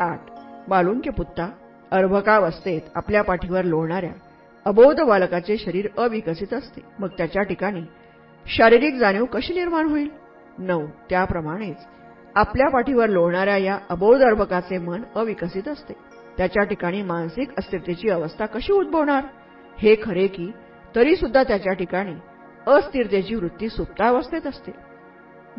आठ. 0.00 0.20
बालुंके 0.68 1.10
पुत्ता 1.10 1.48
अर्भकावस्थेत 1.90 2.80
आपल्या 2.94 3.22
पाठीवर 3.22 3.62
लोळणाऱ्या 3.62 4.10
अबोध 4.64 5.00
बालकाचे 5.00 5.56
शरीर 5.56 5.88
अविकसित 5.98 6.54
असते. 6.54 6.80
मग 6.98 7.08
त्याच्या 7.08 7.42
ठिकाणी 7.42 7.82
शारीरिक 8.46 8.94
जाणीव 8.94 9.24
कशी 9.24 9.54
निर्माण 9.54 9.88
होईल? 9.88 10.08
नऊ. 10.58 10.86
त्याप्रमाणेच 11.10 11.76
आपल्या 12.34 12.68
पाठीवर 12.68 13.06
लोळणाऱ्या 13.06 13.56
या 13.56 13.78
अबोध 13.90 14.22
अर्भकाचे 14.22 14.78
मन 14.78 15.02
अविकसित 15.14 15.68
असते. 15.68 16.07
त्याच्या 16.38 16.64
ठिकाणी 16.64 17.02
मानसिक 17.02 17.50
अस्थिरतेची 17.58 18.08
अवस्था 18.08 18.46
कशी 18.46 18.72
उद्भवणार? 18.72 19.24
हे 19.78 19.96
खरे 20.02 20.26
की 20.26 20.50
तरी 20.96 21.16
सुद्धा 21.16 21.42
त्याच्या 21.42 21.72
ठिकाणी 21.72 22.14
अस्थिरतेची 22.66 23.34
वृत्ती 23.34 23.68
सुप्तावस्थेत 23.68 24.46
असते. 24.46 24.70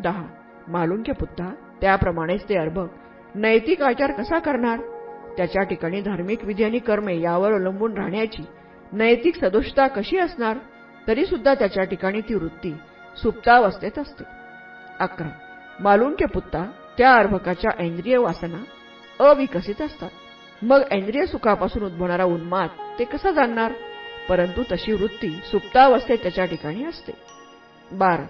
दहा. 0.02 0.24
मालुंक्य 0.68 1.12
पुत्ता 1.12 1.54
त्याप्रमाणेच 1.80 2.48
ते 2.48 2.58
अर्भक 2.58 2.86
नैतिक 3.34 3.82
आचार 3.82 4.12
कसा 4.12 4.38
करणार? 4.38 4.80
त्याच्या 5.36 5.62
ठिकाणी 5.62 6.00
धार्मिक 6.00 6.44
विधी 6.44 6.64
आणि 6.64 6.78
कर्मे 6.78 7.20
यावर 7.20 7.52
अवलंबून 7.52 7.94
राहण्याची 7.94 8.42
नैतिक 8.92 9.44
सदोषता 9.44 9.86
कशी 9.86 10.18
असणार? 10.18 10.56
तरी 11.08 11.26
सुद्धा 11.26 11.54
त्याच्या 11.54 11.84
ठिकाणी 11.84 12.20
ती 12.20 12.34
वृत्ती 12.34 12.72
सुप्तावस्थेत 13.22 13.98
असते. 13.98 14.24
अकरा. 15.00 15.28
मालुंक्य 15.80 16.26
पुत्ता 16.26 16.70
त्या 16.98 17.14
अर्भकाच्या 17.14 17.84
ऐंद्रिय 17.84 18.16
वासना 18.16 18.64
अविकसित 19.24 19.82
असतात. 19.82 20.10
मग 20.62 20.80
ऐंद्रिय 20.90 21.26
सुखापासून 21.26 21.82
उद्भवणारा 21.82 22.24
उन्माद 22.24 22.68
ते 22.98 23.04
कसा 23.04 23.30
जाणणार? 23.30 23.72
परंतु 24.28 24.62
तशी 24.62 24.92
वृत्ती 24.92 25.30
सुप्तावस्थेत 25.30 26.18
त्याच्या 26.18 26.44
ठिकाणी 26.44 26.84
असते. 26.84 27.12
बारा. 27.92 28.26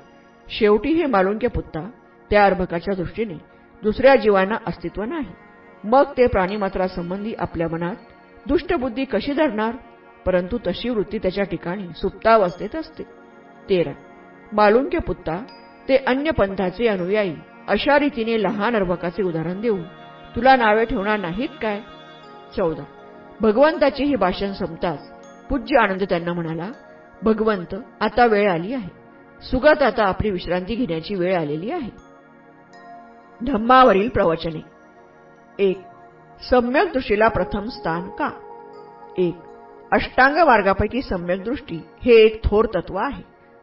शेवटी 0.48 0.92
हे 0.92 1.06
मालुंक्य 1.06 1.48
पुत्ता 1.48 1.90
त्या 2.30 2.44
अर्भकाच्या 2.44 2.94
दृष्टीने 2.94 3.34
दुसऱ्या 3.82 4.16
जीवांना 4.16 4.54
अस्तित्व 4.66 5.02
नाही. 5.02 5.26
मग 5.84 6.02
ते 6.16 6.26
प्राणीमात्रासंबंधी 6.26 7.34
आपल्या 7.38 7.68
मनात 7.68 7.94
दुष्टबुद्धी 8.46 9.04
कशी 9.04 9.32
धरणार? 9.32 9.74
परंतु 10.26 10.58
तशी 10.66 10.88
वृत्ती 10.88 11.18
त्याच्या 11.18 11.44
ठिकाणी 11.44 11.86
सुप्तावस्थेत 11.96 12.76
असते. 12.76 13.02
तेरा. 13.68 13.92
मालुंक्य 14.52 14.98
पुत्ता 14.98 15.44
ते 15.88 15.96
अन्य 15.96 16.30
पंथाचे 16.30 16.86
अनुयायी 16.86 17.36
अशा 17.68 17.98
रीतीने 17.98 18.42
लहान 18.42 18.76
अर्भकाचे 18.76 19.22
उदाहरण 19.22 19.60
देऊन 19.60 19.82
तुला 20.36 20.56
नावे 20.56 20.84
ठेवणार 20.84 21.18
नाहीत 21.18 21.48
काय? 21.62 21.80
चौदा. 22.56 22.84
भगवंताची 23.40 24.04
हे 24.04 24.16
भाषण 24.16 24.52
संपताच 24.52 25.12
पूज्य 25.48 25.76
आनंद 25.76 26.02
त्यांना 26.02 26.32
म्हणाला 26.32 26.70
भगवंत 27.22 27.74
आता 28.00 28.26
वेळ 28.26 28.50
आली 28.50 28.74
आहे. 28.74 29.00
सुगत 29.42 29.82
आता 29.82 30.04
आपली 30.04 30.30
विश्रांती 30.30 30.74
घेण्याची 30.74 31.14
वेळ 31.14 31.36
आलेली 31.36 31.70
आहे. 31.70 31.90
धम्मावरील 33.46 34.08
प्रवचने. 34.08 34.64
एक 35.58 35.80
सम्यक 36.50 36.92
दृष्टीला 36.92 37.28
प्रथम 37.28 37.64
स्थान 37.64 38.08
का? 38.08 38.30
एक 39.18 39.36
अष्टांग 39.92 40.36
मार्गापैकी 40.36 41.02
सम्यक 41.02 41.44
दृष्टी 41.44 41.80
हे 42.02 42.12
एक 42.12 42.44
थोर 42.44 42.64
तत्व 42.64 42.96
आहे. 42.96 43.22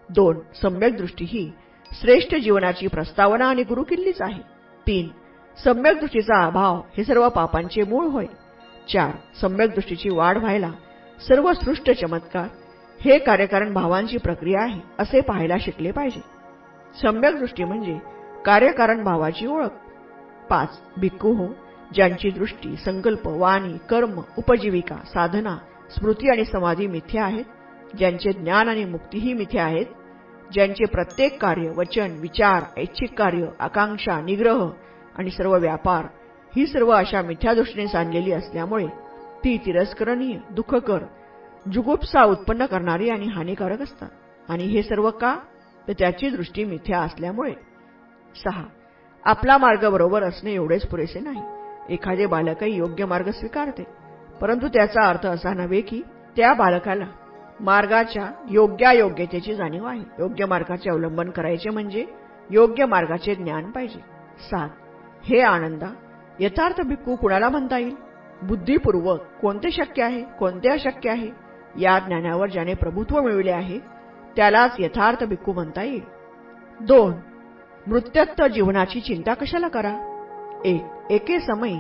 दोन 0.10 0.40
सम्यक 0.62 0.98
दृष्टी 0.98 1.26
ही 1.26 1.52
श्रेष्ठ 1.92 2.36
जीवनाची 2.36 2.88
प्रस्तावना 2.88 3.46
आणि 3.46 3.64
गुरुकिल्लीच 3.64 4.22
आहे. 4.22 4.42
तीन 4.88 5.08
सम्यक 5.64 6.00
दृष्टीचा 6.00 6.46
अभाव 6.46 6.82
हे 6.98 7.04
सर्व 7.04 7.30
पापांचे 7.30 7.84
मूळ 7.84 8.06
होय. 8.06 8.26
चार 8.90 9.12
सम्यक 9.42 9.74
दृष्टीची 9.74 10.10
वाढ 10.10 10.38
व्हायला 10.38 10.72
सर्व 11.20 11.52
सृष्ट 11.54 11.90
चमत्कार 12.02 12.48
हे 13.00 13.18
कार्यकारण 13.20 13.74
भावांची 13.74 14.18
प्रक्रिया 14.18 14.62
आहे 14.62 14.80
असे 15.00 15.22
पाहायला 15.22 15.56
शिकले 15.62 15.92
पाहिजे. 15.92 16.20
सम्यक 16.96 17.36
दृष्टी 17.40 17.64
म्हणजे 17.64 17.98
कार्यकारण 18.46 19.04
भावाची 19.04 19.46
ओळख. 19.48 19.70
पाच 20.50 20.78
भिक्खू 21.00 21.34
हो 21.36 21.48
ज्यांची 21.94 22.30
दृष्टी 22.32 22.76
संकल्प 22.86 23.28
वाणी 23.28 23.78
कर्म 23.90 24.20
उपजीविका 24.38 24.96
साधना 25.14 25.56
स्मृती 25.96 26.30
आणि 26.32 26.46
समाधी 26.46 26.88
मिथ्या 26.88 27.24
आहेत 27.26 27.96
ज्यांचे 27.98 28.32
ज्ञान 28.34 28.70
आणि 28.70 28.84
मुक्तीही 28.86 29.34
मिथ्या 29.34 29.64
आहेत 29.66 29.86
ज्यांचे 30.54 30.86
प्रत्येक 30.86 31.42
कार्य 31.42 31.70
वचन 31.78 32.18
विचार 32.22 32.64
ऐच्छिक 32.80 33.18
कार्य 33.18 33.48
आकांक्षा 33.60 34.20
निग्रह 34.22 34.68
आणि 35.20 35.32
सर्व 35.32 35.56
व्यापार 35.60 36.06
ही 36.58 36.68
सर्व 36.68 36.90
अशा 36.90 37.22
मिथ्या 37.22 37.54
दृष्टीने 37.54 37.88
सांडलेली 37.88 38.32
असल्यामुळे 38.32 38.88
ती 39.44 39.58
तिरस्करणीय 39.58 40.38
दुःखकर 40.50 41.00
जुगुप्सा 41.74 42.24
उत्पन्न 42.24 42.66
करणारी 42.66 43.10
आणि 43.10 43.26
हानिकारक 43.26 43.82
असतात. 43.82 44.10
आणि 44.50 44.64
हे 44.64 44.84
सर्व 44.84 45.12
का? 45.12 45.38
तर 45.88 45.94
त्याची 46.00 46.30
दृष्टी 46.30 46.66
मिथ्या 46.66 47.00
असल्यामुळे. 47.00 47.54
सहा. 48.36 48.64
आपला 49.26 49.58
मार्ग 49.58 49.90
बरोबर 49.90 50.24
असणे 50.24 50.54
एवढेच 50.54 50.88
पुरेसे 50.88 51.20
नाही. 51.20 51.42
एखादे 51.94 52.26
बालकही 52.26 52.76
योग्य 52.76 53.06
मार्ग 53.06 53.30
स्वीकारते. 53.30 53.84
परंतु 54.42 54.68
त्याचा 54.68 55.08
अर्थ 55.08 55.26
असा 55.26 55.54
नव्हे 55.54 55.82
की 55.82 56.02
त्या 56.38 56.54
बालकाला 56.54 57.08
मार्गाच्या 57.60 58.32
योग्यायोग्यतेची 58.50 59.56
जाणीव 59.56 59.86
आहे. 59.86 60.02
योग्य 60.20 60.46
मार्गाचे 60.46 60.90
अवलंबन 60.90 61.30
करायचे 61.30 61.70
म्हणजे 61.70 62.06
योग्य 62.50 62.86
मार्गाचे 62.86 63.36
ज्ञान 63.36 63.72
पाहिजे. 63.72 64.00
सात. 64.40 64.70
हे 65.24 65.40
आनंदा 65.42 65.94
यथार्थ 66.40 66.82
भिक्खू 66.82 67.16
कुणाला 67.16 67.50
म्हणता 67.50 67.78
येईल? 67.78 67.96
बुद्धिपूर्वक 68.42 69.22
कोणते 69.42 69.72
शक्य 69.72 70.04
आहे 70.04 70.22
कोणते 70.40 70.70
अशक्य 70.70 71.10
आहे? 71.10 71.30
या 71.80 71.98
ज्ञानावर 72.00 72.50
ज्याने 72.50 72.74
प्रभुत्व 72.74 73.22
मिळविले 73.22 73.52
आहे 73.52 73.80
त्यालाच 74.36 74.76
यथार्थ 74.80 75.24
भिक्खू 75.24 75.54
म्हणता 75.54 75.84
येईल. 75.84 76.02
दोन 76.82 77.14
मृत्यत्व 77.88 78.48
जीवनाची 78.48 79.00
चिंता 79.00 79.34
कशाला 79.34 79.68
करा? 79.68 79.94
एक 80.66 81.12
एके 81.12 81.40
समयी 81.40 81.80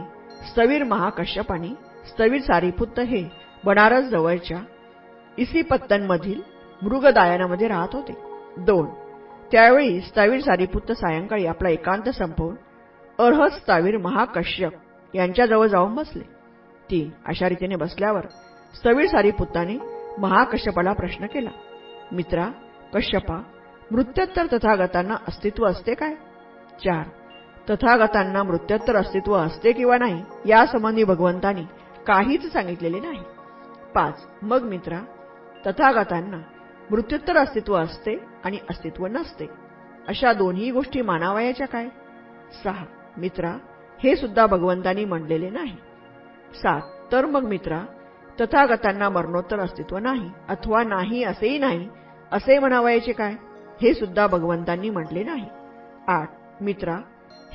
स्थवीर 0.49 0.83
महाकश्यपानी 0.83 1.73
स्थवीर 2.05 2.41
सारीपुत्त 2.41 2.99
हे 2.99 3.23
बनारस 3.65 4.05
जवळच्या 4.05 4.59
इसिपत्तनमधील 5.37 6.41
मृगदायनामध्ये 6.81 7.67
राहत 7.67 7.95
होते. 7.95 8.13
दोन 8.57 8.87
त्यावेळी 9.51 10.01
स्थवीर 10.01 10.39
सारीपुत्त 10.39 10.91
सायंकाळी 10.91 11.45
आपला 11.45 11.69
एकांत 11.69 12.09
संपवून 12.09 12.55
अर्हस्तावीर 13.19 13.97
महाकश्यप 13.97 14.71
यांच्याजवळ 15.13 15.67
जाऊन 15.67 15.95
बसले. 15.95 16.23
तीन 16.89 17.09
अशा 17.25 17.49
रीतीने 17.49 17.75
बसल्यावर 17.75 18.27
स्थवीर 18.73 19.07
सारीपुत्ताने 19.07 19.77
महाकश्यपाला 20.17 20.93
प्रश्न 20.93 21.25
केला 21.25 21.49
मित्रा 22.11 22.49
कश्यपा 22.93 23.41
मृत्योत्तर 23.91 24.45
तथागतांना 24.53 25.15
अस्तित्व 25.27 25.65
असते 25.65 25.93
काय? 25.93 26.13
चार 26.83 27.03
तथागतांना 27.69 28.43
मृत्योत्तर 28.43 28.95
अस्तित्व 28.95 29.33
असते 29.33 29.71
किंवा 29.71 29.97
नाही 29.97 30.23
यासंबंधी 30.45 31.03
भगवंतांनी 31.03 31.63
काहीच 32.07 32.53
सांगितलेले 32.53 32.99
नाही. 32.99 33.19
पाच 33.95 34.27
मग 34.41 34.63
मित्रा 34.63 34.99
तथागतांना 35.67 36.37
मृत्युत्तर 36.91 37.37
अस्तित्व 37.37 37.75
असते 37.75 38.19
आणि 38.45 38.57
अस्तित्व 38.69 39.07
नसते. 39.07 39.45
अशा 40.07 40.33
दोन्ही 40.33 40.71
गोष्टी 40.71 41.01
मानावयाच्या 41.01 41.67
काय? 41.67 41.87
सहा 42.63 42.85
मित्रा 43.17 43.57
हे 44.03 44.15
सुद्धा 44.15 44.45
भगवंतांनी 44.45 45.05
म्हणलेले 45.05 45.49
नाही. 45.49 45.75
सात 46.55 46.81
तर 47.11 47.25
मग 47.25 47.43
मित्रा 47.43 47.81
तथागतांना 48.41 49.09
मरणोत्तर 49.09 49.59
अस्तित्व 49.59 49.97
नाही 49.97 50.31
अथवा 50.49 50.83
नाही 50.83 51.23
असेही 51.23 51.57
नाही 51.57 51.89
असे 52.31 52.59
म्हणावयाचे 52.59 53.11
काय? 53.11 53.35
हे 53.81 53.93
सुद्धा 53.93 54.27
भगवंतांनी 54.27 54.89
म्हटले 54.89 55.23
नाही. 55.23 55.45
आठ 56.07 56.29
मित्रा 56.61 56.95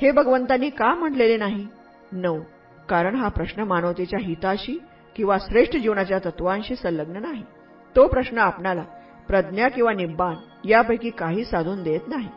हे 0.01 0.11
भगवंतांनी 0.11 0.69
का 0.69 0.93
म्हटलेले 0.93 1.37
नाही? 1.37 1.67
नऊ 2.11 2.39
कारण 2.89 3.15
हा 3.15 3.27
प्रश्न 3.27 3.61
मानवतेच्या 3.61 4.19
हिताशी 4.21 4.77
किंवा 5.15 5.37
श्रेष्ठ 5.37 5.75
जीवनाच्या 5.75 6.19
तत्वांशी 6.19 6.75
संलग्न 6.75 7.17
नाही. 7.17 7.43
तो 7.95 8.07
प्रश्न 8.07 8.37
आपणाला 8.37 8.83
प्रज्ञा 9.27 9.67
किंवा 9.67 9.93
निब्बान 9.93 10.35
यापैकी 10.65 11.09
काही 11.09 11.45
साधून 11.45 11.83
देत 11.83 12.01
नाही. 12.07 12.29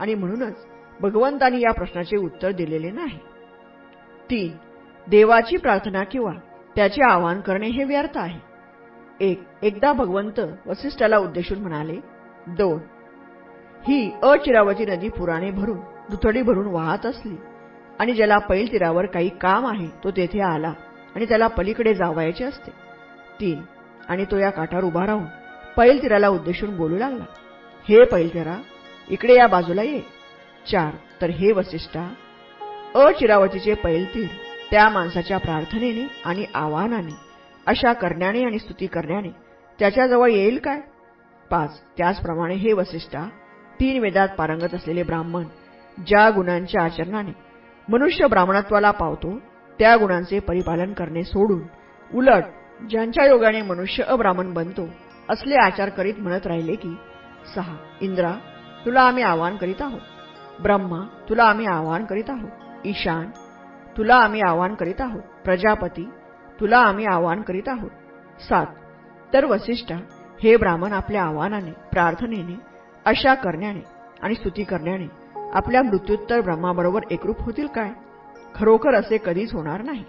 आणि 0.00 0.14
म्हणूनच 0.14 0.66
भगवंतांनी 1.02 1.60
या 1.60 1.72
प्रश्नाचे 1.72 2.16
उत्तर 2.16 2.50
दिलेले 2.52 2.90
नाही. 2.90 3.18
तीन 4.30 4.56
देवाची 5.06 5.56
प्रार्थना 5.56 6.02
किंवा 6.04 6.32
त्याचे 6.76 7.02
आवाहन 7.04 7.40
करणे 7.40 7.68
हे 7.68 7.84
व्यर्थ 7.84 8.18
आहे. 8.18 8.38
एक 9.20 9.42
एकदा 9.62 9.92
भगवंत 9.92 10.40
वसिष्ठाला 10.66 11.18
उद्देशून 11.18 11.58
म्हणाले 11.58 11.96
दोन 12.56 12.78
ही 13.88 14.10
अचिरावती 14.22 14.84
नदी 14.86 15.08
पुराणे 15.08 15.50
भरून 15.50 15.78
दुथडी 16.10 16.42
भरून 16.42 16.66
वाहत 16.66 17.06
असली 17.06 17.36
आणि 18.00 18.12
ज्याला 18.12 18.38
पैल 18.38 18.72
तीरावर 18.72 19.06
काही 19.06 19.28
काम 19.40 19.66
आहे 19.66 19.86
तो 20.04 20.10
तेथे 20.10 20.40
आला 20.40 20.72
आणि 21.14 21.24
त्याला 21.24 21.46
पलीकडे 21.46 21.94
जावायचे 21.94 22.44
असते. 22.44 22.70
तीन 23.40 23.60
आणि 24.08 24.24
तो 24.24 24.38
या 24.38 24.50
काठावर 24.50 24.84
उभा 24.84 25.06
राहून 25.06 25.24
पैल 25.76 26.02
तीराला 26.02 26.28
उद्देशून 26.28 26.76
बोलू 26.76 26.96
लागला 26.96 27.24
हे 27.86 28.04
पैलतीरा 28.04 28.56
इकडे 29.10 29.34
या 29.34 29.46
बाजूला 29.46 29.82
ये. 29.82 30.00
चार. 30.70 30.94
तर 31.20 31.30
हे 31.30 31.52
वसिष्ठा 31.52 32.14
अचिरावतीचे 32.94 33.74
पैलतीर 33.74 34.26
त्या 34.70 34.88
माणसाच्या 34.88 35.38
प्रार्थनेने 35.38 36.08
आणि 36.24 36.44
आवाहनाने 36.54 37.14
अशा 37.66 37.92
करण्याने 37.92 38.44
आणि 38.44 38.58
स्तुती 38.58 38.86
करण्याने 38.86 39.28
त्याच्याजवळ 39.78 40.30
येईल 40.30 40.58
काय? 40.58 40.80
पाच. 41.50 41.80
त्याचप्रमाणे 41.98 42.54
हे 42.54 42.72
वसिष्ठा 42.72 43.28
तीन 43.80 44.00
वेदात 44.00 44.28
पारंगत 44.38 44.74
असलेले 44.74 45.02
ब्राह्मण 45.02 45.44
ज्या 46.06 46.30
गुणांच्या 46.30 46.82
आचरणाने 46.82 47.32
मनुष्य 47.88 48.26
ब्राह्मणत्वाला 48.26 48.90
पावतो 48.90 49.38
त्या 49.78 49.96
गुणांचे 49.96 50.38
परिपालन 50.38 50.92
करणे 50.92 51.22
सोडून 51.22 51.62
उलट 52.14 52.44
ज्यांच्या 52.90 53.26
योगाने 53.26 53.62
मनुष्य 53.62 54.02
अब्राह्मण 54.02 54.54
बनतो 54.54 54.88
असले 55.28 55.54
आचार 55.54 55.88
करीत 55.88 56.14
म्हणत 56.18 56.46
राहिले 56.46 56.74
की 56.74 56.94
सहा. 57.54 57.76
इंद्रा 58.00 58.32
तुला 58.84 59.00
आम्ही 59.00 59.22
आवाहन 59.22 59.56
करीत 59.56 59.82
आहोत. 59.82 60.00
ब्रह्मा 60.60 61.00
तुला 61.28 61.44
आम्ही 61.44 61.66
आवाहन 61.66 62.04
करीत 62.04 62.30
आहोत. 62.30 62.86
ईशान 62.86 63.30
तुला 63.96 64.14
आम्ही 64.14 64.40
आवाहन 64.40 64.74
करीत 64.74 65.00
आहोत. 65.00 65.22
प्रजापती 65.44 66.08
तुला 66.60 66.78
आम्ही 66.78 67.04
आवाहन 67.06 67.42
करीत 67.42 67.68
आहोत. 67.68 67.90
सात 68.40 68.66
तर 69.32 69.44
वसिष्ठा 69.44 69.96
हे 70.42 70.56
ब्राह्मण 70.56 70.92
आपल्या 70.92 71.22
आव्हानाने 71.24 71.70
प्रार्थनेने 71.70 72.56
अशा 73.04 73.34
करण्याने 73.34 73.80
आणि 74.22 74.34
स्तुती 74.34 74.64
करण्याने 74.64 75.06
आपल्या 75.52 75.82
मृत्युत्तर 75.82 76.40
ब्रह्माबरोबर 76.40 77.00
एकरूप 77.10 77.40
होतील 77.40 77.66
काय? 77.66 77.90
खरोखर 78.54 78.94
असे 78.94 79.18
कधीच 79.24 79.54
होणार 79.54 79.82
नाही. 79.82 80.04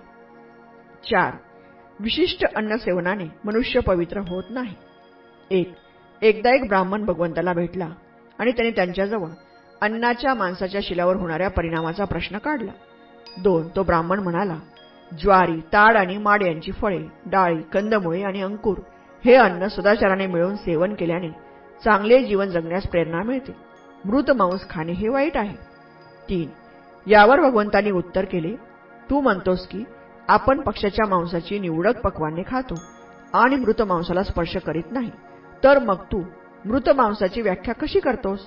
चार 1.04 1.34
विशिष्ट 2.00 2.46
अन्न 2.56 2.76
सेवनाने 2.76 3.26
मनुष्य 3.46 3.80
पवित्र 3.80 4.20
होत 4.20 4.44
नाही. 4.50 4.76
एक 5.52 5.74
एकदा 6.22 6.56
एक 6.56 6.68
ब्राह्मण 6.68 7.06
भगवंताला 7.06 7.54
भेटला 7.54 7.88
आणि 8.39 8.52
त्याने 8.52 8.72
त्यांच्याजवळ 8.72 9.30
अन्नाच्या 9.84 10.34
माणसाच्या 10.34 10.82
शिलावर 10.84 11.16
होणाऱ्या 11.16 11.50
परिणामाचा 11.50 12.06
प्रश्न 12.06 12.38
काढला. 12.38 12.72
दोन 13.38 13.68
तो 13.76 13.84
ब्राह्मण 13.84 14.20
म्हणाला 14.20 14.56
ज्वारी 15.12 15.60
ताड 15.74 15.98
आणि 15.98 16.18
माड 16.18 16.44
यांची 16.44 16.72
फळे 16.72 17.00
डाळी 17.26 17.62
कंदमुळे 17.74 18.22
आणि 18.24 18.42
अंकुर 18.42 18.78
हे 19.26 19.36
अन्न 19.36 19.68
सदाचाराने 19.68 20.28
मिळून 20.28 20.56
सेवन 20.56 20.94
केल्याने 20.94 21.30
चांगले 21.84 22.24
जीवन 22.24 22.50
जगण्यास 22.50 22.88
प्रेरणा 22.88 23.24
मिळते. 23.24 23.56
मृत 24.06 24.32
मांस 24.32 24.70
खाणे 24.70 24.92
हे 24.92 25.10
वाईट 25.10 25.38
आहे. 25.38 25.56
तीन 26.30 26.50
यावर 27.08 27.42
भगवंतांनी 27.42 27.92
उत्तर 27.92 28.26
केले 28.26 28.56
तू 29.10 29.22
म्हणतोस 29.22 29.68
की 29.68 29.84
आपण 30.28 30.62
पक्षाच्या 30.62 31.08
मांसाची 31.08 31.60
निवडक 31.60 32.02
पक्वाने 32.02 32.44
खातो 32.48 32.76
आणि 33.34 33.56
मृत 33.56 33.82
मांसाला 33.82 34.24
स्पर्श 34.24 34.58
करीत 34.58 34.92
नाही. 34.92 35.12
तर 35.64 35.80
मग 35.80 36.04
तू 36.12 36.24
मृत 36.66 36.90
मांसाची 36.90 37.42
व्याख्या 37.42 37.74
कशी 37.74 38.00
करतोस? 38.00 38.40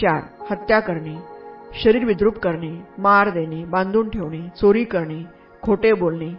चार 0.00 0.22
हत्या 0.50 0.80
करणे 0.80 1.16
शरीर 1.84 2.04
विद्रूप 2.04 2.38
करणे 2.38 2.70
मार 2.98 3.30
देणे 3.30 3.64
बांधून 3.64 4.08
ठेवणे 4.08 4.48
चोरी 4.60 4.84
करणे 4.84 5.22
खोटे 5.62 5.92
बोलणे 5.92 6.30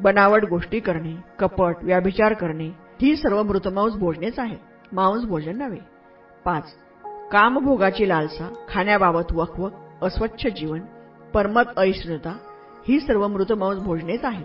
बनावट 0.00 0.44
गोष्टी 0.44 0.80
करणे 0.80 1.14
कपट 1.38 1.74
व्याभिचार 1.82 2.32
करणे 2.32 2.68
ही 3.02 3.16
सर्व 3.16 3.42
मृतमांस 3.42 3.94
भोजनेच 3.94 4.38
आहे 4.38 4.56
मांस 4.92 5.24
भोजन 5.24 5.56
नव्हे. 5.56 5.78
पाच 6.44 6.72
कामभोगाची 7.32 8.08
लालसा 8.08 8.48
खाण्याबाबत 8.68 9.32
वकवक 9.32 9.72
अस्वच्छ 10.02 10.46
जीवन 10.46 10.80
परमत 11.34 11.62
अहिष्णुता 11.76 12.36
ही 12.88 13.00
सर्व 13.00 13.26
मृतमांस 13.28 13.78
भोजनेच 13.78 14.24
आहे 14.24 14.44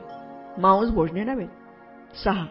मांस 0.57 0.89
भोजने 0.89 1.24
नव्हे. 1.24 1.47
सहा 2.24 2.45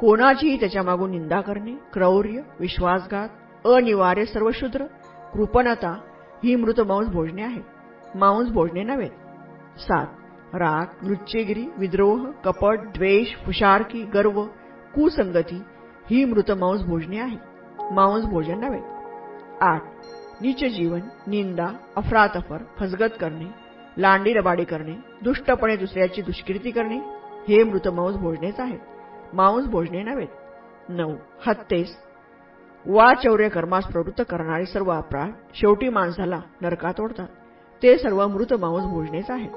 कोणाचीही 0.00 0.60
त्याच्यामागून 0.60 1.10
निंदा 1.10 1.40
करणे 1.40 1.72
क्रौर्य 1.92 2.40
विश्वासघात 2.60 3.66
अनिवार्य 3.66 4.24
सर्व 4.24 4.50
शूद्र 4.54 4.84
कृपणता 5.34 5.90
ही 6.44 6.54
मृतमांस 6.56 7.08
भोजने 7.08 7.42
आहेत. 7.42 8.16
मांस 8.16 8.48
भोजने 8.48 8.82
नव्हे. 8.82 9.08
सात 9.78 10.06
राग 10.54 11.06
नृत्यगिरी 11.06 11.66
विद्रोह 11.78 12.30
कपट 12.44 12.78
द्वेष 12.78 13.34
फुशारकी 13.46 14.04
गर्व 14.04 14.44
कुसंगती 14.94 15.62
ही 16.10 16.24
मृत 16.24 16.50
मांस 16.50 16.82
भोजने 16.82 17.18
आहे 17.18 17.36
मांस 17.90 18.24
भोजन 18.24 18.58
नव्हे. 18.60 18.80
आठ 19.60 19.82
नीच 20.40 20.64
जीवन 20.64 21.00
निंदा 21.26 21.68
अफरातफर 21.96 22.58
फसगत 22.78 23.12
करणे 23.20 23.46
लांडी 23.98 24.32
रबाडी 24.32 24.64
करणे 24.64 24.94
दुष्टपणे 25.22 25.76
दुसऱ्याची 25.76 26.22
दुष्कृती 26.22 26.70
करणे 26.70 26.98
हे 27.48 27.62
मृत 27.64 27.88
मांस 27.88 28.16
भोजनेच 28.16 28.60
आहेत. 28.60 28.78
मांस 29.32 29.66
भोजने 29.66 30.02
नव्हेत 30.02 30.28
नऊ 30.88 31.14
हत्तेस 31.46 31.96
वा 32.86 33.14
चौर्य 33.14 33.48
कर्मास 33.48 33.84
प्रवृत्त 33.84 34.22
करणारे 34.28 34.66
सर्व 34.66 34.90
अपराध 34.90 35.30
शेवटी 35.54 35.88
माणसाला 35.88 36.40
नरकात 36.60 37.00
ओढतात. 37.00 37.26
ते 37.82 37.98
सर्व 37.98 38.26
मृत 38.26 38.52
मांस 38.52 38.84
भोजनेच 38.84 39.30
आहेत. 39.30 39.50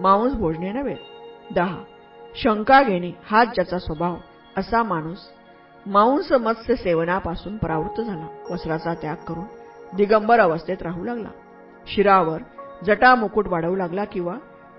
मांस 0.00 0.32
भोजने 0.32 0.72
नव्हे. 0.72 0.96
दहा. 1.54 1.76
शंका 2.34 2.82
घेणे 2.82 3.12
हाच 3.30 3.48
ज्याचा 3.54 3.78
स्वभाव 3.78 4.16
असा 4.56 4.82
माणूस 4.82 5.18
मांस 5.86 6.32
मत्स्य 6.32 6.76
सेवनापासून 6.76 7.56
परावृत्त 7.56 8.00
झाला. 8.00 8.26
वस्त्राचा 8.50 8.94
त्याग 8.94 9.16
करून 9.16 9.44
दिगंबर 9.96 10.40
अवस्थेत 10.40 10.82
राहू 10.82 11.04
लागला. 11.04 11.28
शिरावर 11.86 12.38
जटा 12.84 13.14
मुकुट 13.14 13.48
वाढवू 13.48 13.76
लागला 13.76 14.04
किंवा 14.04 14.34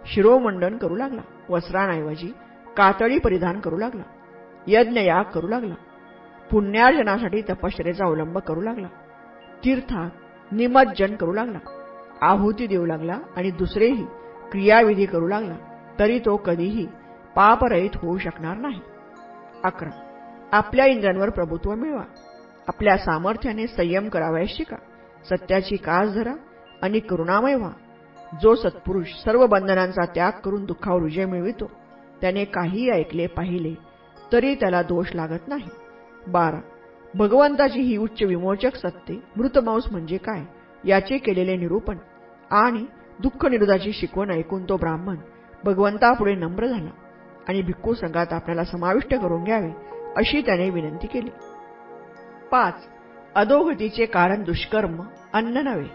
शिरोमंडन 0.06 0.78
करू 0.78 0.96
लागला. 0.96 1.22
वस्त्रांऐवजी 1.50 2.34
कातळी 2.78 3.18
परिधान 3.18 3.60
करू 3.60 3.78
लागला. 3.78 4.04
यज्ञ 4.68 5.00
याग 5.00 5.24
करू 5.24 5.48
लागला. 5.48 5.74
पुण्यार्जनासाठी 6.54 7.42
तपश्चरेचा 7.42 8.06
अवलंब 8.06 8.38
करू 8.38 8.62
लागला. 8.62 8.88
तीर्थात 9.64 10.10
निमज्जन 10.52 11.16
करू 11.16 11.34
लागला. 11.34 11.58
आहुती 12.22 12.68
देऊ 12.68 12.86
लागला 12.86 13.20
आणि 13.36 13.52
दुसरेही 13.52 14.06
क्रियाविधी 14.52 15.06
करू 15.06 15.28
लागला 15.28 15.56
तरी 16.00 16.20
तो 16.20 16.36
कधीही 16.38 16.88
पापरहित 17.36 17.90
होऊ 17.96 18.18
शकणार 18.18 18.58
नाही. 18.58 18.82
अकरा. 19.64 19.90
आपल्या 20.52 20.86
इंद्रांवर 20.86 21.30
प्रभुत्व 21.30 21.76
मिळवा. 21.76 22.04
आपल्या 22.68 22.98
सामर्थ्याने 22.98 23.68
संयम 23.68 24.10
करावयास 24.10 24.50
शिका. 24.50 24.76
सत्याची 25.30 25.76
कास 25.76 26.14
धरा 26.14 26.34
आणि 26.82 27.00
करुणामय 27.00 27.56
व्हा. 27.56 27.72
जो 28.42 28.56
सत्पुरुष 28.56 29.08
सर्व 29.26 29.46
बंधनांचा 29.46 30.06
त्याग 30.06 30.32
करून 30.32 30.66
दुःखावर 30.66 31.02
विजय 31.02 31.26
मिळवितो 31.26 31.72
त्याने 32.22 32.46
काहीही 32.46 32.90
ऐकले 32.90 33.28
पाहिले 33.28 33.74
तरी 34.32 34.56
त्याला 34.56 34.82
दोष 34.82 35.16
लागत 35.16 35.48
नाही. 35.48 35.70
बारा. 36.28 36.60
भगवंताची 37.16 37.80
ही 37.80 37.98
उच्च 37.98 38.24
विमोचक 38.24 38.76
सत्ते 38.76 39.24
मृतमांस 39.36 39.84
म्हणजे 39.92 40.18
काय? 40.18 40.42
याचे 40.86 41.18
केलेले 41.18 41.58
निरूपण 41.58 41.98
आणि 42.52 42.86
दुःख 43.20 43.46
निरोधाची 43.46 43.94
शिकवण 43.94 44.30
ऐकून 44.30 44.64
तो 44.64 44.78
ब्राह्मण 44.78 45.16
भगवंतापुढे 45.64 46.36
नम्र 46.36 46.66
झाला 46.68 46.90
आणि 47.48 47.62
भिक्खू 47.62 47.94
संघात 47.94 48.34
आपल्याला 48.34 48.64
समाविष्ट 48.64 49.16
करून 49.16 49.44
घ्यावे 49.44 49.72
अशी 50.16 50.42
त्याने 50.42 50.70
विनंती 50.70 51.08
केली. 51.08 51.30
पाच. 52.52 52.74
अधोगतीचे 53.36 54.06
कारण 54.06 54.44
दुष्कर्म 54.44 55.02
अन्न 55.34 55.58
नव्हे. 55.58 55.88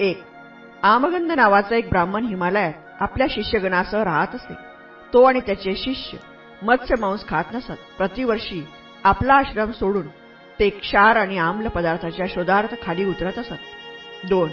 एक. 0.00 0.22
आमगंध 0.82 1.32
नावाचा 1.32 1.76
एक 1.76 1.88
ब्राह्मण 1.88 2.24
हिमालयात 2.24 2.72
आपल्या 3.00 3.26
शिष्यगणासह 3.30 4.02
राहत 4.02 4.34
असे. 4.34 4.54
तो 5.12 5.22
आणि 5.22 5.40
त्याचे 5.40 5.74
शिष्य 5.76 6.18
मत्स्य 6.62 6.94
मांस 7.00 7.28
खात 7.28 7.44
नसत. 7.54 7.72
प्रतिवर्षी 7.98 8.66
आपला 9.04 9.34
आश्रम 9.34 9.70
सोडून 9.70 10.06
ते 10.60 10.68
क्षार 10.68 11.16
आणि 11.16 11.38
आम्ल 11.38 11.68
पदार्थाच्या 11.68 12.26
शोधार्थ 12.28 12.74
खाली 12.82 13.04
उतरत 13.04 13.38
असत. 13.38 14.26
दोन 14.28 14.50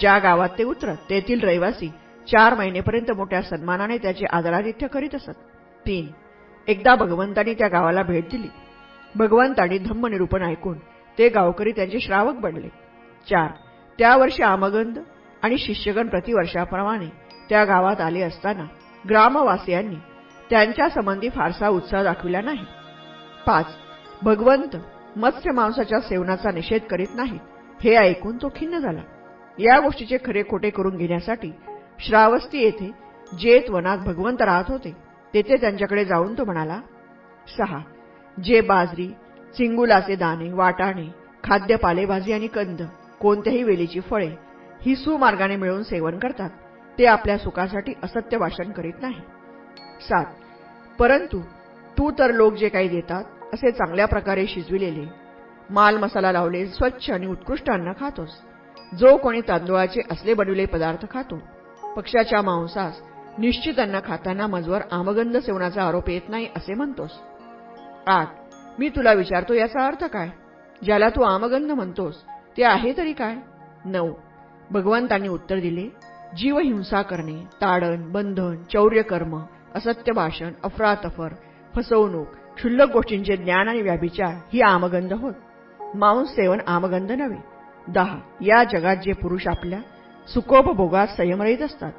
ज्या 0.00 0.18
गावात 0.18 0.48
ते 0.58 0.64
उतरत 0.64 0.96
तेथील 1.10 1.40
रहिवासी 1.40 1.88
चार 2.28 2.54
महिनेपर्यंत 2.54 3.10
मोठ्या 3.10 3.42
सन्मानाने 3.42 3.98
त्याचे 3.98 4.24
आदरातिथ्य 4.30 4.86
करीत 4.86 5.14
असत. 5.14 5.38
तीन 5.86 6.10
एकदा 6.68 6.94
भगवंतांनी 6.94 7.54
त्या 7.54 7.68
गावाला 7.68 8.02
भेट 8.02 8.28
दिली. 8.30 8.48
भगवंतांनी 9.14 9.78
धम्मनिरूपण 9.78 10.42
ऐकून 10.42 10.78
ते 11.18 11.28
गावकरी 11.28 11.72
त्यांचे 11.72 12.00
श्रावक 12.00 12.34
बनले. 12.34 12.68
चार 13.28 13.48
त्या 13.98 14.16
वर्षी 14.16 14.42
आमगंध 14.42 14.98
आणि 15.42 15.58
शिष्यगण 15.58 16.08
प्रतिवर्षाप्रमाणे 16.08 17.08
त्या 17.48 17.64
गावात 17.64 18.00
आले 18.00 18.20
असताना 18.20 18.64
ग्रामवासियांनी 19.08 19.96
त्यांच्या 20.50 20.88
संबंधी 20.88 21.28
फारसा 21.28 21.68
उत्साह 21.68 22.02
दाखविला 22.02 22.40
नाही. 22.40 22.64
पाच. 23.46 23.66
भगवंत 24.22 24.76
मत्स्य 25.16 25.50
मांसाच्या 25.50 26.00
सेवनाचा 26.00 26.50
निषेध 26.50 26.82
करीत 26.82 27.06
नाहीत. 27.14 27.40
हे 27.82 27.94
ऐकून 27.96 28.36
तो 28.36 28.48
खिन्न 28.56 28.78
झाला. 28.78 29.00
या 29.58 29.78
गोष्टीचे 29.78 30.18
खरे 30.24 30.42
खोटे 30.42 30.70
करून 30.70 30.96
घेण्यासाठी 30.96 31.52
श्रावस्ती 31.98 32.58
येथे 32.58 32.92
जेत 33.38 33.70
वनात 33.70 33.98
भगवंत 33.98 34.42
राहत 34.42 34.64
होते. 34.68 34.96
तेथे 35.34 35.56
त्यांच्याकडे 35.56 36.04
जाऊन 36.04 36.38
तो 36.38 36.44
म्हणाला 36.44 36.80
सहा. 37.58 37.78
जे 38.44 38.60
बाजरी 38.60 39.08
चिंगुलाचे 39.56 40.14
दाणे 40.14 40.52
वाटाणे 40.52 41.06
खाद्य 41.44 41.76
पालेभाजी 41.76 42.32
आणि 42.32 42.46
कंद 42.46 42.82
कोणत्याही 43.20 43.62
वेलीची 43.62 44.00
फळे 44.00 44.30
ही 44.82 44.96
सुमार्गाने 44.96 45.56
मिळवून 45.56 45.82
सेवन 45.82 46.18
करतात. 46.18 46.50
ते 46.98 47.06
आपल्या 47.06 47.38
सुखासाठी 47.38 47.92
असत्य 48.02 48.36
वाचन 48.36 48.70
करीत 48.70 48.92
नाही 49.02 49.20
सात. 50.00 50.24
परंतु 50.98 51.40
तू 51.98 52.10
तर 52.10 52.30
लोक 52.30 52.54
जे 52.54 52.68
काही 52.68 52.88
देतात 52.88 53.24
असे 53.54 53.70
चांगल्या 53.70 54.06
प्रकारे 54.06 54.46
शिजविलेले. 54.46 55.04
माल 55.70 55.96
मसाला 55.96 56.32
लावले 56.32 56.66
स्वच्छ 56.66 57.10
आणि 57.10 57.26
उत्कृष्ट 57.26 57.70
अन्न 57.70 57.92
खातोस. 58.00 58.30
जो 58.98 59.16
कोणी 59.16 59.40
तांदुळाचे 59.40 60.00
असले 60.10 60.34
बनविले 60.34 60.64
पदार्थ 60.66 61.04
खातो 61.10 61.38
पक्षाच्या 61.96 62.40
मांसास 62.42 63.00
निश्चित 63.38 63.78
अन्न 63.80 64.00
खाताना 64.04 64.46
मजवर 64.46 64.80
आमगंध 64.92 65.36
सेवनाचा 65.36 65.82
आरोप 65.82 66.08
येत 66.08 66.28
नाही 66.28 66.48
असे 66.56 66.74
म्हणतोस. 66.74 67.10
आठ 68.06 68.28
मी 68.78 68.88
तुला 68.88 69.12
विचारतो 69.12 69.54
याचा 69.54 69.86
अर्थ 69.86 70.04
काय? 70.04 70.28
ज्याला 70.84 71.08
तू 71.08 71.22
आमगंध 71.22 71.70
म्हणतोस 71.70 72.22
ते 72.56 72.64
आहे 72.64 72.92
तरी 72.96 73.12
काय? 73.12 73.34
नऊ. 73.84 74.12
भगवंतांनी 74.70 75.28
उत्तर 75.28 75.58
दिले 75.58 75.88
जीव 76.36 76.58
हिंसा 76.58 77.02
करणे 77.02 77.44
ताडण 77.60 78.10
बंधन 78.12 78.62
चौर्यकर्म 78.72 79.38
असत्य 79.74 80.12
भाषण 80.12 80.52
अफरातफर 80.64 81.34
फसवणूक 81.76 82.26
क्षुल्लक 82.56 82.90
गोष्टींचे 82.92 83.36
ज्ञान 83.36 83.68
आणि 83.68 83.82
व्याभिचार 83.82 84.34
ही 84.52 84.60
आमगंध 84.60 85.12
होत 85.12 85.34
मांस 85.94 86.28
सेवन 86.28 86.58
आमगंध 86.66 87.12
नव्हे. 87.12 87.38
दहा 87.88 88.16
या 88.40 88.62
जगात 88.64 88.96
जे 88.96 89.12
पुरुष 89.12 89.46
आपल्या 89.48 89.78
सुखोपभोगात 90.28 91.06
संयमरहित 91.16 91.62
असतात 91.62 91.92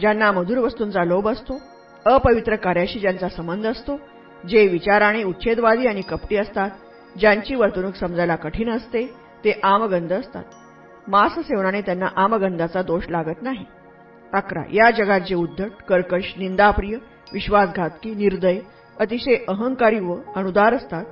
ज्यांना 0.00 0.30
मधुर 0.32 0.58
वस्तूंचा 0.58 1.04
लोभ 1.04 1.28
असतो 1.28 1.60
अपवित्र 2.06 2.56
कार्याशी 2.56 2.98
ज्यांचा 2.98 3.28
संबंध 3.28 3.66
असतो 3.66 3.98
जे 4.48 4.66
विचाराने 4.66 5.22
उच्छेदवादी 5.22 5.86
आणि 5.86 6.00
कपटी 6.00 6.36
असतात 6.36 6.70
ज्यांची 7.18 7.54
वर्तणूक 7.54 7.94
समजायला 7.94 8.36
कठीण 8.36 8.70
असते 8.70 9.06
ते 9.44 9.60
आमगंध 9.62 10.12
असतात. 10.12 10.44
मांस 11.08 11.32
सेवनाने 11.38 11.80
त्यांना 11.80 12.06
आमगंधाचा 12.16 12.82
दोष 12.82 13.08
लागत 13.08 13.42
नाही. 13.42 13.64
अकरा 14.32 14.62
या 14.72 14.90
जगात 14.90 15.20
जे 15.20 15.34
उद्धट 15.34 15.82
कर्कश 15.88 16.32
निंदाप्रिय 16.36 16.96
विश्वासघातकी 17.32 18.14
निर्दय 18.14 18.58
अतिशय 19.00 19.36
अहंकारी 19.48 19.98
व 20.00 20.16
अनुदार 20.36 20.74
असतात 20.74 21.04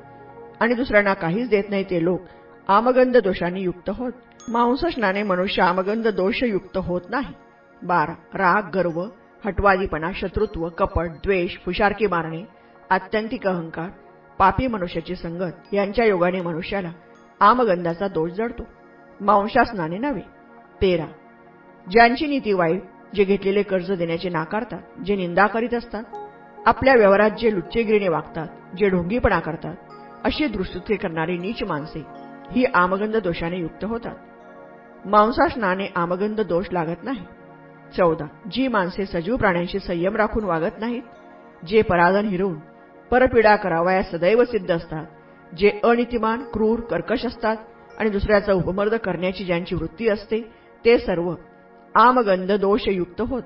आणि 0.61 0.74
दुसऱ्यांना 0.74 1.14
काहीच 1.14 1.49
देत 1.49 1.64
नाही 1.68 1.85
ते 1.85 2.05
लोक 2.05 2.20
आमगंध 2.68 3.16
दोषांनी 3.16 3.61
युक्त 3.61 3.91
होत. 3.91 4.12
मांसस्नाने 4.49 5.22
मनुष्य 5.22 5.62
आमगंध 5.62 6.09
दोषयुक्त 6.09 6.76
होत 6.76 7.01
नाही. 7.09 7.35
बारा. 7.83 8.12
राग 8.35 8.70
गर्व 8.74 9.01
हटवादीपणा 9.45 10.11
शत्रुत्व 10.14 10.68
कपट 10.68 11.09
द्वेष 11.24 11.57
फुशारकी 11.64 12.07
मारणे 12.07 12.43
आत्यंतिक 12.91 13.47
अहंकार 13.47 13.91
पापी 14.39 14.66
मनुष्याची 14.66 15.14
संगत 15.14 15.74
यांच्या 15.74 16.05
योगाने 16.05 16.41
मनुष्याला 16.41 16.91
आमगंधाचा 17.41 18.09
दोष 18.09 18.31
जडतो. 18.31 18.62
मांसास्नाने 19.20 19.99
नव्हे. 19.99 20.22
तेरा. 20.83 21.07
ज्यांची 21.87 22.26
नीती 22.26 22.53
वाईट 22.53 22.83
जे 23.14 23.24
घेतलेले 23.24 23.62
कर्ज 23.62 23.93
देण्याचे 23.93 24.28
नाकारतात 24.28 25.01
जे 25.05 25.16
निंदा 25.16 25.47
करीत 25.47 25.74
असतात 25.74 26.05
आपल्या 26.67 26.95
व्यवहारात 26.95 27.31
जे 27.31 27.55
लुच्चेगिरीने 27.55 28.09
वागतात 28.09 28.77
जे 28.77 28.89
ढोंगीपणा 28.89 29.39
करतात 29.41 29.75
अशी 30.25 30.47
दृष्टी 30.47 30.97
करणारी 30.97 31.39
नीच 31.39 31.63
माणसे 31.63 32.03
ही 32.51 32.65
आमगंध 32.75 33.17
दोषाने 33.17 33.57
युक्त 33.57 33.85
होतात. 33.85 34.15
मांसास्नाने 35.05 35.87
आमगंध 35.97 36.41
दोष 36.41 36.67
लागत 36.73 37.05
नाही. 37.05 37.25
चौदा. 37.97 38.27
जी 38.51 38.69
माणसे 38.69 39.07
सजीव 39.07 39.37
प्राण्यांशी 39.37 39.79
संयम 39.79 40.17
राखून 40.17 40.45
वागत 40.45 40.79
नाहीत 40.79 41.67
जे 41.67 41.83
पराधन 41.83 42.27
हिरवून 42.27 42.59
परपीडा 43.11 43.57
करावया 43.57 44.03
सदैव 44.03 44.45
सिद्ध 44.45 44.71
असतात 44.71 45.55
जे 45.57 45.81
अनितिमान 45.85 46.43
क्रूर 46.43 46.81
कर्कश 46.81 47.27
असतात 47.27 47.57
आणि 47.99 48.11
दुसऱ्याचा 48.11 48.53
उपमर्द 48.53 48.95
करण्याची 48.95 49.45
ज्यांची 49.45 49.75
वृत्ती 49.75 50.09
असते 50.09 50.41
ते 50.85 50.99
सर्व 50.99 51.35
आमगंध 51.95 52.53
दोषयुक्त 52.53 53.21
होत. 53.21 53.43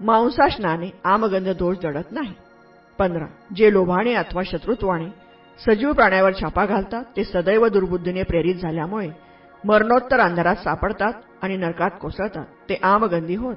मांसाशनाने 0.00 0.90
आमगंध 1.04 1.48
दोष 1.58 1.76
जडत 1.82 2.12
नाही. 2.12 2.32
पंधरा 2.98 3.26
जे 3.56 3.72
लोभाने 3.72 4.14
अथवा 4.14 4.42
शत्रुत्वाने 4.46 5.08
सजीव 5.60 5.92
प्राण्यावर 5.92 6.32
छापा 6.40 6.64
घालतात 6.66 7.04
ते 7.16 7.24
सदैव 7.24 7.66
दुर्बुद्धीने 7.68 8.22
प्रेरित 8.22 8.54
झाल्यामुळे 8.62 9.08
मरणोत्तर 9.64 10.20
अंधारात 10.20 10.56
सापडतात 10.56 11.12
आणि 11.42 11.56
नरकात 11.56 11.90
कोसळतात. 12.00 12.44
ते 12.68 12.78
आमगंधी 12.82 13.34
होत. 13.34 13.56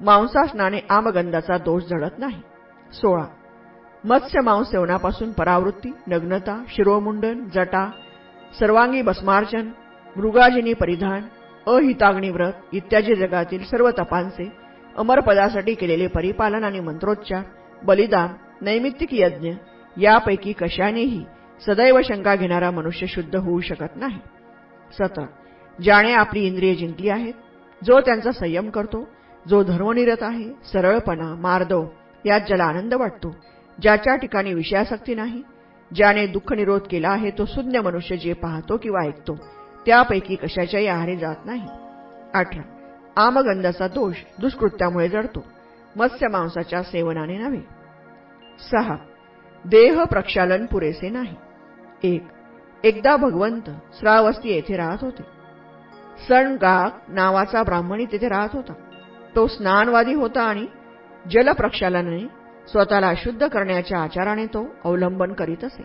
मांसाशनाने 0.00 0.80
आमगंधाचा 0.90 1.58
दोष 1.58 1.82
जडत 1.82 2.18
नाही. 2.18 2.40
सोळा 2.92 3.24
मत्स्य 4.04 4.40
मांस 4.40 4.70
सेवनापासून 4.70 5.32
परावृत्ती 5.32 5.90
नग्नता 6.06 6.62
शिरोमुंडन 6.68 7.44
जटा 7.54 7.88
सर्वांगी 8.58 9.02
भस्मार्चन 9.02 9.70
मृगाजिनी 10.16 10.72
परिधान 10.72 11.22
अहिताग्नी 11.66 12.30
व्रत 12.30 12.74
इत्यादी 12.74 13.14
जगातील 13.14 13.62
सर्व 13.64 13.90
तपांचे 13.90 14.48
अमरपदासाठी 14.98 15.74
केलेले 15.74 16.06
परिपालन 16.06 16.64
आणि 16.64 16.80
मंत्रोच्चार 16.80 17.42
बलिदान 17.82 18.34
नैमित्तिक 18.64 19.08
यज्ञ 19.12 19.50
यापैकी 19.96 20.52
कशानेही 20.52 21.22
सदैव 21.66 22.00
शंका 22.02 22.34
घेणारा 22.36 22.70
मनुष्य 22.70 23.06
शुद्ध 23.06 23.34
होऊ 23.36 23.60
शकत 23.60 23.96
नाही. 23.96 24.18
सतर 24.98 25.24
ज्याने 25.78 26.12
आपली 26.12 26.44
इंद्रिय 26.46 26.74
जिंकली 26.74 27.08
आहेत 27.08 27.34
जो 27.82 28.00
त्यांचा 28.00 28.32
संयम 28.32 28.68
करतो 28.70 29.04
जो 29.46 29.62
धर्मनिरत 29.62 30.22
आहे 30.22 30.50
सरळपणा 30.72 31.34
मार्दव 31.34 31.84
यात 32.24 32.40
ज्याला 32.46 32.64
आनंद 32.64 32.94
वाटतो 32.94 33.34
ज्याच्या 33.78 34.14
ठिकाणी 34.16 34.54
विषयासक्ती 34.54 35.14
नाही 35.14 35.42
ज्याने 35.90 36.26
दुःख 36.26 36.52
निरोध 36.52 36.80
केला 36.80 37.08
आहे 37.08 37.30
तो 37.30 37.44
शून्य 37.44 37.80
मनुष्य 37.80 38.16
जे 38.16 38.32
पाहतो 38.32 38.76
किंवा 38.76 39.04
ऐकतो 39.06 39.34
त्यापैकी 39.86 40.36
कशाच्याही 40.36 40.86
आहारी 40.86 41.16
जात 41.16 41.46
नाही. 41.46 41.66
अठरा 42.34 42.62
आमगंधाचा 43.16 43.88
दोष 43.88 44.14
दुष्कृत्यामुळे 44.40 45.08
जडतो. 45.08 45.44
मत्स्य 45.96 46.28
मांसाच्या 46.28 46.82
सेवनाने 46.82 47.38
नव्हे. 47.38 47.60
सहा. 48.70 48.96
देह 49.64 50.04
प्रक्षालन 50.04 50.66
पुरेसे 50.66 51.10
नाही. 51.10 51.36
एक. 52.02 52.24
एकदा 52.84 53.16
भगवंत 53.16 53.70
श्रावस्ती 53.98 54.48
येथे 54.48 54.76
राहत 54.76 54.98
होते. 55.00 55.22
सण 56.28 56.54
गाक 56.54 57.00
नावाचा 57.08 57.62
ब्राह्मणी 57.62 58.06
तेथे 58.06 58.28
राहत 58.28 58.48
होता. 58.52 58.72
तो 59.36 59.46
स्नानवादी 59.46 60.14
होता 60.14 60.42
आणि 60.42 60.66
जलप्रक्षालनाने 61.30 62.28
स्वतःला 62.68 63.08
अशुद्ध 63.08 63.48
करण्याच्या 63.48 64.02
आचाराने 64.02 64.46
तो 64.46 64.66
अवलंबन 64.84 65.32
करीत 65.32 65.64
असे. 65.64 65.82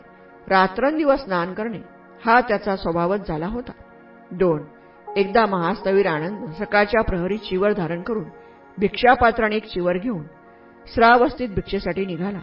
रात्रंदिवस 0.47 1.19
स्नान 1.19 1.53
करणे 1.53 1.80
हा 2.25 2.41
त्याचा 2.41 2.75
स्वभावच 2.75 3.28
झाला 3.28 3.47
होता. 3.47 3.71
दोन. 4.32 4.61
एकदा 5.18 5.45
महास्तवीर 5.45 6.07
आनंद 6.07 6.49
सकाळच्या 6.59 7.01
प्रहरीत 7.01 7.39
चिवर 7.39 7.74
धारण 7.74 8.01
करून 8.01 8.24
भिक्षापात्राने 8.78 9.55
एक 9.55 9.65
चिवर 9.65 9.97
घेऊन 9.97 10.24
श्रावस्थित 10.86 11.49
भिक्षेसाठी 11.49 12.05
निघाला. 12.05 12.39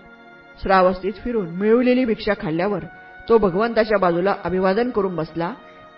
श्रावस्थित 0.62 1.12
फिरून 1.12 1.50
मिळवलेली 1.50 2.04
भिक्षा 2.04 2.32
खाल्ल्यावर 2.40 2.84
तो 3.28 3.38
भगवंताच्या 3.38 3.98
बाजूला 3.98 4.34
अभिवादन 4.44 4.90
करून 4.90 5.16
बसला 5.16 5.52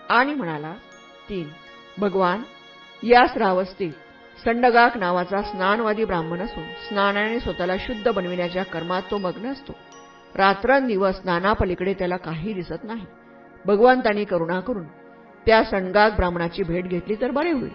आणि 0.09 0.33
म्हणाला 0.33 0.73
तीन 1.29 1.47
भगवान 1.97 2.41
या 3.03 3.25
श्रावस्थित 3.33 3.91
संडगाक 4.45 4.97
नावाचा 4.97 5.41
स्नानवादी 5.41 6.05
ब्राह्मण 6.05 6.39
असून 6.39 6.63
स्नानाने 6.63 7.39
स्वतःला 7.39 7.77
शुद्ध 7.77 8.11
बनविण्याच्या 8.11 8.63
कर्मात 8.63 9.01
तो 9.11 9.17
मग्न 9.17 9.51
असतो. 9.51 9.73
रात्रंदिवस 10.35 11.15
स्नानापलीकडे 11.15 11.93
त्याला 11.93 12.17
काही 12.17 12.53
दिसत 12.53 12.83
नाही. 12.83 13.05
भगवंतांनी 13.65 14.23
करुणा 14.23 14.59
करून 14.59 14.85
त्या 15.47 15.63
सणगाक 15.63 16.15
ब्राह्मणाची 16.15 16.63
भेट 16.63 16.85
घेतली 16.85 17.15
तर 17.21 17.31
बरे 17.31 17.51
होईल. 17.51 17.71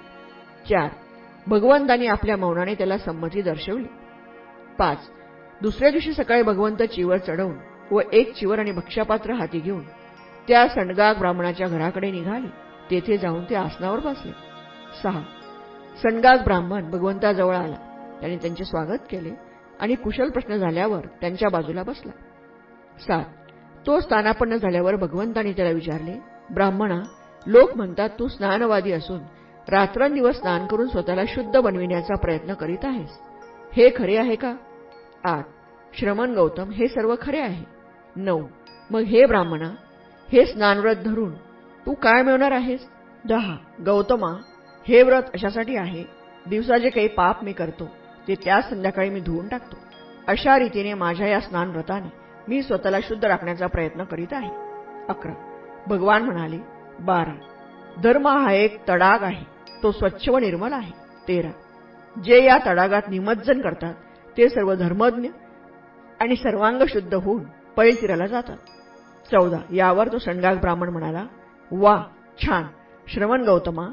चार 0.68 0.88
भगवंतांनी 1.46 2.06
आपल्या 2.06 2.36
मौनाने 2.36 2.74
त्याला 2.74 2.98
संमती 2.98 3.42
दर्शवली. 3.42 3.86
पाच 4.78 4.98
दुसऱ्या 5.62 5.90
दिवशी 5.90 6.12
सकाळी 6.12 6.42
भगवंत 6.42 6.82
चिवर 6.82 7.18
चढवून 7.18 7.56
व 7.90 8.00
एक 8.12 8.34
चिवर 8.34 8.58
आणि 8.58 8.72
भक्षापात्र 8.72 9.32
हाती 9.32 9.60
घेऊन 9.60 9.82
त्या 10.48 10.66
सणगाग 10.68 11.14
ब्राह्मणाच्या 11.14 11.68
घराकडे 11.68 12.10
निघाली. 12.10 12.46
तेथे 12.90 13.16
जाऊन 13.16 13.44
ते 13.50 13.54
आसनावर 13.54 13.98
बसले. 13.98 14.32
सहा 15.02 15.22
सणगाग 16.02 16.42
ब्राह्मण 16.44 16.90
भगवंताजवळ 16.90 17.56
आला. 17.56 17.76
त्याने 18.20 18.36
त्यांचे 18.36 18.64
स्वागत 18.64 19.06
केले 19.10 19.30
आणि 19.80 19.94
कुशल 19.94 20.30
प्रश्न 20.30 20.56
झाल्यावर 20.56 21.06
त्यांच्या 21.20 21.48
बाजूला 21.48 21.82
बसला. 21.82 22.12
सात 22.98 23.24
तो 23.86 24.00
स्थानापन्न 24.00 24.56
झाल्यावर 24.56 24.96
भगवंतांनी 24.96 25.52
त्याला 25.52 25.70
विचारले 25.70 26.18
ब्राह्मणा 26.54 27.00
लोक 27.46 27.76
म्हणतात 27.76 28.10
तू 28.18 28.28
स्नानवादी 28.28 28.92
असून 28.92 29.20
रात्रंदिवस 29.68 30.36
स्नान 30.36 30.66
करून 30.66 30.88
स्वतःला 30.88 31.22
शुद्ध 31.28 31.60
बनविण्याचा 31.60 32.14
प्रयत्न 32.14 32.54
करीत 32.54 32.84
आहेस. 32.84 33.10
हे 33.72 33.90
खरे 33.96 34.16
आहे 34.16 34.34
का? 34.34 34.54
आठ. 35.24 35.46
श्रमण 35.98 36.34
गौतम 36.34 36.70
हे 36.70 36.88
सर्व 36.88 37.14
खरे 37.22 37.40
आहे. 37.40 37.64
नऊ. 38.16 38.46
मग 38.90 39.00
हे 39.00 39.26
ब्राह्मणा 39.26 39.70
हे 40.32 40.46
स्नानव्रत 40.46 40.96
धरून 40.96 41.34
तू 41.86 41.94
काय 41.94 42.22
मिळवणार 42.22 42.50
आहेस? 42.50 42.80
दहा. 43.28 43.56
गौतमा 43.86 44.30
हे 44.88 45.02
व्रत 45.02 45.22
अशासाठी 45.34 45.76
आहे 45.76 46.04
दिवसा 46.48 46.78
जे 46.78 46.90
काही 46.90 47.08
पाप 47.08 47.44
मी 47.44 47.52
करतो 47.52 47.88
ते 48.28 48.34
त्याच 48.34 48.70
संध्याकाळी 48.70 49.10
मी 49.10 49.20
धुवून 49.20 49.48
टाकतो. 49.48 49.76
अशा 50.26 50.58
रीतीने 50.58 50.94
माझ्या 50.94 51.28
या 51.28 51.40
स्नानव्रताने 51.40 52.12
मी 52.48 52.62
स्वतःला 52.62 53.00
शुद्ध 53.00 53.24
राखण्याचा 53.24 53.66
प्रयत्न 53.66 54.04
करीत 54.04 54.32
आहे. 54.32 54.50
अकरा. 55.08 55.58
भगवान 55.86 56.22
म्हणाले 56.22 56.71
बारा. 57.04 57.36
धर्म 58.02 58.28
हा 58.28 58.52
एक 58.52 58.88
तडाग 58.88 59.22
आहे. 59.22 59.44
तो 59.82 59.92
स्वच्छ 59.92 60.28
व 60.28 60.38
निर्मल 60.38 60.72
आहे. 60.72 60.92
तेरा. 61.28 61.50
जे 62.20 62.44
या 62.44 62.58
तडागात 62.66 63.02
निमज्जन 63.08 63.60
करतात 63.60 63.94
ते 64.36 64.48
सर्व 64.48 64.74
धर्मज्ञ 64.74 65.28
आणि 66.20 66.36
सर्वांग 66.36 66.82
शुद्ध 66.88 67.14
होऊन 67.14 67.44
पळीतीराला 67.76 68.26
जातात. 68.26 68.56
चौदा. 69.30 69.58
यावर 69.72 70.12
तो 70.12 70.18
संडाग 70.18 70.56
ब्राह्मण 70.56 70.88
म्हणाला 70.88 71.24
वा 71.72 72.04
छान. 72.46 72.64
श्रवण 73.08 73.44
गौतमा 73.44 73.88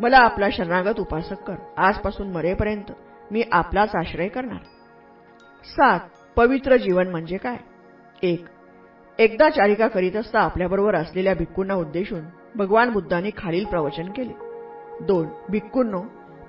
मला 0.00 0.18
आपला 0.18 0.46
शरणागत 0.52 1.00
उपासक 1.00 1.32
कर. 1.32 1.54
आजपासून 1.76 2.30
मरेपर्यंत 2.30 2.92
मी 3.30 3.42
आपलाच 3.52 3.94
आश्रय 3.94 4.28
करणार. 4.28 4.62
सात. 5.64 6.00
पवित्र 6.36 6.76
जीवन 6.76 7.08
म्हणजे 7.08 7.36
काय? 7.36 7.56
एक. 8.22 8.44
एकदा 9.18 9.50
चारिका 9.50 9.88
करीत 9.88 10.16
असता 10.16 10.40
आपल्याबरोबर 10.40 10.94
असलेल्या 10.94 11.34
भिक्कूंना 11.34 11.74
उद्देशून 11.74 12.20
भगवान 12.56 12.90
बुद्धाने 12.90 13.30
खालील 13.36 13.64
प्रवचन 13.64 14.10
केले. 14.12 14.32
दोन 15.06 15.26
भिक्कूंनो 15.50 16.00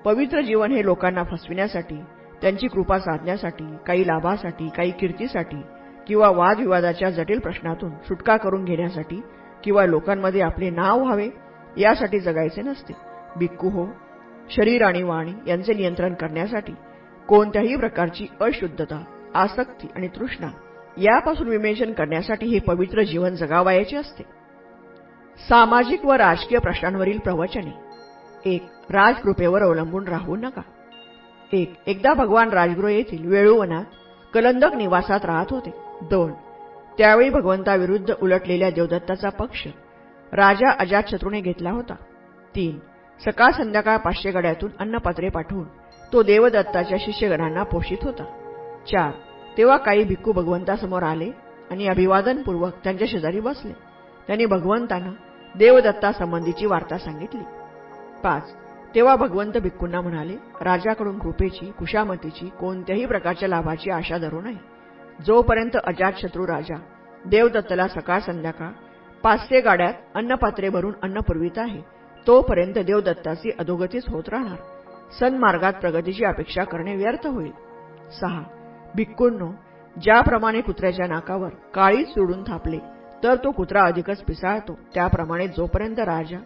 पवित्र 0.04 0.40
जीवन 0.40 0.72
हे 0.72 0.84
लोकांना 0.84 1.22
फसविण्यासाठी 1.22 1.96
त्यांची 2.42 2.66
कृपा 2.68 2.98
साधण्यासाठी 2.98 3.64
काही 3.86 4.06
लाभासाठी 4.06 4.68
काही 4.76 4.90
कीर्तीसाठी 4.90 5.60
किंवा 6.06 6.28
वादविवादाच्या 6.30 7.10
जटिल 7.10 7.38
प्रश्नातून 7.38 7.90
सुटका 8.08 8.36
करून 8.36 8.64
घेण्यासाठी 8.64 9.20
किंवा 9.64 9.84
लोकांमध्ये 9.86 10.40
आपले 10.40 10.70
नाव 10.70 11.02
व्हावे 11.02 11.28
यासाठी 11.76 12.20
जगायचे 12.20 12.62
नसते. 12.62 12.92
भिक्खू 13.38 13.68
हो 13.68 13.86
शरीर 14.50 14.82
आणि 14.82 15.02
वाणी 15.02 15.32
यांचे 15.46 15.74
नियंत्रण 15.74 16.14
करण्यासाठी 16.14 16.72
कोणत्याही 17.28 17.76
प्रकारची 17.76 18.26
अशुद्धता 18.40 19.02
आसक्ती 19.34 19.88
आणि 19.96 20.08
तृष्णा 20.08 20.48
यापासून 20.98 21.48
विमेचन 21.48 21.92
करण्यासाठी 21.92 22.46
हे 22.46 22.58
पवित्र 22.58 23.02
जीवन 23.02 23.34
जगावायचे 23.34 23.96
असते. 23.96 24.22
सामाजिक 25.38 26.04
व 26.04 26.12
राजकीय 26.12 26.58
प्रश्नांवरील 26.58 27.18
प्रवचने. 27.18 27.72
एक 28.54 28.62
राजकृपेवर 28.90 29.62
अवलंबून 29.62 30.08
राहू 30.08 30.36
नका. 30.36 30.62
एक 31.52 31.74
एकदा 31.86 32.14
भगवान 32.14 32.50
राजगृह 32.50 32.90
येथील 32.90 33.28
वेळूवनात 33.28 33.84
कलंदक 34.34 34.74
निवासात 34.74 35.24
राहत 35.24 35.46
होते. 35.50 35.70
दोन 36.02 36.32
त्यावेळी 36.98 37.30
भगवंताविरुद्ध 37.30 38.14
उलटलेल्या 38.22 38.70
देवदत्ताचा 38.70 39.28
पक्ष 39.28 39.66
राजा 40.32 40.70
अजातशत्रूने 40.70 41.40
घेतला 41.40 41.70
होता. 41.70 41.94
तीन 42.54 42.78
सकाळ 43.24 43.50
संध्याकाळ 43.50 43.96
पाचशे 43.96 44.30
गड्यातून 44.30 44.70
अन्नपात्रे 44.78 45.28
पाठवून 45.28 45.64
तो 46.12 46.22
देवदत्ताच्या 46.22 46.98
शिष्यगणांना 47.00 47.62
पोषित 47.62 47.98
होता. 48.02 48.24
चार 48.92 49.10
तेव्हा 49.58 49.76
काही 49.76 50.04
भिक्खू 50.04 50.32
भगवंतासमोर 50.32 51.02
आले 51.02 51.30
आणि 51.70 51.88
अभिवादनपूर्वक 51.88 52.72
त्यांच्या 52.84 53.08
शेजारी 53.10 53.40
बसले. 53.40 53.91
त्यांनी 54.26 54.46
भगवंतांना 54.46 55.10
देवदत्तासंबंधीची 55.54 56.66
वार्ता 56.66 56.98
सांगितली. 56.98 57.42
पाच 58.22 58.52
तेव्हा 58.94 59.14
भगवंत 59.16 59.56
भिक्कूंना 59.58 60.00
म्हणाले 60.00 60.36
राजाकडून 60.60 61.18
कृपेची 61.18 61.70
कुशामतीची 61.70 62.46
कोणत्याही 62.60 63.06
प्रकारच्या 63.06 63.48
लाभाची 63.48 63.90
आशा 63.90 64.18
धरू 64.18 64.40
नये. 64.40 64.56
जोपर्यंत 65.26 65.76
अजातशत्रू 65.84 66.46
राजा 66.46 66.76
देवदत्तला 67.24 67.86
सकाळ 67.88 68.20
संध्याकाळ 68.20 68.70
पाचशे 69.22 69.60
गाड्यात 69.60 69.94
अन्नपात्रे 70.14 70.68
भरून 70.68 70.92
अन्न 71.02 71.20
पुरवित 71.20 71.58
आहे 71.58 71.80
तोपर्यंत 72.26 72.78
देवदत्ताची 72.78 73.50
अधोगतीच 73.58 74.04
होत 74.08 74.28
राहणार. 74.28 74.56
सन्मार्गात 75.20 75.72
प्रगतीची 75.72 76.24
अपेक्षा 76.24 76.64
करणे 76.64 76.94
व्यर्थ 76.96 77.26
होईल. 77.26 77.52
सहा 78.20 78.42
भिक्कूंनो 78.94 79.50
ज्याप्रमाणे 79.96 80.60
कुत्र्याच्या 80.60 81.06
नाकावर 81.06 81.48
काळीच 81.74 82.08
सोडून 82.08 82.42
थापले 82.42 82.78
तर 83.22 83.36
तो 83.36 83.50
कुत्रा 83.50 83.82
अधिकच 83.82 84.22
पिसाळतो. 84.24 84.78
त्याप्रमाणे 84.94 85.48
जोपर्यंत 85.48 85.98
राजा 85.98 86.38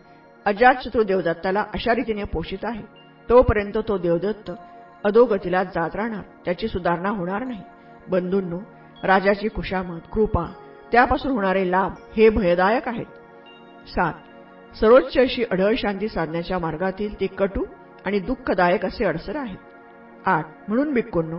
अजातशत्रू 0.47 1.03
देवदत्ताला 1.03 1.65
अशा 1.75 1.95
रीतीने 1.95 2.25
पोषित 2.25 2.65
आहे 2.65 2.83
तोपर्यंत 3.29 3.79
तो 3.89 3.99
देवदत्त 3.99 4.51
अधोगतीला 5.05 5.63
जात 5.65 5.97
राहणार 5.97 6.23
त्याची 6.45 6.69
सुधारणा 6.69 7.09
होणार 7.09 7.45
नाही. 7.45 7.63
बंधूंनो 8.09 8.59
राजाची 9.05 9.49
खुशामत 9.55 10.01
कृपा 10.13 10.45
त्यापासून 10.93 11.33
होणारे 11.33 11.71
लाभ 11.71 11.93
हे 12.17 12.29
भयदायक 12.29 12.89
आहेत. 12.89 13.07
सात. 13.89 14.15
सर्वोच्च 14.77 15.19
अशी 15.19 15.45
अढळ 15.51 15.75
शांती 15.79 16.09
साधण्याच्या 16.09 16.59
मार्गातील 16.59 17.21
ते 17.21 17.27
कटू 17.27 17.65
आणि 18.05 18.19
दुःखदायक 18.19 18.87
असे 18.87 19.05
अडसर 19.05 19.37
आहेत. 19.37 19.59
आठ. 20.27 20.47
म्हणून 20.69 20.93
बिक्कुंनो 20.95 21.39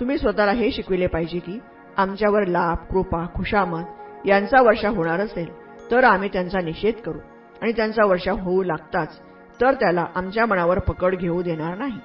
तुम्ही 0.00 0.18
स्वतःला 0.18 0.52
हे 0.52 0.70
शिकविले 0.70 1.06
पाहिजे 1.06 1.38
की 1.38 1.58
आमच्यावर 1.96 2.46
लाभ 2.46 2.76
कृपा 2.76 3.26
खुशामत 3.34 3.84
यांचा 4.24 4.62
वर्षा 4.62 4.88
होणार 4.88 5.20
असेल 5.20 5.52
तर 5.90 6.04
आम्ही 6.04 6.28
त्यांचा 6.32 6.60
निषेध 6.60 6.94
करू. 6.94 7.18
आणि 7.62 7.72
त्यांचा 7.72 8.04
वर्षा 8.04 8.32
होऊ 8.32 8.62
लागताच 8.62 9.20
तर 9.60 9.74
त्याला 9.74 10.06
आमच्या 10.14 10.46
मनावर 10.46 10.78
पकड 10.78 11.14
घेऊ 11.14 11.42
देणार 11.42 11.76
नाही 11.78 11.98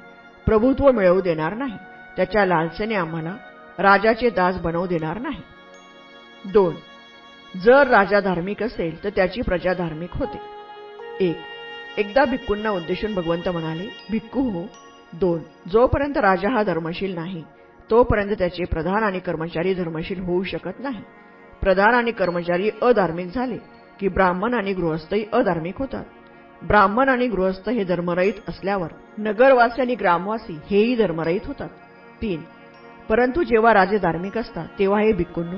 प्रभुत्व 0.45 0.91
मिळवू 0.91 1.21
देणार 1.21 1.53
नाही 1.53 1.77
त्याच्या 2.17 2.45
लालसेने 2.45 2.95
आम्हाला 2.95 3.35
राजाचे 3.79 4.29
दास 4.29 4.57
बनवू 4.61 4.85
देणार 4.87 5.19
नाही. 5.19 5.41
दोन 6.45 6.75
जर 7.53 7.87
राजा 7.87 8.19
धार्मिक 8.19 8.63
असेल 8.63 9.03
तर 9.03 9.09
त्याची 9.09 9.41
प्रजा 9.41 9.73
धार्मिक 9.73 10.09
होते. 10.13 10.39
एक 11.19 11.37
एकदा 11.97 12.25
भिक्कूंना 12.25 12.69
उद्देशून 12.69 13.13
भगवंत 13.15 13.49
म्हणाले 13.49 13.87
भिक्कू 14.11 14.41
हो. 14.49 14.65
दोन 15.13 15.39
जोपर्यंत 15.71 16.17
राजा 16.17 16.49
हा 16.49 16.63
धर्मशील 16.63 17.15
नाही 17.15 17.43
तोपर्यंत 17.89 18.31
त्याचे 18.37 18.65
प्रधान 18.65 19.03
आणि 19.03 19.19
कर्मचारी 19.19 19.73
धर्मशील 19.73 20.19
होऊ 20.19 20.43
शकत 20.43 20.79
नाही. 20.79 21.03
प्रधान 21.61 21.93
आणि 21.93 22.11
कर्मचारी 22.11 22.69
अधार्मिक 22.81 23.33
झाले 23.35 23.57
की 23.99 24.07
ब्राह्मण 24.07 24.53
आणि 24.53 24.73
गृहस्थही 24.73 25.25
अधार्मिक 25.33 25.77
होतात. 25.77 26.05
ब्राह्मण 26.67 27.09
आणि 27.09 27.27
गृहस्थ 27.27 27.69
हे 27.69 27.83
धर्मरहित 27.83 28.33
असल्यावर 28.47 28.91
नगरवासी 29.17 29.81
आणि 29.81 29.95
ग्रामवासी 29.95 30.59
हेही 30.69 30.95
धर्मरहित 30.95 31.41
होतात. 31.45 31.69
तीन 32.21 32.41
परंतु 33.09 33.43
जेव्हा 33.43 33.73
राजे 33.73 33.97
धार्मिक 33.97 34.37
असतात 34.37 34.67
तेव्हा 34.79 35.01
हे 35.01 35.11
भिक्कूंनो 35.13 35.57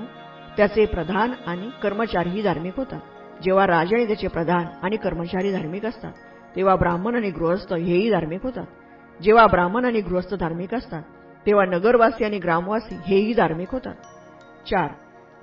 त्याचे 0.57 0.85
प्रधान 0.85 1.31
आणि 1.45 1.69
कर्मचारीही 1.83 2.41
धार्मिक 2.41 2.77
होतात. 2.77 2.99
जेव्हा 3.43 3.67
राजे 3.67 3.95
आणि 3.95 4.07
त्याचे 4.07 4.27
प्रधान 4.27 4.65
आणि 4.83 4.97
कर्मचारी 4.97 5.51
धार्मिक 5.51 5.85
असतात 5.85 6.11
तेव्हा 6.55 6.75
ब्राह्मण 6.75 7.15
आणि 7.15 7.29
गृहस्थ 7.31 7.73
हेही 7.73 8.09
धार्मिक 8.11 8.43
होतात. 8.43 8.65
जेव्हा 9.19 9.45
ब्राह्मण 9.47 9.85
आणि 9.85 10.01
गृहस्थ 10.01 10.33
धार्मिक 10.33 10.73
असतात 10.73 11.03
तेव्हा 11.45 11.65
नगरवासी 11.65 12.23
आणि 12.23 12.39
ग्रामवासी 12.39 12.95
हेही 13.07 13.33
धार्मिक 13.33 13.71
होतात. 13.71 13.95
चार 14.67 14.89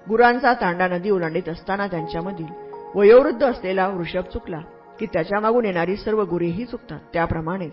गुरांचा 0.09 0.55
तांडा 0.55 0.89
नदी 0.89 1.11
ओलांडीत 1.11 1.49
असताना 1.49 1.87
त्यांच्यामधील 1.87 2.47
वयोवृद्ध 2.95 3.45
असलेला 3.45 3.89
वृषभ 3.89 4.21
चुकला 4.21 4.59
की 5.01 5.07
त्याच्या 5.07 5.41
मागून 5.41 5.65
येणारी 5.65 5.97
सर्व 5.97 6.23
गुरेही 6.23 6.65
चुकतात. 6.65 6.99
त्याप्रमाणेच 7.13 7.73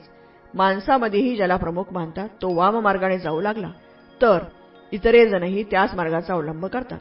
माणसामध्येही 0.54 1.36
ज्याला 1.36 1.56
प्रमुख 1.56 1.84
मानतात 1.92 2.30
तो 2.30 2.56
वाम 2.56 2.80
मार्गाने 2.80 3.18
जाऊ 3.18 3.42
लागला. 3.42 3.70
तर 4.22 4.38
इतरे 4.92 5.30
जणही 5.30 5.64
त्याच 5.64 5.96
मार्गाचा 5.96 6.34
अवलंब 6.34 6.66
करतात. 6.66 7.00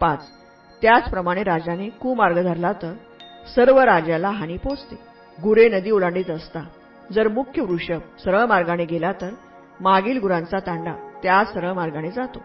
पाच. 0.00 0.26
त्याचप्रमाणे 0.82 1.42
राजाने 1.42 1.88
कुमार्ग 1.88 2.42
धरला 2.42 2.72
तर 2.72 2.92
सर्व 3.54 3.80
राजाला 3.80 4.30
हानी 4.30 4.56
पोचते. 4.56 4.98
गुरे 5.42 5.68
नदी 5.68 5.90
ओलांडीत 5.90 6.30
असता. 6.30 6.60
जर 7.12 7.28
मुख्य 7.28 7.62
वृषभ 7.62 8.00
सरळ 8.24 8.44
मार्गाने 8.44 8.84
गेला 8.84 9.12
तर 9.12 9.30
मागील 9.80 10.18
गुरांचा 10.20 10.58
तांडा 10.58 10.92
त्या 11.22 11.44
सरळ 11.44 11.72
मार्गाने 11.72 12.10
जातो. 12.10 12.38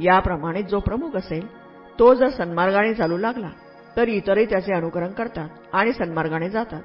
याप्रमाणे 0.00 0.62
जो 0.62 0.80
प्रमुख 0.80 1.16
असेल 1.16 1.57
तो 1.98 2.14
जर 2.14 2.28
सन्मार्गाने 2.28 2.94
चालू 2.94 3.16
लागला 3.16 3.48
तर 3.96 4.08
इतरही 4.08 4.44
त्याचे 4.46 4.74
अनुकरण 4.74 5.12
करतात 5.12 5.48
आणि 5.72 5.92
सन्मार्गाने 5.92 6.50
जातात. 6.50 6.82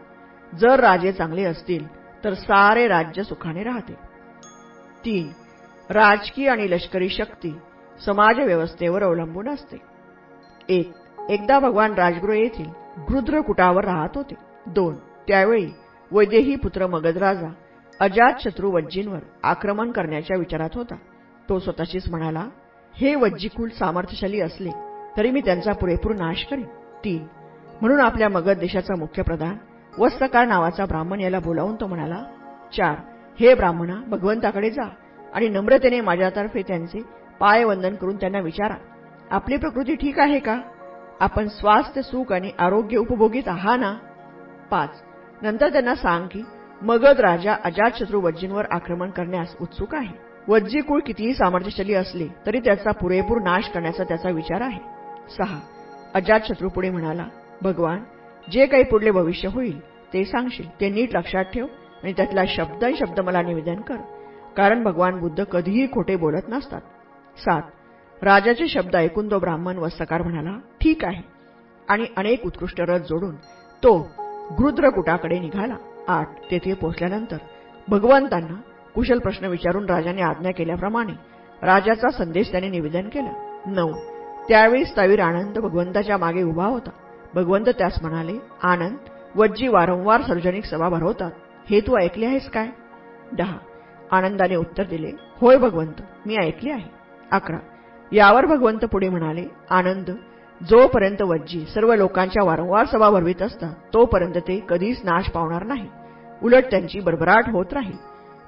जर 0.53 0.79
राजे 0.79 1.11
चांगले 1.11 1.43
असतील 1.43 1.85
तर 2.23 2.33
सारे 2.33 2.87
राज्य 2.87 3.23
सुखाने 3.23 3.63
राहते. 3.63 3.93
तीन 5.05 5.29
राजकीय 5.89 6.49
आणि 6.49 6.69
लष्करी 6.71 7.09
शक्ती 7.09 7.53
समाजव्यवस्थेवर 8.05 9.03
अवलंबून 9.03 9.49
असते. 9.49 9.77
एक 10.69 10.91
एकदा 11.29 11.59
भगवान 11.59 11.93
राजगृह 11.93 12.35
येथील 12.35 12.69
गृद्रकुटावर 13.09 13.85
राहत 13.85 14.15
होते. 14.15 14.35
दोन 14.65 14.95
त्यावेळी 15.27 15.69
वैदेही 16.11 16.55
पुत्र 16.55 16.87
मगधराजा 16.87 17.51
अजातशत्रू 17.99 18.71
वज्जींवर 18.71 19.19
आक्रमण 19.43 19.91
करण्याच्या 19.91 20.37
विचारात 20.37 20.75
होता. 20.75 20.95
तो 21.49 21.59
स्वतःशीच 21.59 22.09
म्हणाला 22.09 22.47
हे 22.95 23.15
वज्जीकुल 23.15 23.69
सामर्थ्यशाली 23.69 24.41
असले 24.41 24.69
तरी 25.17 25.31
मी 25.31 25.41
त्यांचा 25.41 25.73
पुरेपूर 25.73 26.15
नाश 26.15 26.43
करीन. 26.45 26.65
तीन. 27.03 27.25
म्हणून 27.81 27.99
आपल्या 27.99 28.29
मगध 28.29 28.59
देशाचा 28.59 28.95
मुख्य 28.99 29.23
प्रधान 29.23 29.55
वस्तकार 29.99 30.45
नावाचा 30.47 30.85
ब्राह्मण 30.85 31.19
याला 31.19 31.39
बोलावून 31.39 31.75
तो 31.75 31.87
म्हणाला 31.87 32.23
चार 32.77 32.95
हे 33.39 33.53
ब्राह्मणा 33.53 33.95
भगवंताकडे 34.07 34.69
जा 34.69 34.87
आणि 35.33 35.47
नम्रतेने 35.49 36.01
माझ्यातर्फे 36.01 36.61
त्यांचे 36.61 37.01
पायवंदन 37.39 37.95
करून 37.95 38.15
त्यांना 38.15 38.39
विचारा. 38.39 38.75
आपली 39.31 39.57
प्रकृती 39.57 39.95
ठीक 39.95 40.19
आहे 40.19 40.39
का? 40.39 40.59
आपण 41.19 41.47
स्वास्थ्य 41.47 42.01
सुख 42.01 42.31
आणि 42.33 42.51
आरोग्य 42.59 42.97
उपभोगीत 42.97 43.47
आहा 43.47 43.75
ना? 43.75 43.93
पाच. 44.71 45.01
नंतर 45.41 45.69
त्यांना 45.69 45.95
सांग 45.95 46.27
की 46.27 46.43
मगध 46.81 47.19
राजा 47.19 47.55
अजातशत्रू 47.63 48.21
वज्जींवर 48.21 48.65
आक्रमण 48.71 49.09
करण्यास 49.09 49.55
उत्सुक 49.61 49.95
आहे. 49.95 50.15
वज्जी 50.47 50.81
कुळ 50.81 50.99
कितीही 50.99 51.33
सामर्थ्यशाली 51.33 51.93
असले 51.93 52.27
तरी 52.45 52.59
त्याचा 52.59 52.91
पुरेपूर 52.91 53.41
नाश 53.41 53.69
करण्याचा 53.69 54.03
त्याचा 54.03 54.29
विचार 54.29 54.61
आहे. 54.61 54.92
सहा. 55.29 55.59
अजातशत्रू 56.13 56.69
पुढे 56.69 56.89
म्हणाला 56.89 57.25
भगवान 57.61 58.03
जे 58.51 58.65
काही 58.65 58.83
पुढले 58.83 59.11
भविष्य 59.11 59.47
होईल 59.47 59.79
ते 59.81 60.25
सांगशील. 60.25 60.69
ते 60.81 60.89
नीट 60.89 61.15
लक्षात 61.15 61.43
ठेव 61.43 61.65
आणि 62.03 62.13
त्यातला 62.13 62.41
शब्द 62.47 62.85
शब्द 62.99 63.19
मला 63.19 63.41
निवेदन 63.41 63.75
कर. 63.75 63.95
कारण 64.57 64.83
भगवान 64.83 65.19
बुद्ध 65.19 65.43
कधीही 65.43 65.87
खोटे 65.91 66.15
बोलत 66.15 66.41
नसतात. 66.49 66.81
सात. 67.37 67.61
राजाचे 68.21 68.67
शब्द 68.67 68.95
ऐकून 68.95 69.31
तो 69.31 69.39
ब्राह्मण 69.39 69.77
वस्तकार 69.77 70.21
म्हणाला 70.21 70.57
ठीक 70.81 71.05
आहे. 71.05 71.23
आणि 71.89 72.05
अनेक 72.17 72.45
उत्कृष्ट 72.45 72.81
रथ 72.81 72.99
जोडून 72.99 73.35
तो 73.83 74.07
गृद्रकुटाकडे 74.59 75.39
निघाला. 75.39 75.75
आठ. 76.07 76.29
तेथे 76.51 76.73
पोहोचल्यानंतर 76.73 77.37
भगवंतांना 77.87 78.61
कुशल 78.95 79.19
प्रश्न 79.19 79.45
विचारून 79.45 79.85
राजाने 79.85 80.21
आज्ञा 80.21 80.51
केल्याप्रमाणे 80.51 81.13
राजाचा 81.61 82.09
संदेश 82.09 82.51
त्याने 82.51 82.69
निवेदन 82.69 83.09
केला. 83.09 83.61
नऊ. 83.65 84.12
त्यावेळी 84.47 84.85
स्थवीर 84.85 85.19
आनंद 85.19 85.57
भगवंताच्या 85.57 86.17
मागे 86.17 86.43
उभा 86.43 86.65
होता. 86.65 86.89
भगवंत 87.35 87.65
त्यास 87.65 87.93
म्हणाले 88.01 88.33
आनंद 88.63 88.97
वज्जी 89.35 89.67
वारंवार 89.67 90.21
सार्वजनिक 90.21 90.65
सभा 90.65 90.89
भरवतात. 90.89 91.31
हे 91.69 91.79
तू 91.79 91.97
ऐकले 91.97 92.25
आहेस 92.25 92.49
काय? 92.49 92.67
दहा. 93.37 93.57
आनंदाने 94.11 94.55
उत्तर 94.55 94.83
दिले 94.83 95.11
होय 95.41 95.57
भगवंत 95.57 96.01
मी 96.25 96.35
ऐकले 96.35 96.71
आहे. 96.71 96.89
अकरा. 97.31 97.57
यावर 98.11 98.45
भगवंत 98.45 98.85
पुढे 98.85 99.09
म्हणाले 99.09 99.45
आनंद 99.69 100.09
जोपर्यंत 100.69 101.21
वज्जी 101.21 101.65
सर्व 101.65 101.93
लोकांच्या 101.93 102.43
वारंवार 102.43 102.85
सभा 102.85 103.09
भरवित 103.09 103.41
असतात 103.41 103.73
तोपर्यंत 103.93 104.33
ते 104.33 104.65
कधीच 104.69 105.01
नाश 105.03 105.29
पावणार 105.29 105.63
नाही. 105.63 105.89
उलट 106.43 106.63
त्यांची 106.71 106.99
भरभराट 106.99 107.49
होत 107.49 107.73
राहील. 107.73 107.97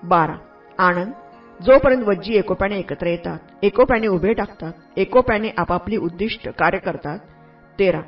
बारा. 0.03 0.35
आनंद 0.79 1.11
जोपर्यंत 1.59 2.03
वज्जी 2.07 2.33
एकोप्याने 2.37 2.77
एकत्र 2.79 3.07
येतात 3.07 3.63
एकोप्याने 3.63 4.07
उभे 4.07 4.33
टाकतात 4.33 4.97
एकोप्याने 4.99 5.49
आपापली 5.57 5.97
उद्दिष्ट 5.97 6.47
कार्य 6.59 6.77
करतात 6.85 7.19
तेरा. 7.79 8.01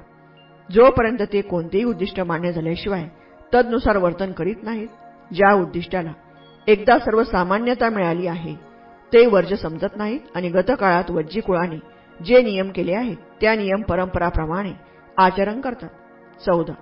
जोपर्यंत 0.69 1.21
ते 1.33 1.41
कोणतेही 1.41 1.83
उद्दिष्ट 1.83 2.19
मान्य 2.27 2.51
झाल्याशिवाय 2.51 3.05
तदनुसार 3.53 3.97
वर्तन 3.97 4.31
करीत 4.31 4.63
नाहीत 4.63 4.87
ज्या 5.31 5.53
उद्दिष्टाला 5.53 6.11
एकदा 6.67 6.97
सर्वसामान्यता 6.99 7.89
मिळाली 7.89 8.27
आहे 8.27 8.53
ते 9.11 9.25
वर्ज 9.25 9.53
समजत 9.61 9.95
नाहीत 9.97 10.35
आणि 10.35 10.49
गतकाळात 10.49 11.11
वज्जी 11.11 11.41
कुळाने 11.41 11.77
जे 12.19 12.41
नियम 12.41 12.69
केले 12.75 12.93
आहेत 12.95 13.17
त्या 13.41 13.55
नियम 13.55 13.81
परंपराप्रमाणे 13.81 14.71
आचरण 15.17 15.61
करतात. 15.61 15.89
चौदा. 16.41 16.73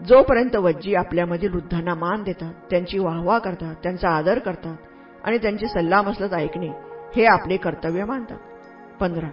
जोपर्यंत 0.00 0.56
वज्जी 0.56 0.94
आपल्यामधील 0.94 1.52
वृद्धांना 1.52 1.94
मान 1.94 2.22
देतात 2.22 2.52
त्यांची 2.70 2.98
वाहवा 2.98 3.38
करतात 3.38 3.74
त्यांचा 3.82 4.08
आदर 4.08 4.38
करतात 4.38 4.76
आणि 5.24 5.38
त्यांची 5.38 5.66
सल्लामसलत 5.68 6.34
ऐकणे 6.34 6.68
हे 7.16 7.24
आपले 7.24 7.56
कर्तव्य 7.56 8.04
मानतात. 8.04 8.38
पंधरा. 9.00 9.28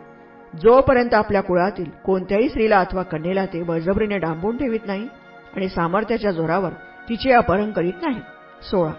जोपर्यंत 0.62 1.14
आपल्या 1.14 1.42
कुळातील 1.42 1.90
कोणत्याही 2.06 2.50
स्त्रीला 2.50 2.80
अथवा 2.80 3.04
कन्येला 3.04 3.46
ते 3.46 3.64
बळजबरीने 3.64 4.18
डांबून 4.18 4.58
ठेवित 4.58 4.80
नाही 4.86 5.08
आणि 5.56 5.70
सामर्थ्याच्या 5.70 6.32
जोरावर 6.32 6.70
तिचे 7.10 7.32
अपहरण 7.32 7.72
करीत 7.72 7.94
नाही. 8.02 8.20
सोळा. 8.70 8.92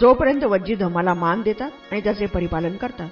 जोपर्यंत 0.00 0.44
वज्जी 0.44 0.74
धमाला 0.74 1.14
मान 1.14 1.42
देतात 1.42 1.70
आणि 1.92 2.00
त्याचे 2.00 2.26
परिपालन 2.26 2.76
करतात. 2.76 3.08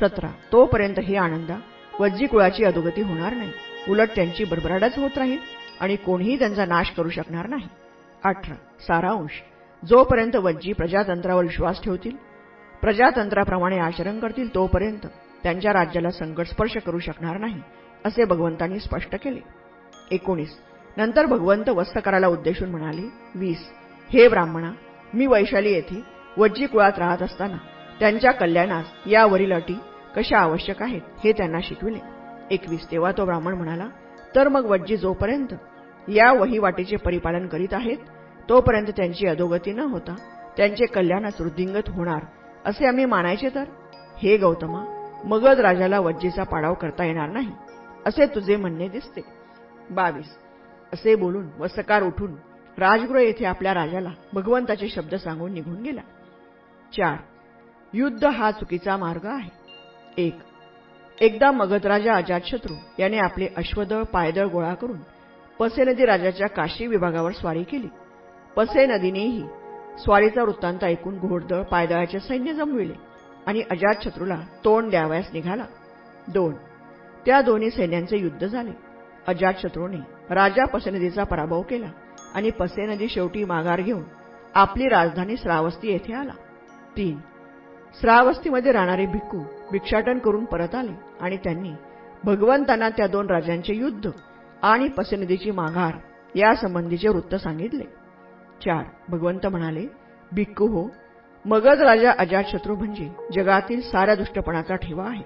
सतरा. 0.00 0.28
तोपर्यंत 0.52 0.98
हे 0.98 1.16
आनंदा 1.16 1.56
वज्जी 2.00 2.26
कुळाची 2.26 2.64
अधोगती 2.64 3.02
होणार 3.02 3.32
नाही. 3.32 3.52
उलट 3.88 4.08
त्यांची 4.16 4.44
भरभराटच 4.44 4.98
होत 4.98 5.18
राहील 5.18 5.38
आणि 5.80 5.96
कोणीही 5.96 6.38
त्यांचा 6.38 6.64
नाश 6.64 6.90
करू 6.90 7.08
शकणार 7.08 7.48
नाही. 7.48 7.68
अठरा. 8.24 8.54
सारांश. 8.80 9.42
जोपर्यंत 9.84 10.36
वज्जी 10.36 10.72
प्रजातंत्रावर 10.72 11.42
विश्वास 11.42 11.82
ठेवतील 11.82 12.27
प्रजातंत्राप्रमाणे 12.82 13.78
आचरण 13.78 14.18
करतील 14.18 14.54
तोपर्यंत 14.54 15.06
त्यांच्या 15.42 15.72
राज्याला 15.72 16.10
संकट 16.10 16.46
स्पर्श 16.46 16.76
करू 16.86 16.98
शकणार 16.98 17.38
नाही 17.38 17.60
असे 18.04 18.24
भगवंतांनी 18.24 18.78
स्पष्ट 18.80 19.14
केले. 19.14 19.40
एकोणीस. 20.10 20.50
नंतर 20.96 21.26
भगवंत 21.26 21.68
वस्तकाराला 21.68 22.26
उद्देशून 22.26 22.70
म्हणाले 22.70 23.02
वीस. 23.34 23.58
हे 24.10 24.28
ब्राह्मणा 24.28 24.70
मी 25.14 25.26
वैशाली 25.26 25.72
येथे 25.72 26.02
वज्जी 26.36 26.66
कुळात 26.66 26.98
राहत 26.98 27.22
असताना 27.22 27.56
त्यांच्या 28.00 28.32
कल्याणास 28.32 28.92
यावरील 29.06 29.52
अटी 29.52 29.76
कशा 30.16 30.38
आवश्यक 30.38 30.82
आहेत 30.82 31.00
हे 31.24 31.32
त्यांना 31.32 31.58
शिकविले. 31.62 31.98
एकवीस. 32.50 32.90
तेव्हा 32.90 33.12
तो 33.12 33.24
ब्राह्मण 33.24 33.54
म्हणाला 33.54 33.88
तर 34.36 34.48
मग 34.48 34.66
वज्जी 34.66 34.96
जोपर्यंत 34.96 35.54
या 36.08 36.32
वहिवाटीचे 36.32 36.96
परिपालन 36.96 37.46
करीत 37.46 37.74
आहेत 37.74 37.98
तोपर्यंत 38.48 38.90
त्यांची 38.96 39.26
अधोगती 39.26 39.72
न 39.72 39.80
होता 39.80 40.14
त्यांचे 40.56 40.86
कल्याणच 40.86 41.40
वृद्धिंगत 41.40 41.88
होणार 41.88 42.24
असे 42.68 42.86
आम्ही 42.86 43.04
मानायचे 43.04 43.48
तर? 43.48 43.64
हे 44.18 44.36
गौतमा 44.36 44.84
मगध 45.24 45.60
राजाला 45.60 46.00
वज्जीचा 46.00 46.42
पाडाव 46.42 46.74
करता 46.74 47.04
येणार 47.04 47.28
नाही 47.28 47.48
असे 48.06 48.26
तुझे 48.26 48.56
म्हणणे 48.56 48.88
दिसते. 48.88 49.20
बावीस. 49.90 50.38
असे 50.92 51.14
बोलून 51.14 51.46
वसकार 51.58 52.02
उठून 52.02 52.34
राजगृह 52.78 53.20
येथे 53.20 53.44
आपल्या 53.44 53.74
राजाला 53.74 54.08
भगवंताचे 54.32 54.88
शब्द 54.88 55.14
सांगून 55.14 55.52
निघून 55.52 55.82
गेला. 55.82 56.00
चार. 56.96 57.16
युद्ध 57.92 58.24
हा 58.24 58.50
चुकीचा 58.50 58.96
मार्ग 58.96 59.26
आहे. 59.26 59.50
एक. 60.16 60.38
एकदा 61.20 61.50
मगधराजा 61.50 62.14
अजातशत्रू 62.14 62.74
याने 62.98 63.18
आपले 63.18 63.48
अश्वदळ 63.56 64.02
पायदळ 64.02 64.46
गोळा 64.46 64.74
करून 64.74 64.98
पसे 65.58 65.84
नदी 65.84 66.04
राजाच्या 66.04 66.48
काशी 66.48 66.86
विभागावर 66.86 67.32
स्वारी 67.32 67.62
केली. 67.62 67.88
पसे 68.56 68.86
नदीनेही 68.86 69.48
स्वारीचा 69.98 70.42
वृत्तांत 70.42 70.84
ऐकून 70.84 71.18
घोडदळ 71.18 71.62
पायदळाचे 71.62 72.20
सैन्य 72.20 72.52
जमविले 72.52 72.94
आणि 73.46 73.62
अजातशत्रूला 73.70 74.40
तोंड 74.64 74.90
द्यावयास 74.90 75.24
निघाला. 75.32 75.64
दोन. 76.28 76.54
त्या 77.26 77.40
दोन्ही 77.40 77.70
सैन्यांचे 77.70 78.16
युद्ध 78.16 78.46
झाले. 78.46 78.70
अजातशत्रूने 79.26 79.96
राजा 80.34 80.64
पसेनदीचा 80.64 81.24
पराभव 81.24 81.62
केला 81.62 81.86
आणि 82.34 82.50
पसेनदी 82.50 83.08
शेवटी 83.08 83.44
माघार 83.44 83.80
घेऊन 83.80 84.02
आपली 84.54 84.88
राजधानी 84.88 85.36
श्रावस्ती 85.36 85.88
येथे 85.88 86.12
आला. 86.12 86.32
तीन. 86.96 87.18
श्रावस्तीमध्ये 88.00 88.72
राहणारे 88.72 89.06
भिक्खू 89.06 89.38
भिक्षाटन 89.72 90.18
करून 90.18 90.44
परत 90.44 90.74
आले 90.74 90.92
आणि 91.20 91.36
त्यांनी 91.36 91.72
भगवंतांना 92.24 92.88
त्या 92.88 93.06
दोन 93.06 93.30
राजांचे 93.30 93.74
युद्ध 93.74 94.10
आणि 94.62 94.88
पसेनदीची 94.88 95.50
माघार 95.50 95.94
यासंबंधीचे 96.34 97.08
वृत्त 97.08 97.34
सांगितले. 97.34 97.97
चार. 98.64 98.84
भगवंत 99.08 99.46
म्हणाले 99.46 99.86
भिक्खू 100.32 100.66
हो 100.66 100.88
मगध 101.44 101.80
राजा 101.80 102.12
अजातशत्रू 102.18 102.76
म्हणजे 102.76 103.10
जगातील 103.34 103.80
साऱ्या 103.80 104.14
दुष्टपणाचा 104.14 104.76
ठेवा 104.76 105.04
आहे. 105.08 105.22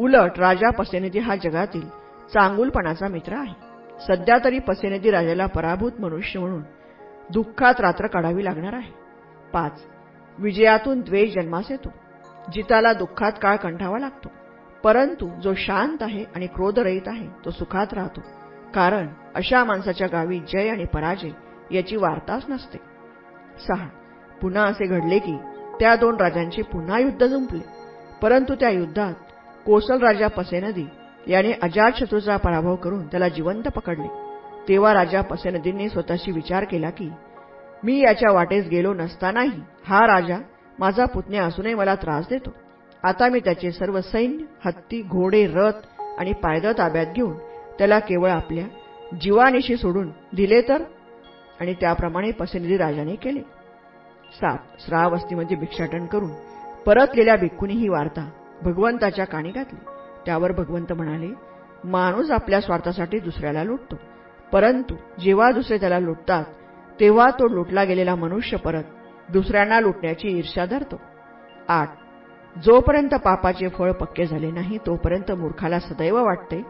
उलट 0.00 0.38
राजा 0.38 0.70
पसेनदी 0.70 1.18
हा 1.18 1.36
जगातील 1.36 1.88
चांगुलपणाचा 2.34 3.08
मित्र 3.08 3.32
आहे. 3.36 3.74
सध्या 4.06 4.38
तरी 4.44 4.58
पसेनदी 4.58 5.10
राजाला 5.10 5.46
पराभूत 5.46 5.92
मनुष्य 6.00 6.40
म्हणून 6.40 6.62
दुःखात 7.32 7.80
रात्र 7.80 8.06
काढावी 8.06 8.44
लागणार 8.44 8.72
आहे. 8.72 8.92
पाच. 9.52 9.82
विजयातून 10.38 11.00
द्वेष 11.00 11.34
जन्मास 11.34 11.70
येतो. 11.70 11.88
जिताला 12.52 12.92
दुःखात 12.92 13.32
काळ 13.42 13.56
कंठावा 13.56 13.98
लागतो. 13.98 14.28
परंतु 14.84 15.40
जो 15.40 15.54
शांत 15.54 15.96
आहे 16.00 16.24
आणि 16.34 16.46
क्रोधरहित 16.46 17.02
आहे 17.06 17.28
तो 17.44 17.50
सुखात 17.50 17.94
राहतो. 17.94 18.20
कारण 18.74 19.06
अशा 19.34 19.64
माणसाच्या 19.64 20.06
गावी 20.06 20.38
जय 20.38 20.68
आणि 20.68 20.84
पराजय 20.84 21.30
याची 21.74 21.96
वार्ताच 21.96 22.44
नसते. 22.48 22.78
सहा. 23.68 23.86
पुन्हा 24.42 24.64
असे 24.64 24.86
घडले 24.86 25.18
की 25.18 25.36
त्या 25.80 25.94
दोन 25.96 26.16
राजांचे 26.16 26.62
पुन्हा 26.62 26.98
युद्ध 26.98 27.26
जुंपले 27.26 27.62
परंतु 28.22 28.54
त्या 28.54 28.68
युद्धात 28.70 29.14
कोसल 29.66 29.98
राजा 29.98 30.28
पसेनदी 30.28 30.86
याने 31.26 31.52
अजातशत्रूचा 31.62 32.36
पराभव 32.36 32.74
करून 32.76 33.06
त्याला 33.06 33.28
जिवंत 33.28 33.68
पकडले. 33.68 34.08
तेव्हा 34.68 34.92
राजा 34.94 35.20
पसेनदींनी 35.20 35.88
स्वतःशी 35.88 36.30
विचार 36.32 36.64
केला 36.64 36.90
की 36.90 37.10
मी 37.84 37.98
याच्या 37.98 38.32
वाटेस 38.32 38.66
गेलो 38.66 38.94
नसतानाही 38.94 39.60
हा 39.86 40.06
राजा 40.06 40.38
माझा 40.78 41.04
पुतण्या 41.04 41.44
असूनही 41.44 41.74
मला 41.74 41.94
त्रास 41.94 42.26
देतो. 42.30 42.50
आता 43.02 43.28
मी 43.28 43.40
त्याचे 43.40 43.70
सर्व 43.72 44.00
सैन्य 44.00 44.44
हत्ती 44.64 45.02
घोडे 45.02 45.46
रथ 45.46 46.02
आणि 46.18 46.32
पायदळ 46.32 46.72
ताब्यात 46.78 47.06
घेऊन 47.14 47.36
त्याला 47.78 47.98
केवळ 47.98 48.30
आपल्या 48.30 48.64
जीवानिशी 49.20 49.76
सोडून 49.76 50.10
दिले 50.36 50.60
तर 50.60 50.82
आणि 51.60 51.74
त्याप्रमाणे 51.74 52.30
पसंती 52.30 52.76
राजाने 52.76 53.14
केले. 53.14 53.40
सात 54.40 54.58
श्रावस्तीमध्ये 54.78 55.56
भिक्षाटन 55.56 56.06
करून 56.06 56.30
परतलेल्या 56.86 57.36
भिक्खूने 57.36 57.72
ही 57.72 57.88
वार्ता 57.88 58.30
भगवंताच्या 58.62 59.24
काणी 59.24 59.50
घातली. 59.50 59.78
त्यावर 60.26 60.52
भगवंत 60.52 60.92
म्हणाले 60.92 61.28
माणूस 61.84 62.30
आपल्या 62.30 62.60
स्वार्थासाठी 62.60 63.18
दुसऱ्याला 63.18 63.64
लुटतो. 63.64 63.96
परंतु 64.52 64.94
जेव्हा 65.20 65.50
दुसरे 65.52 65.78
त्याला 65.78 65.98
लुटतात 65.98 66.44
तेव्हा 67.00 67.30
तो 67.30 67.48
लुटला 67.48 67.84
गेलेला 67.84 68.14
मनुष्य 68.14 68.56
परत 68.56 68.82
दुसऱ्यांना 69.28 69.80
लुटण्याची 69.80 70.28
ईर्ष्या 70.28 70.66
धरतो. 70.66 71.00
आठ. 71.68 71.88
जोपर्यंत 72.64 73.14
पापाचे 73.14 73.68
फळ 73.68 73.92
पक्के 73.92 74.26
झाले 74.26 74.50
नाही 74.50 74.78
तोपर्यंत 74.78 75.32
मूर्खाला 75.32 75.78
सदैव 75.78 76.24
वाटते 76.24 76.62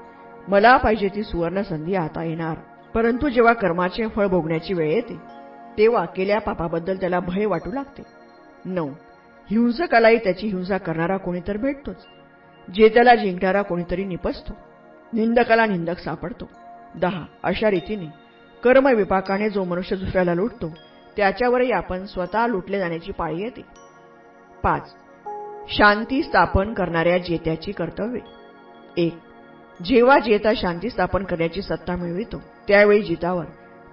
मला 0.48 0.76
पाहिजे 0.76 1.08
ती 1.08 1.22
सुवर्ण 1.22 1.62
संधी 1.62 1.94
आता 1.94 2.24
येणार. 2.24 2.56
परंतु 2.94 3.28
जेव्हा 3.28 3.52
कर्माचे 3.52 4.08
फळ 4.08 4.26
भोगण्याची 4.26 4.74
वेळ 4.74 4.92
येते 4.92 5.20
तेव्हा 5.78 6.04
केल्या 6.04 6.40
पापाबद्दल 6.40 6.96
त्याला 6.96 7.20
भय 7.20 7.46
वाटू 7.46 7.72
लागते. 7.72 8.02
नऊ. 8.64 8.88
हिंसकालाही 9.50 10.16
त्याची 10.16 10.46
हिंसा 10.46 10.78
करणारा 10.78 11.16
कोणीतर 11.16 11.56
भेटतोच. 11.56 12.06
जे 12.74 12.88
त्याला 12.88 13.14
जिंकणारा 13.14 13.62
कोणीतरी 13.62 14.04
निपसतो. 14.04 14.52
निंदकाला 15.12 15.66
निंदक 15.66 15.98
सापडतो. 15.98 16.50
दहा. 16.94 17.24
अशा 17.42 17.70
रीतीने 17.70 18.06
कर्मविपाकाने 18.64 19.50
जो 19.50 19.64
मनुष्य 19.64 19.96
दुसऱ्याला 19.96 20.34
लुटतो 20.34 20.74
त्याच्यावरही 21.16 21.70
आपण 21.70 22.04
स्वतः 22.04 22.46
लुटले 22.46 22.78
जाण्याची 22.78 23.12
पाळी 23.12 23.40
येते. 23.40 23.60
पाच. 24.62 24.94
शांती 25.68 26.22
स्थापन 26.22 26.74
करणाऱ्या 26.74 27.18
जेत्याची 27.18 27.72
कर्तव्ये. 27.72 28.20
एक. 28.96 29.14
जेव्हा 29.84 30.18
जेता 30.18 30.52
शांती 30.56 30.90
स्थापन 30.90 31.24
करण्याची 31.24 31.62
सत्ता 31.62 31.96
मिळवितो 31.96 32.42
त्यावेळी 32.68 33.02
जितावर 33.02 33.44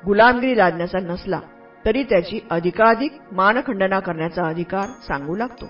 गुलामगिरी 0.06 0.58
लादण्याचा 0.58 1.00
नसला 1.00 1.40
तरी 1.86 2.04
त्याची 2.04 2.40
अधिकाधिक 2.50 3.12
मानखंडना 3.32 4.00
करण्याचा 4.00 4.48
अधिकार 4.48 4.88
सांगू 5.08 5.36
लागतो. 5.36 5.70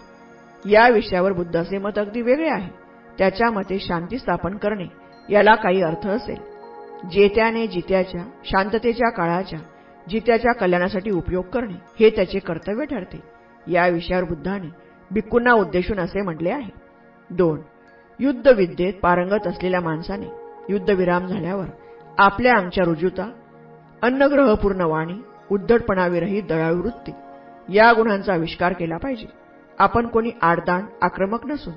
या 0.66 0.88
विषयावर 0.90 1.32
बुद्धाचे 1.32 1.78
मत 1.78 1.98
अगदी 1.98 2.22
वेगळे 2.22 2.50
आहे. 2.50 2.70
त्याच्या 3.18 3.50
मते 3.52 3.80
शांती 3.80 4.18
स्थापन 4.18 4.58
करणे 4.58 4.86
याला 5.30 5.56
काही 5.56 5.82
अर्थ 5.82 6.08
असेल. 6.08 6.38
जेत्याने 7.12 7.68
जित्याच्या 7.68 8.22
शांततेच्या 8.46 9.10
काळाच्या 9.10 9.60
जित्याच्या 10.10 10.54
कल्याणासाठी 10.54 11.12
उपयोग 11.12 11.46
करणे 11.46 11.74
हे 12.00 12.10
त्याचे 12.10 12.40
कर्तव्य 12.40 12.86
ठरते. 12.86 13.20
या 13.68 13.88
विषयावर 13.88 14.24
बुद्धाने 14.24 14.70
भिक्कूंना 15.12 15.54
उद्देशून 15.54 16.00
असे 16.00 16.22
म्हटले 16.22 16.50
आहे. 16.50 16.72
दोन 17.30 17.60
युद्धविद्येत 18.20 18.94
पारंगत 18.94 19.48
असलेल्या 19.48 19.80
माणसाने 19.82 20.28
युद्धविराम 20.70 21.26
झाल्यावर 21.26 21.66
आपल्या 22.18 22.54
अंगच्या 22.58 22.84
रुजुता 22.86 23.32
अन्नग्रहपूर्ण 24.02 24.82
वाणी 24.82 25.14
उद्धटपणाविरहित 25.52 26.44
दयाळू 26.44 26.82
वृत्ती 26.82 27.12
या 27.78 27.94
गुणांचा 27.94 28.34
आविष्कार 28.34 28.74
केला 28.74 28.98
पाहिजे. 28.98 29.28
आपण 29.80 30.08
कोणी 30.08 30.32
आडदान 30.42 30.86
आक्रमक 31.02 31.46
नसून 31.46 31.74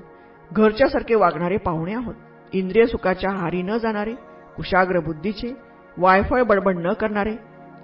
घरच्यासारखे 0.51 1.15
वागणारे 1.15 1.57
पाहुणे 1.57 1.93
आहोत. 1.93 2.15
इंद्रिय 2.53 2.85
सुखाच्या 2.85 3.31
हारी 3.31 3.61
न 3.61 3.77
जाणारे 3.77 4.13
कुशाग्र 4.55 4.99
बुद्धीचे 4.99 5.55
वायफळ 5.97 6.43
बडबड 6.43 6.75
न 6.77 6.93
करणारे 6.93 7.35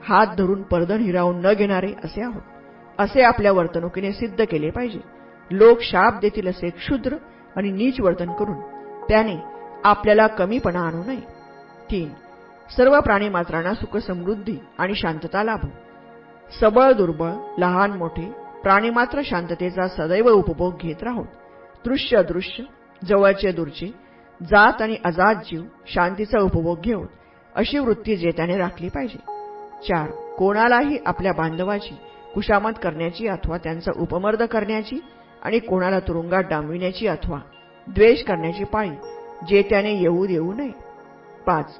हात 0.10 0.28
धरून 0.38 0.62
पर्दन 0.62 1.00
हिरावून 1.00 1.42
न 1.46 1.54
घेणारे 1.54 1.94
असे 2.04 2.24
आहोत. 2.24 2.42
असे 2.98 3.22
आपल्या 3.22 3.52
वर्तणुकीने 3.52 4.12
सिद्ध 4.12 4.44
केले 4.44 4.70
पाहिजे. 4.70 5.00
लोक 5.52 5.78
शाप 5.82 6.20
देतील 6.22 6.48
असे 6.48 6.70
क्षुद्र 6.70 7.16
आणि 7.56 7.72
नीच 7.72 8.00
वर्तन 8.00 8.32
करून 8.32 8.60
त्याने 9.10 9.36
आपल्याला 9.84 10.28
कमीपणा 10.28 10.80
आणू 10.80 11.04
नये. 11.04 11.42
तीन 11.92 12.10
सर्व 12.78 13.00
प्राणीमात्रांना 13.00 13.74
सुखसमृद्धी 13.74 14.58
आणि 14.78 14.94
शांतता 14.96 15.44
लाभो. 15.44 15.68
सबळ 16.60 16.92
दुर्बळ 16.92 17.32
लहान 17.58 17.92
मोठे 17.92 18.32
प्राणीमात्र 18.64 19.22
शांततेचा 19.26 19.88
सदैव 19.88 20.30
उपभोग 20.30 20.74
घेत 20.82 21.04
राहोत. 21.04 21.26
दृश्य 21.86 22.18
अदृश्य 22.18 22.64
जवळचे 23.06 23.52
दूरचे 23.52 23.88
जात 24.42 24.82
आणि 24.82 24.96
अजात 25.06 25.36
जीव 25.36 25.64
शांतीचा 25.94 26.40
उपभोग 26.40 26.80
घेऊन 26.80 27.06
अशी 27.56 27.80
वृत्ती 27.80 28.16
जेत्याने 28.16 28.58
राखली 28.58 28.90
पाहिजे. 28.90 29.18
चार 29.88 30.10
कोणालाही 30.38 30.98
आपल्या 31.06 31.32
बांधवाची 31.32 31.96
कुशामत 32.34 32.72
करण्याची 32.84 33.28
अथवा 33.28 33.58
त्यांचा 33.58 33.92
उपमर्द 34.00 34.44
करण्याची 34.44 35.00
आणि 35.44 35.60
कोणाला 35.60 36.00
तुरुंगात 36.00 36.44
डांबविण्याची 36.44 37.08
अथवा 37.08 37.40
द्वेष 37.88 38.24
करण्याची 38.24 38.64
पाळी 38.64 38.90
जेत्याने 39.50 39.94
येऊ 39.94 40.26
देऊ 40.26 40.54
नये. 40.54 40.72
पाच 41.48 41.80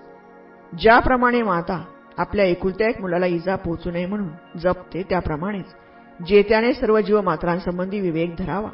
ज्याप्रमाणे 0.80 1.42
माता 1.42 1.84
आपल्या 2.18 2.46
एकुलत्या 2.46 2.90
एक 2.90 3.02
मुलाला 3.02 3.26
इजा 3.26 3.56
पोहोचू 3.56 3.92
नये 3.92 4.06
म्हणून 4.06 4.60
जपते 4.60 5.04
त्याप्रमाणेच 5.04 5.66
जेत्याने 6.28 6.74
सर्व 6.74 7.00
जीवमात्रांसंबंधी 7.00 8.00
विवेक 8.00 8.36
धरावा. 8.38 8.70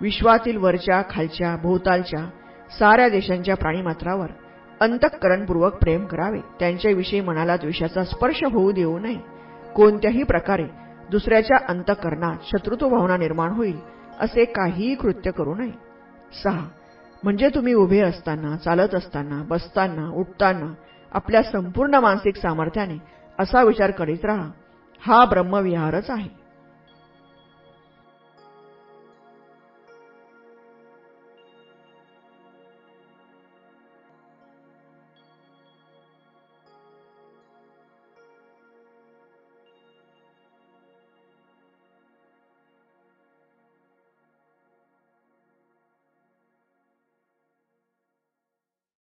विश्वातील 0.00 0.56
वरच्या 0.56 1.02
खालच्या 1.10 1.56
भोवतालच्या 1.56 2.24
साऱ्या 2.78 3.08
देशांच्या 3.08 3.56
प्राणीमात्रावर 3.56 4.26
अंतःकरणपूर्वक 4.80 5.74
प्रेम 5.74 6.06
करावे. 6.06 6.40
त्यांच्याविषयी 6.60 7.20
मनाला 7.20 7.56
द्वेषाचा 7.56 8.04
स्पर्श 8.04 8.44
होऊ 8.44 8.72
देऊ 8.72 8.98
नये. 8.98 9.16
कोणत्याही 9.74 10.22
प्रकारे 10.22 10.66
दुसऱ्याच्या 11.10 11.56
अंतःकरणात 11.68 12.36
शत्रुत्व 12.42 12.88
भावना 12.88 13.16
निर्माण 13.16 13.50
होईल 13.50 13.78
असे 14.20 14.44
काहीही 14.44 14.94
कृत्य 14.94 15.30
करू 15.30 15.54
नये. 15.54 15.72
सहा. 16.44 16.68
म्हणजे 17.24 17.48
तुम्ही 17.48 17.74
उभे 17.74 18.00
असताना 18.00 18.56
चालत 18.56 18.94
असताना 18.94 19.42
बसताना 19.42 20.10
उठताना 20.10 20.74
आपल्या 21.12 21.42
संपूर्ण 21.42 21.94
मानसिक 21.94 22.36
सामर्थ्याने 22.36 22.96
असा 23.38 23.62
विचार 23.62 23.90
करीत 23.90 24.24
राहा. 24.24 24.50
हा 25.06 25.24
ब्रह्मविहारच 25.24 26.10
आहे. 26.10 26.45